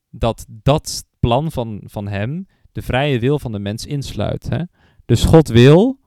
dat 0.09 0.45
dat 0.47 1.05
plan 1.19 1.51
van, 1.51 1.81
van 1.83 2.07
hem 2.07 2.47
de 2.73 2.81
vrije 2.81 3.19
wil 3.19 3.39
van 3.39 3.51
de 3.51 3.59
mens 3.59 3.85
insluit. 3.85 4.49
Hè? 4.49 4.63
Dus 5.05 5.25
God 5.25 5.47
wil 5.47 5.99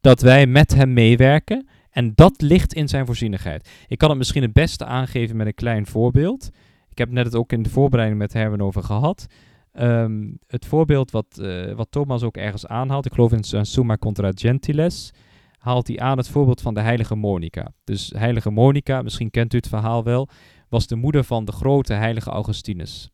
dat 0.00 0.20
wij 0.20 0.46
met 0.46 0.74
hem 0.74 0.92
meewerken 0.92 1.66
en 1.90 2.12
dat 2.14 2.40
ligt 2.40 2.74
in 2.74 2.88
zijn 2.88 3.06
voorzienigheid. 3.06 3.70
Ik 3.86 3.98
kan 3.98 4.08
het 4.08 4.18
misschien 4.18 4.42
het 4.42 4.52
beste 4.52 4.84
aangeven 4.84 5.36
met 5.36 5.46
een 5.46 5.54
klein 5.54 5.86
voorbeeld. 5.86 6.50
Ik 6.88 6.98
heb 6.98 7.10
net 7.10 7.24
het 7.24 7.34
ook 7.34 7.52
in 7.52 7.62
de 7.62 7.70
voorbereiding 7.70 8.20
met 8.20 8.32
Herwen 8.32 8.60
over 8.60 8.82
gehad. 8.82 9.26
Um, 9.72 10.38
het 10.46 10.66
voorbeeld 10.66 11.10
wat, 11.10 11.38
uh, 11.40 11.72
wat 11.72 11.90
Thomas 11.90 12.22
ook 12.22 12.36
ergens 12.36 12.66
aanhaalt, 12.66 13.06
ik 13.06 13.14
geloof 13.14 13.32
in 13.32 13.66
Summa 13.66 13.96
Contra 13.96 14.30
Gentiles, 14.34 15.10
haalt 15.58 15.88
hij 15.88 15.98
aan 15.98 16.16
het 16.16 16.28
voorbeeld 16.28 16.60
van 16.60 16.74
de 16.74 16.80
heilige 16.80 17.14
Monica. 17.14 17.72
Dus 17.84 18.12
heilige 18.16 18.50
Monica, 18.50 19.02
misschien 19.02 19.30
kent 19.30 19.54
u 19.54 19.56
het 19.56 19.68
verhaal 19.68 20.04
wel, 20.04 20.28
was 20.68 20.86
de 20.86 20.96
moeder 20.96 21.24
van 21.24 21.44
de 21.44 21.52
grote 21.52 21.92
heilige 21.92 22.30
Augustinus. 22.30 23.11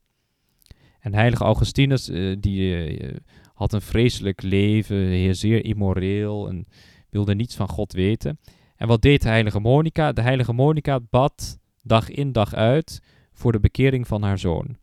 En 1.01 1.15
heilige 1.15 1.45
Augustinus, 1.45 2.09
uh, 2.09 2.37
die 2.41 2.99
uh, 3.01 3.17
had 3.55 3.73
een 3.73 3.81
vreselijk 3.81 4.43
leven, 4.43 5.37
zeer 5.37 5.65
immoreel 5.65 6.49
en 6.49 6.67
wilde 7.11 7.35
niets 7.35 7.57
van 7.57 7.69
God 7.69 7.93
weten. 7.93 8.39
En 8.77 8.89
wat 8.89 9.03
deed 9.03 9.23
de 9.23 9.29
heilige 9.29 9.61
Monica? 9.61 10.13
De 10.13 10.21
heilige 10.21 10.53
Monica 10.53 11.01
bad 11.01 11.59
dag 11.83 12.11
in 12.11 12.33
dag 12.33 12.55
uit 12.55 13.03
voor 13.33 13.53
de 13.53 13.61
bekering 13.61 14.07
van 14.07 14.23
haar 14.23 14.39
zoon. 14.39 14.77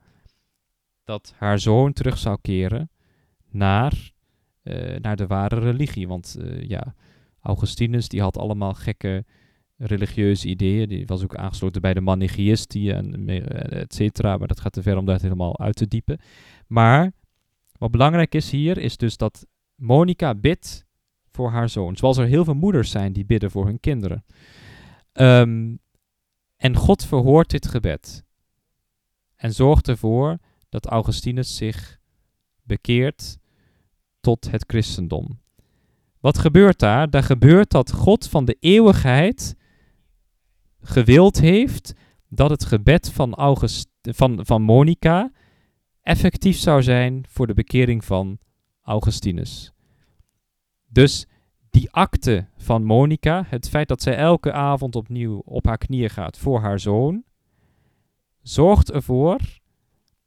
Dat 1.04 1.34
haar 1.38 1.60
zoon 1.60 1.94
terug 1.94 2.18
zou 2.18 2.38
keren 2.42 2.90
naar, 3.50 4.12
uh, 4.64 4.98
naar 4.98 5.16
de 5.16 5.28
ware 5.28 5.60
religie. 5.60 6.08
Want 6.08 6.38
ja, 6.60 6.96
Augustinus 7.42 8.08
die 8.08 8.22
had 8.22 8.38
allemaal 8.38 8.74
gekke 8.74 9.26
religieuze 9.78 10.48
ideeën. 10.48 10.90
Die 10.90 11.06
was 11.06 11.24
ook 11.24 11.36
aangesloten 11.36 11.82
bij 11.82 11.94
de 11.94 12.02
Manichaeïsten 12.02 12.96
en 12.96 13.30
et 13.70 13.94
cetera. 13.94 14.38
Maar 14.38 14.48
dat 14.48 14.60
gaat 14.60 14.74
te 14.74 14.82
ver 14.82 14.98
om 14.98 15.06
dat 15.06 15.22
helemaal 15.22 15.60
uit 15.60 15.76
te 15.76 15.88
diepen. 15.88 16.20
Maar 16.68 17.12
wat 17.78 17.92
belangrijk 17.92 18.36
is 18.36 18.52
hier, 18.52 18.78
is 18.78 18.98
dus 18.98 19.18
dat 19.18 19.46
Monica 19.76 20.36
bidt 20.36 20.86
voor 21.30 21.50
haar 21.50 21.70
zoon. 21.70 21.96
Zoals 21.96 22.18
er 22.18 22.26
heel 22.26 22.44
veel 22.44 22.54
moeders 22.54 22.92
zijn 22.92 23.14
die 23.14 23.26
bidden 23.26 23.52
voor 23.52 23.66
hun 23.66 23.80
kinderen. 23.80 24.26
Um, 25.14 25.80
en 26.58 26.76
God 26.76 27.06
verhoort 27.06 27.50
dit 27.50 27.68
gebed. 27.68 28.24
En 29.36 29.54
zorgt 29.54 29.88
ervoor 29.88 30.38
dat 30.70 30.86
Augustinus 30.86 31.56
zich 31.56 32.00
bekeert 32.64 33.38
tot 34.20 34.52
het 34.52 34.64
christendom. 34.68 35.40
Wat 36.20 36.38
gebeurt 36.38 36.80
daar? 36.80 37.10
Daar 37.10 37.24
gebeurt 37.24 37.70
dat 37.70 37.92
God 37.92 38.28
van 38.28 38.46
de 38.46 38.58
eeuwigheid 38.60 39.56
gewild 40.86 41.40
heeft 41.40 41.94
dat 42.30 42.50
het 42.50 42.66
gebed 42.66 43.12
van, 43.12 43.34
August, 43.34 43.90
van, 44.02 44.40
van 44.46 44.62
Monica 44.62 45.32
effectief 46.02 46.58
zou 46.58 46.84
zijn 46.84 47.26
voor 47.30 47.48
de 47.48 47.54
bekering 47.54 48.06
van 48.06 48.38
Augustinus. 48.82 49.74
Dus 50.88 51.26
die 51.70 51.92
akte 51.92 52.48
van 52.58 52.84
Monica, 52.84 53.46
het 53.48 53.70
feit 53.70 53.88
dat 53.88 54.02
zij 54.02 54.16
elke 54.16 54.52
avond 54.52 54.96
opnieuw 54.96 55.42
op 55.46 55.66
haar 55.66 55.78
knieën 55.78 56.10
gaat 56.10 56.38
voor 56.38 56.60
haar 56.60 56.80
zoon, 56.80 57.24
zorgt 58.42 58.92
ervoor 58.92 59.40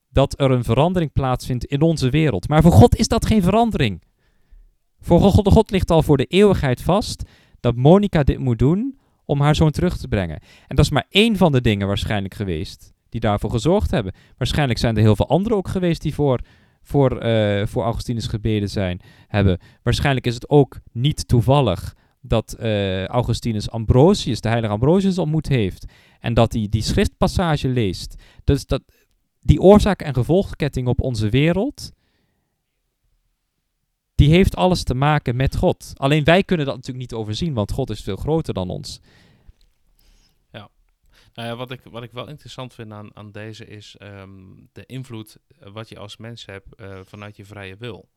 dat 0.08 0.40
er 0.40 0.50
een 0.50 0.64
verandering 0.64 1.12
plaatsvindt 1.12 1.64
in 1.64 1.80
onze 1.80 2.10
wereld. 2.10 2.48
Maar 2.48 2.62
voor 2.62 2.72
God 2.72 2.96
is 2.96 3.08
dat 3.08 3.26
geen 3.26 3.42
verandering. 3.42 4.02
Voor 5.00 5.20
God, 5.20 5.48
God 5.48 5.70
ligt 5.70 5.90
al 5.90 6.02
voor 6.02 6.16
de 6.16 6.24
eeuwigheid 6.24 6.82
vast 6.82 7.22
dat 7.60 7.76
Monica 7.76 8.22
dit 8.22 8.38
moet 8.38 8.58
doen 8.58 8.98
om 9.28 9.40
haar 9.40 9.54
zoon 9.54 9.70
terug 9.70 9.96
te 9.96 10.08
brengen. 10.08 10.40
En 10.66 10.76
dat 10.76 10.84
is 10.84 10.90
maar 10.90 11.06
één 11.08 11.36
van 11.36 11.52
de 11.52 11.60
dingen 11.60 11.86
waarschijnlijk 11.86 12.34
geweest 12.34 12.92
die 13.08 13.20
daarvoor 13.20 13.50
gezorgd 13.50 13.90
hebben. 13.90 14.12
Waarschijnlijk 14.36 14.78
zijn 14.78 14.96
er 14.96 15.02
heel 15.02 15.16
veel 15.16 15.28
anderen 15.28 15.58
ook 15.58 15.68
geweest 15.68 16.02
die 16.02 16.14
voor, 16.14 16.40
voor, 16.82 17.24
uh, 17.24 17.66
voor 17.66 17.82
Augustinus 17.82 18.26
gebeden 18.26 18.68
zijn, 18.68 19.00
hebben. 19.26 19.58
Waarschijnlijk 19.82 20.26
is 20.26 20.34
het 20.34 20.48
ook 20.48 20.80
niet 20.92 21.28
toevallig 21.28 21.94
dat 22.20 22.56
uh, 22.60 23.06
Augustinus 23.06 23.70
Ambrosius, 23.70 24.40
de 24.40 24.48
heilige 24.48 24.72
Ambrosius, 24.72 25.18
ontmoet 25.18 25.48
heeft. 25.48 25.84
En 26.20 26.34
dat 26.34 26.52
hij 26.52 26.66
die 26.70 26.82
schriftpassage 26.82 27.68
leest. 27.68 28.22
Dus 28.44 28.66
dat, 28.66 28.82
die 29.40 29.60
oorzaak- 29.60 30.02
en 30.02 30.14
gevolgketting 30.14 30.86
op 30.86 31.02
onze 31.02 31.28
wereld, 31.28 31.90
die 34.18 34.30
heeft 34.30 34.56
alles 34.56 34.82
te 34.82 34.94
maken 34.94 35.36
met 35.36 35.56
God. 35.56 35.92
Alleen 35.96 36.24
wij 36.24 36.42
kunnen 36.42 36.66
dat 36.66 36.74
natuurlijk 36.74 37.10
niet 37.10 37.20
overzien, 37.20 37.54
want 37.54 37.72
God 37.72 37.90
is 37.90 38.02
veel 38.02 38.16
groter 38.16 38.54
dan 38.54 38.70
ons. 38.70 39.00
Ja, 40.52 40.68
nou 41.34 41.48
ja, 41.48 41.56
wat, 41.56 41.70
ik, 41.70 41.80
wat 41.84 42.02
ik 42.02 42.12
wel 42.12 42.28
interessant 42.28 42.74
vind 42.74 42.92
aan, 42.92 43.16
aan 43.16 43.32
deze 43.32 43.66
is 43.66 43.96
um, 44.02 44.68
de 44.72 44.86
invloed 44.86 45.38
uh, 45.62 45.68
wat 45.72 45.88
je 45.88 45.98
als 45.98 46.16
mens 46.16 46.46
hebt 46.46 46.66
uh, 46.80 47.00
vanuit 47.04 47.36
je 47.36 47.44
vrije 47.44 47.76
wil. 47.76 48.08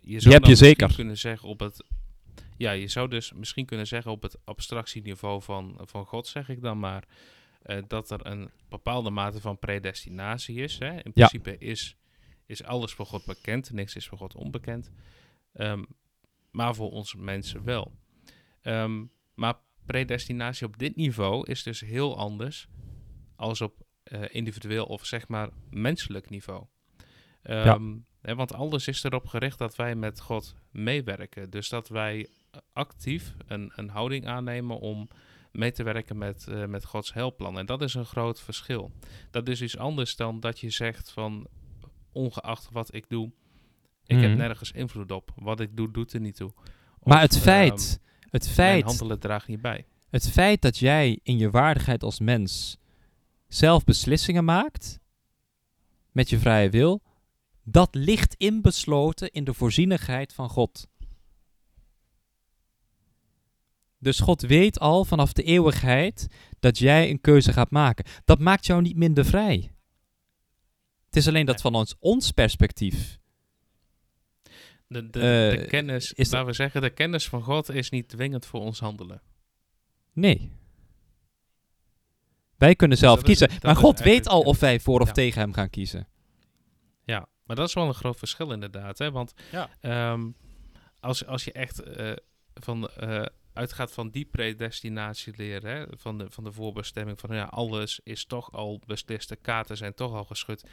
Je 0.00 0.20
zou 0.20 0.34
heb 0.34 0.44
je 0.44 0.54
zeker. 0.54 0.94
kunnen 0.94 1.18
zeggen 1.18 1.48
op 1.48 1.60
het. 1.60 1.84
Ja, 2.56 2.70
je 2.70 2.88
zou 2.88 3.08
dus 3.08 3.32
misschien 3.32 3.66
kunnen 3.66 3.86
zeggen 3.86 4.10
op 4.10 4.22
het 4.22 4.36
abstractieniveau 4.44 5.42
van, 5.42 5.78
van 5.80 6.06
God, 6.06 6.26
zeg 6.26 6.48
ik 6.48 6.62
dan 6.62 6.78
maar, 6.78 7.04
dat 7.86 8.10
er 8.10 8.26
een 8.26 8.50
bepaalde 8.68 9.10
mate 9.10 9.40
van 9.40 9.58
predestinatie 9.58 10.56
is. 10.56 10.78
Hè? 10.78 11.02
In 11.02 11.12
principe 11.12 11.50
ja. 11.50 11.56
is, 11.58 11.96
is 12.46 12.64
alles 12.64 12.92
voor 12.92 13.06
God 13.06 13.24
bekend, 13.24 13.72
niks 13.72 13.94
is 13.94 14.08
voor 14.08 14.18
God 14.18 14.34
onbekend. 14.34 14.90
Um, 15.58 15.86
maar 16.50 16.74
voor 16.74 16.90
onze 16.90 17.18
mensen 17.18 17.64
wel. 17.64 17.92
Um, 18.62 19.10
maar 19.34 19.54
predestinatie 19.86 20.66
op 20.66 20.78
dit 20.78 20.96
niveau 20.96 21.50
is 21.50 21.62
dus 21.62 21.80
heel 21.80 22.16
anders 22.16 22.68
als 23.36 23.60
op 23.60 23.86
uh, 24.04 24.22
individueel 24.28 24.84
of 24.84 25.06
zeg 25.06 25.28
maar 25.28 25.48
menselijk 25.70 26.30
niveau. 26.30 26.64
Um, 27.42 27.54
ja. 27.54 27.78
hè, 28.20 28.34
want 28.34 28.54
alles 28.54 28.88
is 28.88 29.04
erop 29.04 29.26
gericht 29.26 29.58
dat 29.58 29.76
wij 29.76 29.94
met 29.94 30.20
God 30.20 30.54
meewerken. 30.70 31.50
Dus 31.50 31.68
dat 31.68 31.88
wij 31.88 32.28
actief 32.72 33.34
een, 33.46 33.72
een 33.74 33.88
houding 33.88 34.26
aannemen 34.26 34.78
om 34.78 35.08
mee 35.52 35.72
te 35.72 35.82
werken 35.82 36.18
met, 36.18 36.46
eh, 36.48 36.64
met 36.64 36.84
Gods 36.84 37.12
helpplan. 37.12 37.58
En 37.58 37.66
dat 37.66 37.82
is 37.82 37.94
een 37.94 38.04
groot 38.04 38.40
verschil. 38.40 38.92
Dat 39.30 39.48
is 39.48 39.62
iets 39.62 39.76
anders 39.76 40.16
dan 40.16 40.40
dat 40.40 40.60
je 40.60 40.70
zegt 40.70 41.10
van 41.10 41.46
ongeacht 42.12 42.68
wat 42.70 42.94
ik 42.94 43.08
doe, 43.08 43.32
ik 44.08 44.16
Mhm. 44.16 44.28
heb 44.28 44.36
nergens 44.38 44.70
invloed 44.72 45.10
op. 45.10 45.32
Wat 45.36 45.60
ik 45.60 45.76
doe, 45.76 45.90
doet 45.90 46.12
er 46.12 46.20
niet 46.20 46.36
toe. 46.36 46.52
Maar 47.02 47.20
het 47.20 47.38
feit, 47.38 48.00
ehm, 48.00 48.24
het 48.30 48.42
mijn 48.42 48.54
feit, 48.54 48.84
handelen 48.84 49.18
draagt 49.20 49.48
niet 49.48 49.60
bij. 49.60 49.86
het 50.10 50.30
feit 50.30 50.62
dat 50.62 50.78
jij 50.78 51.20
in 51.22 51.38
je 51.38 51.50
waardigheid 51.50 52.02
als 52.02 52.20
mens 52.20 52.78
zelf 53.48 53.84
beslissingen 53.84 54.44
maakt 54.44 54.98
met 56.12 56.30
je 56.30 56.38
vrije 56.38 56.70
wil, 56.70 57.02
dat 57.62 57.94
ligt 57.94 58.34
inbesloten 58.34 59.30
in 59.30 59.44
de 59.44 59.54
voorzienigheid 59.54 60.32
van 60.32 60.48
God. 60.48 60.86
Dus 63.98 64.20
God 64.20 64.40
weet 64.42 64.78
al 64.78 65.04
vanaf 65.04 65.32
de 65.32 65.42
eeuwigheid 65.42 66.26
dat 66.60 66.78
jij 66.78 67.10
een 67.10 67.20
keuze 67.20 67.52
gaat 67.52 67.70
maken. 67.70 68.04
Dat 68.24 68.38
maakt 68.38 68.66
jou 68.66 68.82
niet 68.82 68.96
minder 68.96 69.24
vrij. 69.24 69.70
Het 71.06 71.16
is 71.16 71.28
alleen 71.28 71.46
dat 71.46 71.60
van 71.60 71.74
ons, 71.74 71.94
ons 71.98 72.30
perspectief. 72.30 73.18
De, 74.88 75.10
de, 75.10 75.18
de 75.18 75.56
Eh, 75.60 75.68
kennis, 75.68 76.12
is 76.12 76.30
laten 76.30 76.46
we 76.46 76.52
zeggen, 76.52 76.80
de 76.80 76.90
kennis 76.90 77.28
van 77.28 77.42
God 77.42 77.68
is 77.70 77.90
niet 77.90 78.08
dwingend 78.08 78.46
voor 78.46 78.60
ons 78.60 78.80
handelen. 78.80 79.22
Nee. 80.12 80.50
Wij 82.56 82.74
kunnen 82.74 82.98
zelf 82.98 83.22
kiezen. 83.22 83.50
maar 83.62 83.76
God 83.76 84.00
weet 84.00 84.28
al 84.28 84.40
of 84.40 84.60
wij 84.60 84.80
voor 84.80 85.00
of 85.00 85.06
Ja. 85.06 85.12
tegen 85.12 85.40
hem 85.40 85.52
gaan 85.52 85.70
kiezen. 85.70 86.08
Ja, 87.04 87.26
maar 87.44 87.56
dat 87.56 87.68
is 87.68 87.74
wel 87.74 87.86
een 87.88 87.94
groot 87.94 88.18
verschil 88.18 88.52
inderdaad. 88.52 88.98
Hè? 88.98 89.10
Want 89.10 89.34
Ja. 89.52 89.70
ehm, 89.80 90.30
als, 91.00 91.26
als 91.26 91.44
je 91.44 91.52
echt 91.52 91.82
eh, 91.82 92.12
van, 92.54 92.88
eh, 92.88 93.24
uitgaat 93.52 93.92
van 93.92 94.10
die 94.10 94.24
predestinatie 94.24 95.32
leren, 95.36 95.76
hè? 95.76 95.84
Van, 95.96 96.18
de, 96.18 96.26
van 96.30 96.44
de 96.44 96.52
voorbestemming, 96.52 97.20
van 97.20 97.34
ja, 97.36 97.44
alles 97.44 98.00
is 98.04 98.24
toch 98.24 98.52
al 98.52 98.80
beslist, 98.86 99.28
de 99.28 99.36
kaarten 99.36 99.76
zijn 99.76 99.94
toch 99.94 100.14
al 100.14 100.24
geschud. 100.24 100.64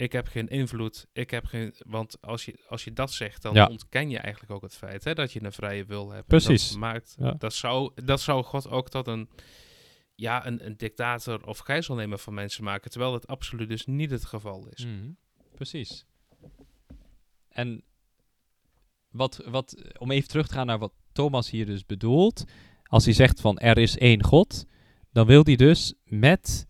Ik 0.00 0.12
heb 0.12 0.26
geen 0.28 0.48
invloed, 0.48 1.06
ik 1.12 1.30
heb 1.30 1.44
geen... 1.44 1.74
Want 1.86 2.20
als 2.20 2.44
je, 2.44 2.64
als 2.68 2.84
je 2.84 2.92
dat 2.92 3.12
zegt, 3.12 3.42
dan 3.42 3.54
Ja. 3.54 3.66
ontken 3.66 4.10
je 4.10 4.18
eigenlijk 4.18 4.52
ook 4.52 4.62
het 4.62 4.76
feit 4.76 5.04
hè, 5.04 5.14
dat 5.14 5.32
je 5.32 5.44
een 5.44 5.52
vrije 5.52 5.84
wil 5.84 6.10
hebt. 6.10 6.26
Precies. 6.26 6.68
Dat, 6.68 6.78
maakt, 6.78 7.14
Ja. 7.18 7.32
dat, 7.32 7.54
zou, 7.54 7.92
dat 8.04 8.20
zou 8.20 8.44
God 8.44 8.68
ook 8.68 8.88
tot 8.88 9.06
een, 9.06 9.28
ja, 10.14 10.46
een, 10.46 10.66
een 10.66 10.76
dictator 10.76 11.46
of 11.46 11.58
gijzelnemer 11.58 12.18
van 12.18 12.34
mensen 12.34 12.64
maken, 12.64 12.90
terwijl 12.90 13.12
het 13.12 13.26
absoluut 13.26 13.68
dus 13.68 13.86
niet 13.86 14.10
het 14.10 14.24
geval 14.24 14.66
is. 14.68 14.86
Precies. 15.54 16.04
En 17.48 17.82
wat, 19.10 19.42
wat, 19.46 19.82
om 19.98 20.10
even 20.10 20.28
terug 20.28 20.46
te 20.46 20.54
gaan 20.54 20.66
naar 20.66 20.78
wat 20.78 20.92
Thomas 21.12 21.50
hier 21.50 21.66
dus 21.66 21.86
bedoelt. 21.86 22.44
Als 22.82 23.04
hij 23.04 23.14
zegt 23.14 23.40
van 23.40 23.58
er 23.58 23.78
is 23.78 23.98
één 23.98 24.22
God, 24.24 24.64
dan 25.12 25.26
wil 25.26 25.42
hij 25.44 25.56
dus 25.56 25.94
met 26.04 26.66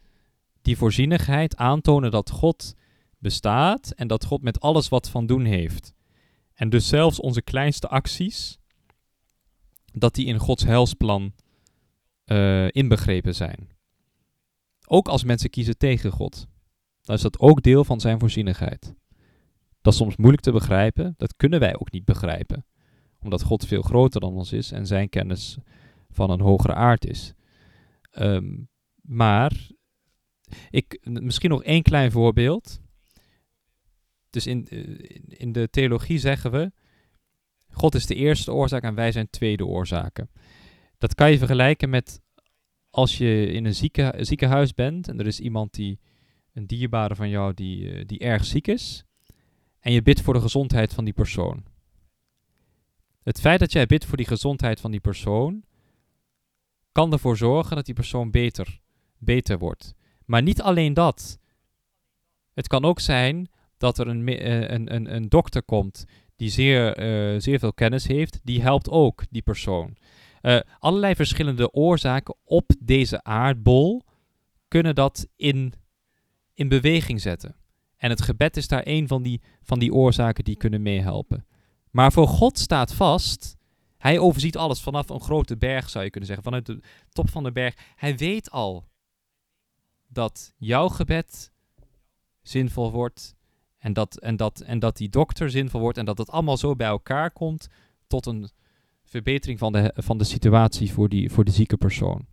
die 0.63 0.77
voorzienigheid 0.77 1.57
aantonen 1.57 2.11
dat 2.11 2.31
God 2.31 2.75
bestaat 3.21 3.91
en 3.91 4.09
dat 4.09 4.25
God 4.25 4.43
met 4.43 4.61
alles 4.61 4.89
wat 4.89 5.11
van 5.11 5.27
doen 5.27 5.45
heeft. 5.45 5.95
En 6.55 6.71
dus 6.71 6.89
zelfs 6.89 7.21
onze 7.21 7.43
kleinste 7.43 7.89
acties, 7.89 8.59
dat 9.93 10.15
die 10.15 10.27
in 10.27 10.39
Gods 10.39 10.65
heilsplan 10.65 11.33
eh, 12.25 12.69
inbegrepen 12.71 13.35
zijn. 13.35 13.69
Ook 14.87 15.09
als 15.09 15.25
mensen 15.25 15.51
kiezen 15.51 15.79
tegen 15.79 16.11
God 16.11 16.49
dan 17.11 17.19
is 17.19 17.25
dat 17.25 17.39
ook 17.39 17.63
deel 17.63 17.85
van 17.85 18.01
zijn 18.01 18.19
voorzienigheid. 18.19 18.95
Dat 19.81 19.93
is 19.93 19.99
soms 19.99 20.17
moeilijk 20.17 20.43
te 20.43 20.53
begrijpen, 20.53 21.15
dat 21.17 21.37
kunnen 21.37 21.61
wij 21.61 21.75
ook 21.79 21.91
niet 21.91 22.05
begrijpen, 22.05 22.67
omdat 23.21 23.43
God 23.43 23.67
veel 23.67 23.83
groter 23.83 24.21
dan 24.21 24.35
ons 24.35 24.53
is 24.53 24.73
en 24.73 24.87
zijn 24.87 25.09
kennis 25.09 25.59
van 26.11 26.31
een 26.31 26.41
hogere 26.41 26.75
aard 26.75 27.07
is. 27.07 27.35
Ehm, 28.11 28.59
maar, 29.03 29.69
ik, 30.71 30.99
misschien 31.03 31.51
nog 31.51 31.63
één 31.63 31.83
klein 31.83 32.11
voorbeeld. 32.11 32.81
Dus 34.31 34.47
in, 34.47 34.69
eh, 34.69 34.79
in- 35.29 35.53
de 35.53 35.71
theologie 35.71 36.19
zeggen 36.19 36.51
we, 36.51 36.73
God 37.71 37.95
is 37.95 38.07
de 38.07 38.15
eerste 38.15 38.53
oorzaak 38.53 38.83
en 38.83 38.95
wij 38.95 39.13
zijn 39.13 39.31
tweede 39.31 39.67
oorzaken. 39.67 40.31
Dat 40.99 41.15
kan 41.15 41.31
je 41.31 41.39
vergelijken 41.39 41.91
met 41.91 42.21
als 42.91 43.19
je 43.19 43.47
in 43.47 43.65
een 43.65 43.75
zieke, 43.75 44.15
ziekenhuis 44.21 44.75
bent 44.75 45.09
en 45.09 45.19
er 45.21 45.27
is 45.27 45.41
iemand 45.41 45.75
die 45.75 45.99
een 46.53 46.67
dierbare 46.67 47.15
van 47.15 47.29
jou 47.29 47.55
die, 47.55 47.93
eh, 47.93 48.07
die 48.07 48.19
erg 48.19 48.45
ziek 48.45 48.67
is. 48.67 49.05
En 49.81 49.93
je 49.93 50.03
bidt 50.03 50.21
voor 50.21 50.35
de 50.35 50.41
gezondheid 50.41 50.95
van 50.95 51.05
die 51.05 51.15
persoon. 51.15 51.65
Het 53.23 53.41
feit 53.41 53.59
dat 53.61 53.73
jij 53.73 53.87
bidt 53.87 54.05
voor 54.05 54.17
die 54.17 54.27
gezondheid 54.27 54.81
van 54.81 54.91
die 54.91 55.01
persoon. 55.01 55.65
kan 56.93 57.13
ervoor 57.13 57.37
zorgen 57.37 57.77
dat 57.77 57.85
die 57.85 57.95
persoon 57.95 58.31
beter, 58.31 58.81
beter 59.19 59.59
wordt. 59.59 59.95
Maar 60.25 60.43
niet 60.43 60.63
alleen 60.63 60.95
dat. 60.95 61.39
Het 62.55 62.67
kan 62.69 62.85
ook 62.85 63.01
zijn 63.01 63.49
dat 63.81 63.99
er 63.99 64.07
een, 64.09 64.29
eh, 64.29 64.61
een, 64.61 64.95
een, 64.95 65.15
een 65.15 65.29
dokter 65.29 65.63
komt 65.63 66.05
die 66.37 66.51
zeer, 66.51 66.97
eh, 66.97 67.41
zeer 67.41 67.59
veel 67.59 67.73
kennis 67.73 68.07
heeft. 68.07 68.41
Die 68.43 68.63
helpt 68.63 68.91
ook 68.91 69.25
die 69.31 69.43
persoon. 69.43 69.97
Eh, 70.41 70.61
allerlei 70.79 71.15
verschillende 71.15 71.73
oorzaken 71.73 72.37
op 72.45 72.73
deze 72.79 73.23
aardbol 73.23 74.03
kunnen 74.69 74.95
dat 74.95 75.29
in 75.37 75.75
in 76.55 76.69
beweging 76.69 77.21
zetten. 77.21 77.57
En 77.97 78.11
het 78.11 78.23
gebed 78.23 78.57
is 78.57 78.69
daar 78.69 78.83
een 78.85 79.09
van 79.09 79.23
die, 79.23 79.41
van 79.63 79.79
die 79.79 79.93
oorzaken 79.93 80.45
die 80.45 80.57
kunnen 80.57 80.83
meehelpen. 80.83 81.47
Maar 81.91 82.13
voor 82.13 82.29
God 82.29 82.59
staat 82.59 82.95
vast, 82.95 83.57
hij 83.99 84.19
overziet 84.19 84.57
alles 84.57 84.81
vanaf 84.81 85.09
een 85.09 85.21
grote 85.21 85.57
berg 85.57 85.91
zou 85.91 86.05
je 86.05 86.11
kunnen 86.11 86.29
zeggen, 86.29 86.45
vanuit 86.45 86.67
de 86.67 86.81
top 87.09 87.31
van 87.31 87.45
de 87.45 87.53
berg. 87.53 87.75
Hij 87.97 88.17
weet 88.17 88.51
al 88.51 88.89
dat 90.07 90.55
jouw 90.57 90.89
gebed 90.89 91.53
zinvol 92.43 92.91
wordt 92.91 93.39
en 93.81 93.93
dat, 93.93 94.19
en, 94.19 94.37
dat, 94.37 94.61
en 94.61 94.79
dat 94.79 94.97
die 94.97 95.09
dokter 95.09 95.51
zinvol 95.51 95.81
wordt 95.81 95.99
en 95.99 96.05
dat 96.05 96.19
het 96.19 96.31
allemaal 96.31 96.57
zo 96.57 96.77
bij 96.77 96.87
elkaar 96.87 97.31
komt 97.31 97.69
tot 98.07 98.27
een 98.27 98.49
verbetering 99.05 99.59
van 99.59 99.73
de, 99.73 99.93
van 99.97 100.19
de 100.19 100.25
situatie 100.25 100.93
voor, 100.93 101.09
die, 101.09 101.31
voor 101.31 101.45
de 101.45 101.51
zieke 101.51 101.77
persoon. 101.77 102.27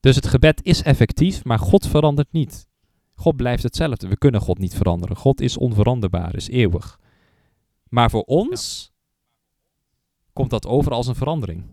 Dus 0.00 0.16
het 0.16 0.26
gebed 0.26 0.64
is 0.64 0.82
effectief, 0.82 1.44
maar 1.44 1.58
God 1.58 1.86
verandert 1.86 2.32
niet. 2.32 2.68
God 3.14 3.36
blijft 3.36 3.62
hetzelfde. 3.62 4.08
We 4.08 4.16
kunnen 4.16 4.40
God 4.40 4.58
niet 4.58 4.74
veranderen. 4.74 5.16
God 5.16 5.40
is 5.40 5.56
onveranderbaar, 5.56 6.34
is 6.34 6.48
eeuwig. 6.48 7.00
Maar 7.88 8.10
voor 8.10 8.22
ons 8.22 8.92
komt 10.32 10.50
dat 10.50 10.66
over 10.66 10.92
als 10.92 11.06
een 11.06 11.14
verandering. 11.14 11.64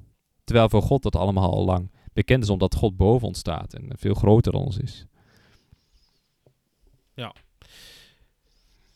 Terwijl 0.44 0.70
voor 0.70 0.82
God 0.82 1.04
dat 1.04 1.16
allemaal 1.16 1.52
al 1.52 1.66
lang 1.66 1.92
bekend 2.14 2.44
is, 2.44 2.50
omdat 2.50 2.76
God 2.76 2.98
boven 2.98 3.28
ons 3.28 3.40
staat 3.40 3.74
en 3.74 3.90
veel 3.98 4.14
groter 4.14 4.52
dan 4.52 4.62
ons 4.62 4.78
is. 4.78 5.06
Ja, 7.14 7.34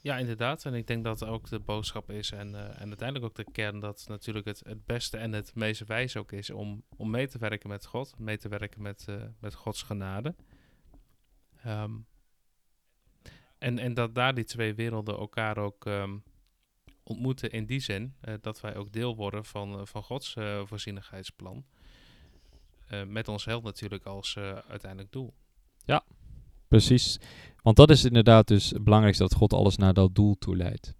inderdaad. 0.04 0.66
En 0.66 0.74
ik 0.74 0.88
denk 0.88 1.04
dat 1.04 1.26
ook 1.26 1.49
de 1.49 1.60
boodschap 1.60 2.12
is 2.12 2.32
en, 2.32 2.56
eh, 2.56 2.82
en 2.82 2.88
uiteindelijk 2.88 3.26
ook 3.26 3.45
de 3.45 3.51
kern 3.51 3.80
dat 3.80 4.06
natuurlijk 4.08 4.45
het, 4.45 4.62
het 4.66 4.86
beste 4.86 5.18
en 5.18 5.34
het 5.34 5.56
meest 5.56 5.86
wijs 5.86 6.18
ook 6.18 6.32
is 6.32 6.49
om, 6.49 6.84
om 6.97 7.10
mee 7.10 7.28
te 7.28 7.38
werken 7.38 7.70
met 7.70 7.86
God, 7.86 8.20
mee 8.20 8.38
te 8.38 8.49
werken 8.49 8.82
met, 8.82 9.06
eh, 9.08 9.24
met 9.39 9.54
Gods 9.54 9.82
genade. 9.82 10.36
Ehm, 11.64 11.95
en, 13.58 13.80
en 13.80 13.93
dat 13.93 14.16
daar 14.16 14.34
die 14.34 14.43
twee 14.43 14.74
werelden 14.74 15.18
elkaar 15.18 15.58
ook 15.58 15.86
ehm, 15.86 16.18
ontmoeten 17.04 17.51
in 17.51 17.66
die 17.66 17.80
zin 17.80 18.16
eh, 18.22 18.34
dat 18.41 18.62
wij 18.62 18.76
ook 18.76 18.91
deel 18.91 19.16
worden 19.16 19.45
van, 19.45 19.88
van 19.88 20.04
Gods 20.04 20.34
voorzienigheidsplan. 20.64 21.66
Met 23.08 23.28
ons 23.28 23.45
held 23.45 23.64
natuurlijk 23.64 24.06
als 24.06 24.38
uiteindelijk 24.68 25.12
doel. 25.12 25.34
Precies. 26.74 27.19
Want 27.61 27.76
dat 27.76 27.89
is 27.89 28.05
inderdaad 28.05 28.47
dus 28.47 28.69
het 28.69 28.84
belangrijkste, 28.84 29.24
dat 29.24 29.34
God 29.34 29.53
alles 29.53 29.78
naar 29.78 29.93
dat 29.93 30.15
doel 30.15 30.36
toe 30.38 30.55
leidt. 30.55 30.95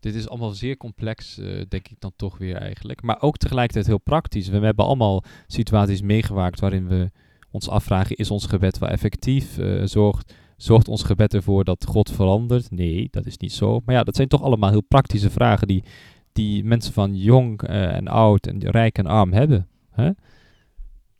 Dit 0.00 0.14
is 0.14 0.28
allemaal 0.28 0.50
zeer 0.50 0.76
complex, 0.76 1.38
eh, 1.38 1.62
denk 1.68 1.88
ik 1.88 2.00
dan 2.00 2.12
toch 2.16 2.38
weer 2.38 2.56
eigenlijk. 2.56 3.02
Maar 3.02 3.22
ook 3.22 3.36
tegelijkertijd 3.36 3.86
heel 3.86 4.00
praktisch. 4.00 4.48
We 4.48 4.58
hebben 4.58 4.84
allemaal 4.84 5.24
situaties 5.46 6.00
meegemaakt 6.00 6.60
waarin 6.60 6.88
we 6.88 7.10
ons 7.50 7.68
afvragen, 7.68 8.16
is 8.16 8.30
ons 8.30 8.46
gebed 8.46 8.78
wel 8.78 8.88
effectief? 8.88 9.58
Eh, 9.58 9.82
zorgt, 9.84 10.34
zorgt 10.56 10.88
ons 10.88 11.02
gebed 11.02 11.34
ervoor 11.34 11.64
dat 11.64 11.86
God 11.86 12.10
verandert? 12.10 12.70
Nee, 12.70 13.08
dat 13.10 13.26
is 13.26 13.36
niet 13.36 13.52
zo. 13.52 13.80
Maar 13.84 13.94
ja, 13.94 14.02
dat 14.04 14.16
zijn 14.16 14.28
toch 14.28 14.42
allemaal 14.42 14.70
heel 14.70 14.82
praktische 14.88 15.30
vragen 15.30 15.66
die, 15.66 15.84
die 16.32 16.64
mensen 16.64 16.92
van 16.92 17.16
jong 17.16 17.62
eh, 17.62 17.94
en 17.94 18.08
oud 18.08 18.46
en 18.46 18.70
rijk 18.70 18.98
en 18.98 19.06
arm 19.06 19.32
hebben. 19.32 19.68
Hè? 19.90 20.10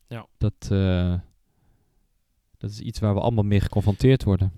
Ja. 0.08 0.26
Dat, 0.38 0.68
eh, 0.70 1.14
dat 2.58 2.70
is 2.70 2.80
iets 2.80 2.98
waar 2.98 3.14
we 3.14 3.20
allemaal 3.20 3.44
mee 3.44 3.60
geconfronteerd 3.60 4.24
worden. 4.24 4.52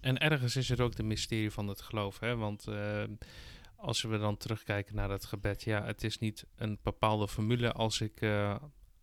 En 0.00 0.18
ergens 0.18 0.56
is 0.56 0.68
het 0.68 0.80
ook 0.80 0.96
de 0.96 1.02
mysterie 1.02 1.50
van 1.50 1.68
het 1.68 1.80
geloof. 1.80 2.18
Hè? 2.18 2.36
Want 2.36 2.66
eh, 2.66 3.02
als 3.76 4.02
we 4.02 4.18
dan 4.18 4.36
terugkijken 4.36 4.94
naar 4.94 5.10
het 5.10 5.24
gebed, 5.24 5.62
ja, 5.62 5.84
het 5.84 6.04
is 6.04 6.18
niet 6.18 6.46
een 6.56 6.78
bepaalde 6.82 7.28
formule 7.28 7.72
als 7.72 8.00
ik, 8.00 8.20
eh, 8.20 8.56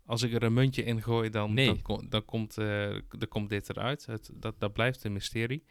als 0.06 0.22
ik 0.22 0.34
er 0.34 0.44
een 0.44 0.54
muntje 0.54 0.84
in 0.84 1.02
gooi, 1.04 1.30
dan, 1.30 1.54
Nee. 1.54 1.66
dan, 1.66 1.82
kom- 1.82 2.10
dan, 2.10 2.26
komt, 2.26 2.56
dan 2.56 3.28
komt 3.30 3.50
dit 3.50 3.70
eruit. 3.70 4.06
Het, 4.06 4.30
dat, 4.34 4.60
dat 4.60 4.74
blijft 4.74 5.04
een 5.04 5.14
mysterie. 5.14 5.66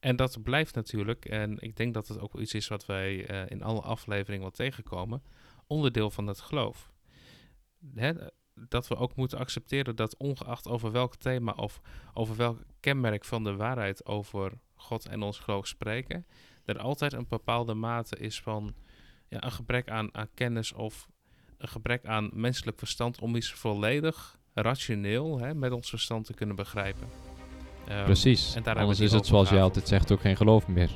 En 0.00 0.16
dat 0.16 0.42
blijft 0.42 0.74
natuurlijk, 0.74 1.24
en 1.24 1.58
ik 1.60 1.76
denk 1.76 1.94
dat 1.94 2.08
het 2.08 2.18
ook 2.20 2.40
iets 2.40 2.54
is 2.54 2.68
wat 2.68 2.86
wij 2.86 3.16
in 3.48 3.62
alle 3.62 3.80
afleveringen 3.80 4.42
wel 4.42 4.50
tegenkomen, 4.50 5.22
onderdeel 5.66 6.10
van 6.10 6.26
het 6.26 6.40
geloof. 6.40 6.92
Hè, 7.94 8.12
dat 8.68 8.88
we 8.88 8.96
ook 8.96 9.16
moeten 9.16 9.38
accepteren 9.38 9.96
dat 9.96 10.16
ongeacht 10.16 10.68
over 10.68 10.92
welk 10.92 11.16
thema 11.16 11.52
of 11.52 11.80
over 12.14 12.36
welk 12.36 12.58
kenmerk 12.80 13.24
van 13.24 13.44
de 13.44 13.56
waarheid 13.56 14.06
over 14.06 14.52
God 14.74 15.06
en 15.06 15.22
ons 15.22 15.38
geloof 15.38 15.66
spreken, 15.66 16.26
er 16.64 16.78
altijd 16.78 17.12
een 17.12 17.26
bepaalde 17.28 17.74
mate 17.74 18.16
is 18.16 18.40
van 18.40 18.74
ja, 19.28 19.44
een 19.44 19.52
gebrek 19.52 19.90
aan, 19.90 20.14
aan 20.14 20.28
kennis 20.34 20.72
of 20.72 21.08
een 21.58 21.68
gebrek 21.68 22.06
aan 22.06 22.30
menselijk 22.32 22.78
verstand 22.78 23.20
om 23.20 23.36
iets 23.36 23.52
volledig 23.52 24.38
rationeel 24.54 25.38
hè, 25.38 25.54
met 25.54 25.72
ons 25.72 25.88
verstand 25.88 26.26
te 26.26 26.34
kunnen 26.34 26.56
begrijpen. 26.56 27.08
Ehm, 27.86 28.04
Precies. 28.04 28.54
en 28.54 28.64
Anders 28.64 29.00
is 29.00 29.12
het 29.12 29.26
zoals 29.26 29.48
jij 29.48 29.62
altijd 29.62 29.88
zegt 29.88 30.12
ook 30.12 30.20
geen 30.20 30.36
geloof 30.36 30.68
meer. 30.68 30.90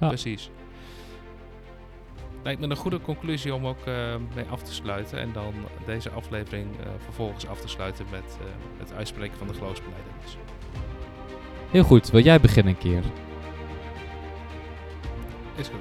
Ja. 0.00 0.08
Precies. 0.08 0.50
Lijkt 2.46 2.60
me 2.60 2.68
een 2.68 2.76
goede 2.76 3.00
conclusie 3.00 3.54
om 3.54 3.66
ook 3.66 3.86
eh, 3.86 4.14
mee 4.34 4.44
af 4.50 4.62
te 4.62 4.72
sluiten. 4.72 5.18
En 5.18 5.32
dan 5.32 5.54
deze 5.86 6.10
aflevering 6.10 6.66
eh, 6.80 6.86
vervolgens 7.04 7.46
af 7.46 7.60
te 7.60 7.68
sluiten 7.68 8.06
met 8.10 8.38
eh, 8.40 8.46
het 8.78 8.92
uitspreken 8.92 9.38
van 9.38 9.46
de 9.46 9.54
geloofsbelijdenis. 9.54 10.36
Heel 11.70 11.82
goed, 11.82 12.10
wil 12.10 12.22
jij 12.22 12.40
beginnen 12.40 12.72
een 12.72 12.78
keer? 12.78 13.02
Is 15.56 15.68
goed. 15.68 15.80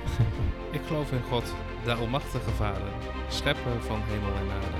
Ik 0.76 0.80
geloof 0.86 1.12
in 1.12 1.22
God, 1.28 1.54
de 1.84 1.92
Almachtige 1.92 2.50
Vader, 2.50 2.92
schepper 3.28 3.82
van 3.82 4.00
hemel 4.02 4.34
en 4.34 4.50
aarde. 4.50 4.76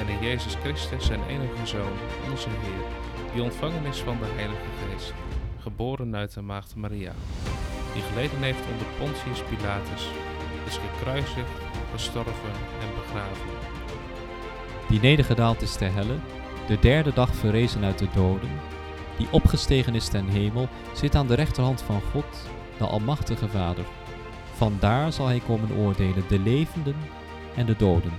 En 0.00 0.08
in 0.08 0.28
Jezus 0.28 0.54
Christus, 0.54 1.06
zijn 1.06 1.20
enige 1.28 1.66
Zoon, 1.66 1.98
onze 2.30 2.48
Heer, 2.48 3.32
die 3.32 3.42
ontvangen 3.42 3.84
is 3.84 3.98
van 3.98 4.18
de 4.18 4.26
Heilige 4.34 4.68
Geest, 4.90 5.14
geboren 5.58 6.16
uit 6.16 6.34
de 6.34 6.40
Maagd 6.40 6.74
Maria, 6.76 7.12
die 7.92 8.02
geleden 8.02 8.42
heeft 8.42 8.64
onder 8.72 8.86
Pontius 8.98 9.42
Pilatus, 9.48 10.08
is 10.66 10.78
gekruisigd, 10.86 11.50
gestorven 11.92 12.54
en 12.80 12.88
begraven. 12.94 13.50
Die 14.88 15.00
nedergedaald 15.00 15.62
is 15.62 15.76
ter 15.76 15.92
helle, 15.92 16.16
de 16.66 16.78
derde 16.78 17.12
dag 17.12 17.34
verrezen 17.34 17.84
uit 17.84 17.98
de 17.98 18.08
doden, 18.14 18.50
die 19.16 19.28
opgestegen 19.30 19.94
is 19.94 20.08
ten 20.08 20.28
hemel, 20.28 20.68
zit 20.92 21.14
aan 21.14 21.26
de 21.26 21.34
rechterhand 21.34 21.82
van 21.82 22.00
God, 22.12 22.48
de 22.78 22.84
Almachtige 22.84 23.48
Vader. 23.48 23.84
Vandaar 24.52 25.12
zal 25.12 25.26
hij 25.26 25.40
komen 25.46 25.76
oordelen 25.76 26.24
de 26.28 26.38
levenden 26.38 26.96
en 27.56 27.66
de 27.66 27.76
doden. 27.76 28.12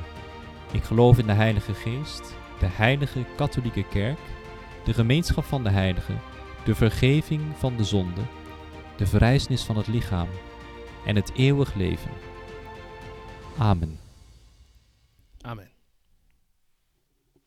Ik 0.71 0.83
geloof 0.83 1.17
in 1.17 1.25
de 1.25 1.33
Heilige 1.33 1.73
Geest, 1.73 2.35
de 2.59 2.67
Heilige 2.69 3.25
Katholieke 3.35 3.83
Kerk, 3.83 4.19
de 4.83 4.93
gemeenschap 4.93 5.43
van 5.43 5.63
de 5.63 5.69
heiligen, 5.69 6.21
de 6.63 6.75
vergeving 6.75 7.41
van 7.57 7.75
de 7.77 7.83
zonde, 7.83 8.21
de 8.99 9.07
verrijzenis 9.07 9.63
van 9.63 9.77
het 9.77 9.87
lichaam 9.87 10.27
en 11.05 11.15
het 11.15 11.31
eeuwig 11.33 11.73
leven. 11.73 12.11
Amen. 13.57 13.99
Amen. 15.41 15.68